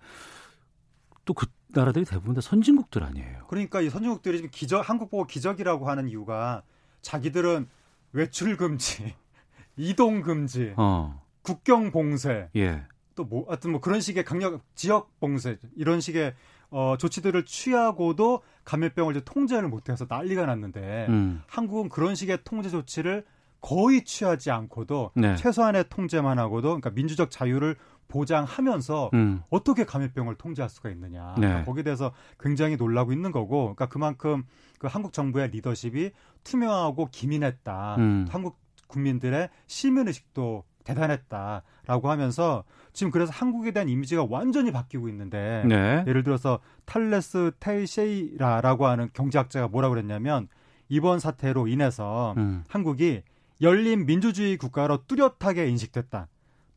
또 1.25 1.33
그 1.33 1.45
나라들이 1.71 2.03
대부분 2.05 2.33
다 2.33 2.41
선진국들 2.41 3.03
아니에요. 3.03 3.45
그러니까 3.47 3.81
이 3.81 3.89
선진국들이 3.89 4.37
지금 4.37 4.49
기적 4.51 4.89
한국 4.89 5.09
보고 5.11 5.25
기적이라고 5.25 5.87
하는 5.87 6.09
이유가 6.09 6.63
자기들은 7.01 7.67
외출 8.11 8.57
금지, 8.57 9.13
이동 9.77 10.21
금지, 10.21 10.73
어. 10.77 11.21
국경 11.43 11.91
봉쇄, 11.91 12.49
예. 12.55 12.83
또 13.19 13.25
뭐 13.25 13.45
하여튼 13.49 13.71
뭐 13.71 13.81
그런 13.81 13.99
식의 13.99 14.23
강력 14.23 14.61
지역 14.75 15.19
봉쇄 15.19 15.57
이런 15.75 15.99
식의 15.99 16.33
어, 16.71 16.95
조치들을 16.97 17.43
취하고도 17.45 18.41
감염병을 18.63 19.15
이제 19.15 19.25
통제를 19.25 19.67
못해서 19.67 20.05
난리가 20.07 20.45
났는데 20.45 21.07
음. 21.09 21.41
한국은 21.47 21.89
그런 21.89 22.15
식의 22.15 22.39
통제 22.45 22.69
조치를 22.69 23.25
거의 23.59 24.05
취하지 24.05 24.51
않고도 24.51 25.11
네. 25.15 25.35
최소한의 25.35 25.85
통제만 25.89 26.39
하고도 26.39 26.69
그러니까 26.69 26.91
민주적 26.91 27.29
자유를 27.29 27.75
보장하면서 28.07 29.09
음. 29.13 29.41
어떻게 29.49 29.83
감염병을 29.83 30.35
통제할 30.35 30.69
수가 30.69 30.89
있느냐 30.91 31.35
네. 31.35 31.41
그러니까 31.41 31.65
거기에 31.65 31.83
대해서 31.83 32.13
굉장히 32.39 32.77
놀라고 32.77 33.11
있는 33.11 33.31
거고 33.33 33.75
그러니까 33.75 33.87
그만큼 33.87 34.43
그 34.77 34.87
한국 34.87 35.11
정부의 35.11 35.49
리더십이 35.49 36.11
투명하고 36.45 37.09
기민했다 37.11 37.95
음. 37.97 38.27
한국 38.29 38.57
국민들의 38.87 39.49
시민 39.67 40.07
의식도 40.07 40.63
대단했다라고 40.89 42.09
하면서 42.09 42.63
지금 42.93 43.11
그래서 43.11 43.31
한국에 43.33 43.71
대한 43.71 43.89
이미지가 43.89 44.27
완전히 44.29 44.71
바뀌고 44.71 45.07
있는데 45.09 45.63
네. 45.65 46.03
예를 46.07 46.23
들어서 46.23 46.59
탈레스 46.85 47.51
테이셰이라라고 47.59 48.87
하는 48.87 49.09
경제학자가 49.13 49.67
뭐라고 49.67 49.93
그랬냐면 49.93 50.47
이번 50.87 51.19
사태로 51.19 51.67
인해서 51.67 52.33
음. 52.37 52.63
한국이 52.67 53.21
열린 53.61 54.05
민주주의 54.05 54.57
국가로 54.57 55.05
뚜렷하게 55.05 55.67
인식됐다. 55.67 56.27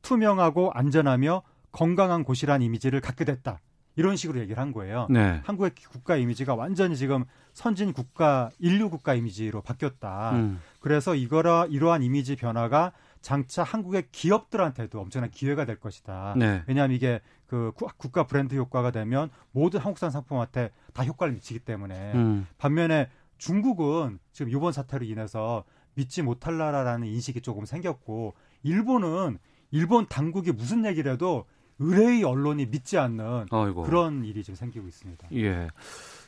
투명하고 0.03 0.73
안전하며 0.75 1.43
건강한 1.71 2.25
곳이란 2.25 2.61
이미지를 2.61 3.01
갖게 3.01 3.25
됐다. 3.25 3.61
이런 3.97 4.17
식으로 4.17 4.41
얘기를 4.41 4.61
한 4.61 4.73
거예요. 4.73 5.07
네. 5.11 5.41
한국의 5.45 5.73
국가 5.91 6.17
이미지가 6.17 6.55
완전히 6.55 6.97
지금 6.97 7.25
선진 7.53 7.93
국가, 7.93 8.51
인류 8.59 8.89
국가 8.91 9.15
이미지로 9.15 9.61
바뀌었다. 9.61 10.33
음. 10.33 10.61
그래서 10.81 11.15
이거라 11.15 11.67
이러한 11.69 12.03
이미지 12.03 12.37
변화가 12.37 12.93
장차 13.23 13.63
한국의 13.63 14.09
기업들한테도 14.13 15.01
엄청난 15.01 15.31
기회가 15.31 15.65
될 15.65 15.81
것이다. 15.81 16.35
네. 16.37 16.63
왜냐하면 16.67 16.95
이게 16.95 17.21
그 17.47 17.73
국가 17.97 18.27
브랜드 18.27 18.55
효과가 18.55 18.91
되면 18.91 19.31
모든 19.53 19.81
한국산 19.81 20.11
상품한테 20.11 20.71
다 20.93 21.05
효과를 21.05 21.33
미치기 21.35 21.61
때문에 21.61 22.13
음. 22.15 22.47
반면에 22.59 23.09
중국은 23.39 24.19
지금 24.33 24.51
이번 24.51 24.73
사태로 24.73 25.05
인해서 25.05 25.65
믿지 25.95 26.23
못할 26.23 26.59
나라라는 26.59 27.07
인식이 27.07 27.41
조금 27.41 27.65
생겼고 27.65 28.35
일본은 28.63 29.39
일본 29.71 30.07
당국이 30.07 30.53
무슨 30.53 30.85
얘기를 30.85 31.13
해도 31.13 31.45
의뢰의 31.79 32.25
언론이 32.25 32.67
믿지 32.67 32.99
않는 32.99 33.47
어이고. 33.51 33.83
그런 33.83 34.25
일이 34.25 34.43
지금 34.43 34.57
생기고 34.57 34.87
있습니다. 34.87 35.29
예. 35.35 35.69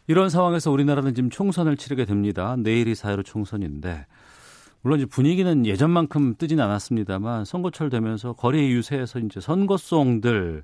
이런 0.06 0.28
상황에서 0.28 0.70
우리나라는 0.70 1.14
지금 1.14 1.30
총선을 1.30 1.76
치르게 1.76 2.04
됩니다. 2.04 2.56
내일이 2.58 2.92
4.15 2.94 3.24
총선인데 3.24 4.06
물론 4.84 4.98
이제 4.98 5.06
분위기는 5.06 5.64
예전만큼 5.64 6.34
뜨진 6.36 6.60
않았습니다만 6.60 7.46
선거철 7.46 7.88
되면서 7.88 8.34
거리 8.34 8.70
유세에서 8.70 9.18
이제 9.20 9.40
선거송들 9.40 10.62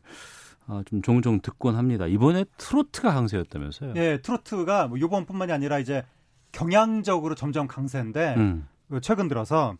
어, 0.66 0.82
좀 0.84 1.00
종종 1.00 1.40
듣곤 1.40 1.74
합니다. 1.74 2.06
이번에 2.06 2.44
트로트가 2.58 3.14
강세였다면서요? 3.14 3.94
네, 3.94 4.20
트로트가 4.20 4.88
뭐 4.88 4.98
이번뿐만이 4.98 5.50
아니라 5.50 5.78
이제 5.78 6.04
경향적으로 6.52 7.34
점점 7.34 7.66
강세인데 7.66 8.34
음. 8.36 8.68
그 8.90 9.00
최근 9.00 9.26
들어서 9.26 9.76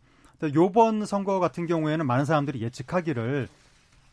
요번 0.55 1.05
선거 1.05 1.39
같은 1.39 1.67
경우에는 1.67 2.07
많은 2.07 2.25
사람들이 2.25 2.63
예측하기를 2.63 3.47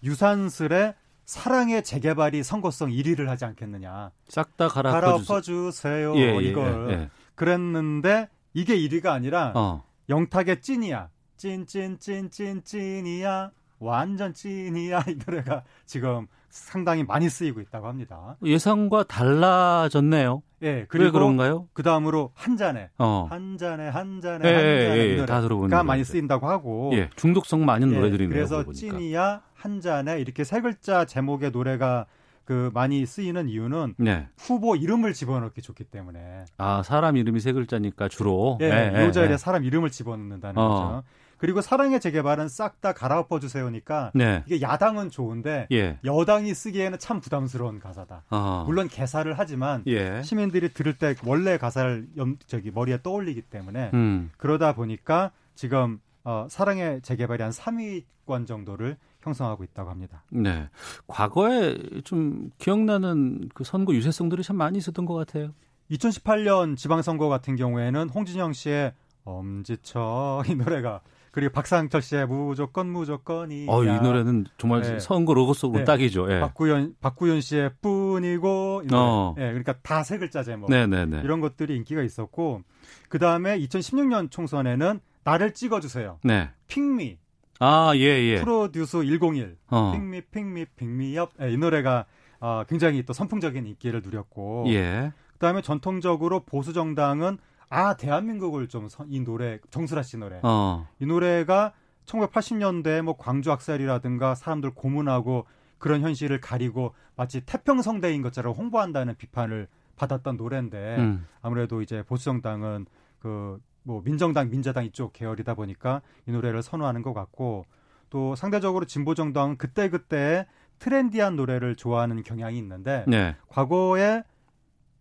유산슬의 0.03 0.93
사랑의 1.23 1.83
재개발이 1.85 2.43
선거성 2.43 2.89
1위를 2.89 3.27
하지 3.27 3.45
않겠느냐. 3.45 4.11
싹 4.27 4.57
다 4.57 4.67
갈아엎어 4.67 5.39
주세요. 5.39 6.13
예, 6.17 6.35
예, 6.35 6.41
이걸 6.41 6.87
예, 6.89 6.93
예. 6.93 7.09
그랬는데 7.35 8.27
이게 8.53 8.77
1위가 8.77 9.07
아니라 9.07 9.53
어. 9.55 9.86
영탁의 10.09 10.61
찐이야. 10.61 11.09
찐찐찐찐 11.37 12.63
찐이야. 12.63 13.51
완전 13.79 14.33
찐이야 14.33 15.03
이 15.07 15.17
노래가 15.25 15.63
지금 15.85 16.27
상당히 16.49 17.03
많이 17.03 17.29
쓰이고 17.29 17.61
있다고 17.61 17.87
합니다. 17.87 18.37
예상과 18.43 19.03
달라졌네요. 19.03 20.41
예, 20.63 20.85
그리고 20.87 21.05
왜 21.05 21.11
그런가요? 21.11 21.67
그 21.73 21.83
다음으로 21.83 22.31
한 22.33 22.57
잔에, 22.57 22.89
어. 22.97 23.27
한 23.29 23.57
잔에, 23.57 23.87
한 23.87 24.21
잔에, 24.21 24.49
예, 24.49 24.53
한 24.53 24.63
잔에 24.63 24.97
예, 24.97 25.17
예, 25.19 25.25
다 25.25 25.41
들어보니까 25.41 25.83
많이 25.83 26.03
쓰인다고 26.03 26.49
하고, 26.49 26.89
예, 26.93 27.11
중독성 27.15 27.63
많은 27.65 27.91
예, 27.91 27.95
노래들이네요. 27.97 28.33
그래서 28.33 28.71
찐이야 28.71 29.43
한 29.53 29.81
잔에 29.81 30.19
이렇게 30.19 30.43
세 30.43 30.61
글자 30.61 31.05
제목의 31.05 31.51
노래가 31.51 32.07
그 32.47 32.71
많이 32.73 33.05
쓰이는 33.05 33.49
이유는 33.49 33.95
네. 33.97 34.29
후보 34.37 34.77
이름을 34.77 35.11
집어넣기 35.11 35.61
좋기 35.61 35.83
때문에. 35.83 36.45
아 36.57 36.81
사람 36.81 37.17
이름이 37.17 37.41
세 37.41 37.51
글자니까 37.51 38.07
주로. 38.07 38.57
예, 38.61 38.69
네, 38.69 39.05
요 39.05 39.11
자리에 39.11 39.31
네. 39.31 39.37
사람 39.37 39.65
이름을 39.65 39.91
집어넣는다는 39.91 40.57
어. 40.57 40.69
거죠. 40.69 41.03
그리고 41.37 41.61
사랑의 41.61 41.99
재개발은 41.99 42.47
싹 42.47 42.79
다 42.79 42.93
갈아엎어 42.93 43.39
주세요니까 43.39 44.11
네. 44.13 44.43
이게 44.45 44.61
야당은 44.61 45.09
좋은데 45.09 45.67
예. 45.71 45.97
여당이 46.05 46.53
쓰기에는 46.53 46.99
참 46.99 47.19
부담스러운 47.19 47.79
가사다. 47.79 48.23
어. 48.29 48.63
물론 48.65 48.87
개사를 48.87 49.31
하지만 49.35 49.83
예. 49.87 50.21
시민들이 50.23 50.71
들을 50.71 50.93
때 50.93 51.15
원래 51.25 51.57
가사를 51.57 52.07
염, 52.17 52.37
저기 52.45 52.71
머리에 52.71 53.01
떠올리기 53.01 53.41
때문에 53.41 53.91
음. 53.93 54.29
그러다 54.37 54.73
보니까 54.73 55.31
지금 55.55 55.99
어, 56.29 56.45
사랑의 56.49 57.01
재개발이 57.03 57.41
한 57.41 57.53
3위권 57.53 58.45
정도를 58.45 58.97
형성하고 59.21 59.63
있다고 59.63 59.89
합니다. 59.89 60.25
네. 60.29 60.67
과거에 61.07 61.77
좀 62.03 62.49
기억나는 62.57 63.47
그 63.53 63.63
선거 63.63 63.93
유세성들이 63.93 64.43
참 64.43 64.57
많이 64.57 64.77
있었던 64.77 65.05
것 65.05 65.13
같아요. 65.13 65.53
2018년 65.89 66.75
지방선거 66.75 67.29
같은 67.29 67.55
경우에는 67.55 68.09
홍진영 68.09 68.51
씨의 68.51 68.91
엄지척 69.23 70.49
이 70.49 70.55
노래가 70.55 70.99
그리고 71.31 71.53
박상철 71.53 72.01
씨의 72.01 72.25
무조건 72.27 72.89
무조건이. 72.89 73.67
어, 73.69 73.83
이 73.85 73.87
노래는 73.87 74.47
정말 74.57 74.81
네. 74.81 74.99
선거 74.99 75.33
로고 75.33 75.53
속으로 75.53 75.79
네. 75.79 75.85
딱이죠. 75.85 76.27
예. 76.29 76.41
박구현 76.41 76.95
박구현 76.99 77.39
씨의 77.39 77.71
뿐이고. 77.81 78.83
어. 78.91 79.35
예, 79.37 79.43
그러니까 79.43 79.73
다 79.81 80.03
세 80.03 80.17
글자 80.17 80.43
제목. 80.43 80.69
네네네. 80.69 81.05
네, 81.05 81.17
네. 81.17 81.21
이런 81.23 81.39
것들이 81.39 81.77
인기가 81.77 82.01
있었고 82.01 82.63
그 83.07 83.17
다음에 83.17 83.57
2016년 83.59 84.29
총선에는 84.29 84.99
나를 85.27 85.53
찍어주세요. 85.53 86.19
네. 86.23 86.49
핑미. 86.67 87.17
아, 87.59 87.91
예, 87.95 87.99
예. 88.01 88.39
프로듀스 88.39 88.99
101. 88.99 89.57
어. 89.67 89.91
핑미, 89.91 90.21
핑미, 90.21 90.65
핑미업. 90.77 91.31
예, 91.41 91.51
이 91.51 91.57
노래가 91.57 92.05
어, 92.39 92.63
굉장히 92.69 93.03
또 93.03 93.11
선풍적인 93.11 93.65
인기를 93.65 94.01
누렸고. 94.03 94.65
예. 94.67 95.11
그 95.33 95.39
다음에 95.39 95.61
전통적으로 95.61 96.39
보수 96.45 96.71
정당은 96.71 97.39
아 97.69 97.97
대한민국을 97.97 98.69
좀 98.69 98.87
이 99.09 99.19
노래 99.19 99.59
정수라 99.69 100.01
씨 100.01 100.17
노래 100.17 100.39
어. 100.43 100.87
이 100.99 101.05
노래가 101.05 101.73
1980년대 102.05 103.01
뭐 103.01 103.17
광주 103.17 103.51
악살이라든가 103.51 104.33
사람들 104.35 104.71
고문하고 104.71 105.45
그런 105.77 106.01
현실을 106.01 106.39
가리고 106.39 106.95
마치 107.17 107.41
태평성대인 107.41 108.21
것처럼 108.21 108.53
홍보한다는 108.53 109.15
비판을 109.15 109.67
받았던 109.97 110.37
노래인데 110.37 110.95
음. 110.97 111.27
아무래도 111.41 111.81
이제 111.81 112.01
보수 112.03 112.23
정당은 112.23 112.85
그 113.19 113.59
뭐 113.87 114.01
민정당 114.03 114.49
민자당 114.49 114.83
이쪽 114.83 115.13
계열이다 115.13 115.53
보니까 115.53 116.01
이 116.27 116.31
노래를 116.31 116.61
선호하는 116.61 117.01
것 117.03 117.13
같고 117.13 117.65
또 118.09 118.35
상대적으로 118.35 118.83
진보 118.83 119.15
정당은 119.15 119.57
그때 119.57 119.89
그때 119.89 120.45
트렌디한 120.79 121.37
노래를 121.37 121.77
좋아하는 121.77 122.21
경향이 122.21 122.57
있는데 122.57 123.05
네. 123.07 123.37
과거에 123.47 124.23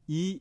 이 0.07 0.41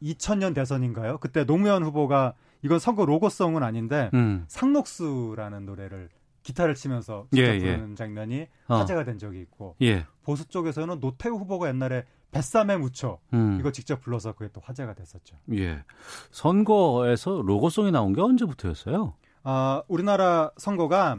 2000년 0.00 0.54
대선인가요? 0.54 1.18
그때 1.18 1.44
노무현 1.44 1.82
후보가 1.82 2.34
이건 2.62 2.78
선거 2.78 3.04
로고송은 3.04 3.64
아닌데 3.64 4.10
음. 4.14 4.44
상록수라는 4.46 5.66
노래를 5.66 6.10
기타를 6.44 6.76
치면서 6.76 7.26
직접 7.32 7.52
예, 7.52 7.58
부르는 7.58 7.90
예. 7.90 7.94
장면이 7.96 8.46
어. 8.68 8.76
화제가 8.76 9.02
된 9.02 9.18
적이 9.18 9.40
있고 9.40 9.74
예. 9.82 10.06
보수 10.22 10.46
쪽에서는 10.46 11.00
노태우 11.00 11.36
후보가 11.36 11.68
옛날에 11.68 12.04
뱃삼에 12.34 12.76
묻혀 12.78 13.18
음. 13.32 13.58
이거 13.60 13.70
직접 13.70 14.00
불러서 14.00 14.32
그게 14.32 14.50
또 14.52 14.60
화제가 14.64 14.94
됐었죠. 14.94 15.36
예. 15.52 15.84
선거에서 16.32 17.42
로고송이 17.44 17.92
나온 17.92 18.12
게 18.12 18.20
언제부터였어요? 18.20 19.14
아, 19.44 19.82
우리나라 19.88 20.50
선거가 20.56 21.18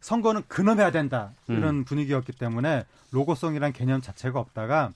선거는 0.00 0.42
근엄해야 0.48 0.90
된다 0.92 1.32
이런 1.48 1.78
음. 1.78 1.84
분위기였기 1.84 2.32
때문에 2.32 2.84
로고송이란 3.10 3.72
개념 3.72 4.00
자체가 4.00 4.38
없다가 4.38 4.92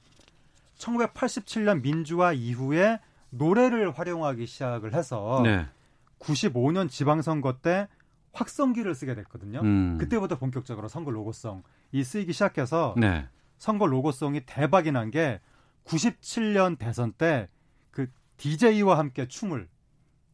1987년 0.79 1.83
민주화 1.83 2.33
이후에 2.33 3.01
노래를 3.31 3.91
활용하기 3.91 4.47
시작을 4.47 4.95
해서 4.95 5.41
네. 5.45 5.67
95년 6.21 6.89
지방선거 6.89 7.59
때 7.59 7.89
확성기를 8.33 8.95
쓰게 8.95 9.15
됐거든요. 9.15 9.61
음. 9.61 9.97
그때부터 9.99 10.39
본격적으로 10.39 10.89
선거 10.89 11.11
로고송이 11.11 12.05
쓰이기 12.05 12.33
시작해서 12.33 12.95
네. 12.99 13.27
선거 13.59 13.87
로고송이 13.87 14.43
대박이 14.47 14.93
난 14.93 15.11
게 15.11 15.41
97년 15.87 16.79
대선 16.79 17.13
때 17.13 17.49
그 17.97 18.09
DJ와 18.37 18.99
함께 18.99 19.27
춤을 19.27 19.69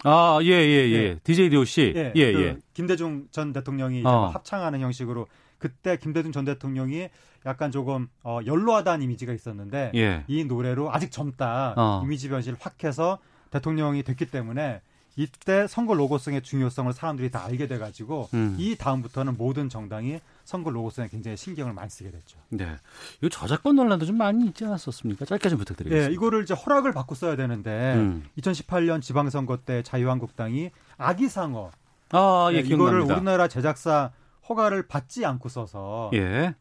아, 0.04 0.40
예, 0.42 0.48
예, 0.48 0.88
예. 0.88 0.92
예. 0.92 1.18
DJ 1.22 1.50
DOC. 1.50 1.92
예, 1.94 2.12
예. 2.16 2.32
그 2.32 2.42
예. 2.42 2.58
김대중 2.74 3.28
전 3.30 3.52
대통령이 3.52 4.02
어. 4.04 4.26
합창하는 4.26 4.80
형식으로 4.80 5.28
그때 5.58 5.96
김대중 5.96 6.32
전 6.32 6.44
대통령이 6.44 7.08
약간 7.46 7.70
조금 7.70 8.08
어, 8.24 8.40
연로하다는 8.44 9.04
이미지가 9.04 9.32
있었는데 9.32 9.92
예. 9.94 10.24
이 10.26 10.44
노래로 10.44 10.92
아직 10.92 11.12
젊다 11.12 11.74
어. 11.76 12.00
이미지 12.02 12.28
변신을 12.28 12.58
확 12.60 12.82
해서 12.82 13.20
대통령이 13.50 14.02
됐기 14.02 14.26
때문에 14.26 14.80
이때 15.16 15.66
선거 15.66 15.94
로고성의 15.94 16.42
중요성을 16.42 16.92
사람들이 16.92 17.30
다 17.30 17.44
알게 17.44 17.66
돼가지고 17.66 18.28
음. 18.32 18.56
이 18.58 18.76
다음부터는 18.76 19.36
모든 19.36 19.68
정당이 19.68 20.20
선거 20.44 20.70
로고성에 20.70 21.08
굉장히 21.08 21.36
신경을 21.36 21.74
많이 21.74 21.90
쓰게 21.90 22.10
됐죠. 22.10 22.38
네, 22.48 22.76
이 23.20 23.28
저작권 23.28 23.76
논란도 23.76 24.06
좀 24.06 24.16
많이 24.16 24.46
있지 24.46 24.64
않았었습니까? 24.64 25.26
짧게 25.26 25.50
좀 25.50 25.58
부탁드리겠습니다. 25.58 26.08
네, 26.08 26.14
이거를 26.14 26.42
이제 26.42 26.54
허락을 26.54 26.92
받고 26.92 27.14
써야 27.14 27.36
되는데 27.36 27.94
음. 27.96 28.24
2018년 28.38 29.02
지방선거 29.02 29.58
때 29.58 29.82
자유한국당이 29.82 30.70
아기상어 30.96 31.70
아, 32.10 32.48
예, 32.52 32.62
네, 32.62 32.68
이거를 32.68 33.00
우리나라 33.00 33.48
제작사 33.48 34.12
허가를 34.48 34.86
받지 34.86 35.24
않고 35.24 35.48
써서 35.48 36.10
예. 36.14 36.54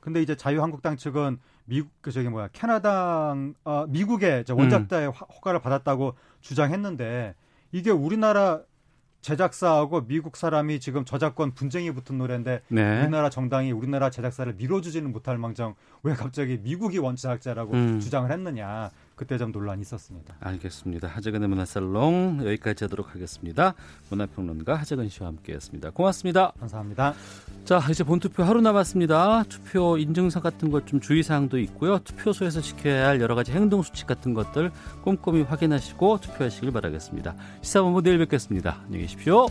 근데 0.00 0.20
이제 0.20 0.36
자유한국당 0.36 0.96
측은 0.96 1.38
미국 1.64 1.90
그 2.00 2.12
저기 2.12 2.28
뭐야 2.28 2.48
캐나다 2.52 3.34
어, 3.64 3.86
미국의 3.88 4.44
원작자의 4.48 5.08
음. 5.08 5.12
허가를 5.12 5.60
받았다고 5.60 6.14
주장했는데 6.40 7.34
이게 7.74 7.90
우리나라 7.90 8.60
제작사하고 9.20 10.06
미국 10.06 10.36
사람이 10.36 10.78
지금 10.78 11.04
저작권 11.04 11.54
분쟁이 11.54 11.90
붙은 11.90 12.18
노래인데 12.18 12.62
네. 12.68 13.00
우리나라 13.00 13.30
정당이 13.30 13.72
우리나라 13.72 14.10
제작사를 14.10 14.52
밀어주지는 14.54 15.10
못할 15.10 15.38
망정 15.38 15.74
왜 16.04 16.14
갑자기 16.14 16.56
미국이 16.62 16.98
원제작자라고 16.98 17.72
음. 17.72 18.00
주장을 18.00 18.30
했느냐 18.30 18.92
그때 19.16 19.38
좀 19.38 19.52
논란이 19.52 19.82
있었습니다. 19.82 20.34
알겠습니다. 20.40 21.08
하재근의 21.08 21.48
문화살롱 21.48 22.40
여기까지 22.44 22.84
하도록 22.84 23.14
하겠습니다. 23.14 23.74
문화평론가 24.10 24.74
하재근 24.74 25.08
씨와 25.08 25.28
함께했습니다. 25.28 25.90
고맙습니다. 25.90 26.52
감사합니다. 26.60 27.14
자 27.64 27.80
이제 27.90 28.04
본투표 28.04 28.42
하루 28.42 28.60
남았습니다. 28.60 29.44
투표 29.48 29.98
인증서 29.98 30.40
같은 30.40 30.70
것 30.70 30.84
좀 30.84 31.00
주의사항도 31.00 31.58
있고요. 31.60 31.98
투표소에서 32.00 32.60
지켜야 32.60 33.06
할 33.08 33.20
여러 33.20 33.34
가지 33.34 33.52
행동 33.52 33.82
수칙 33.82 34.06
같은 34.06 34.34
것들 34.34 34.70
꼼꼼히 35.02 35.42
확인하시고 35.42 36.20
투표하시길 36.20 36.72
바라겠습니다. 36.72 37.34
시사본부 37.62 38.02
내일 38.02 38.18
뵙겠습니다. 38.18 38.80
안녕히 38.84 39.02
계십시오. 39.02 39.46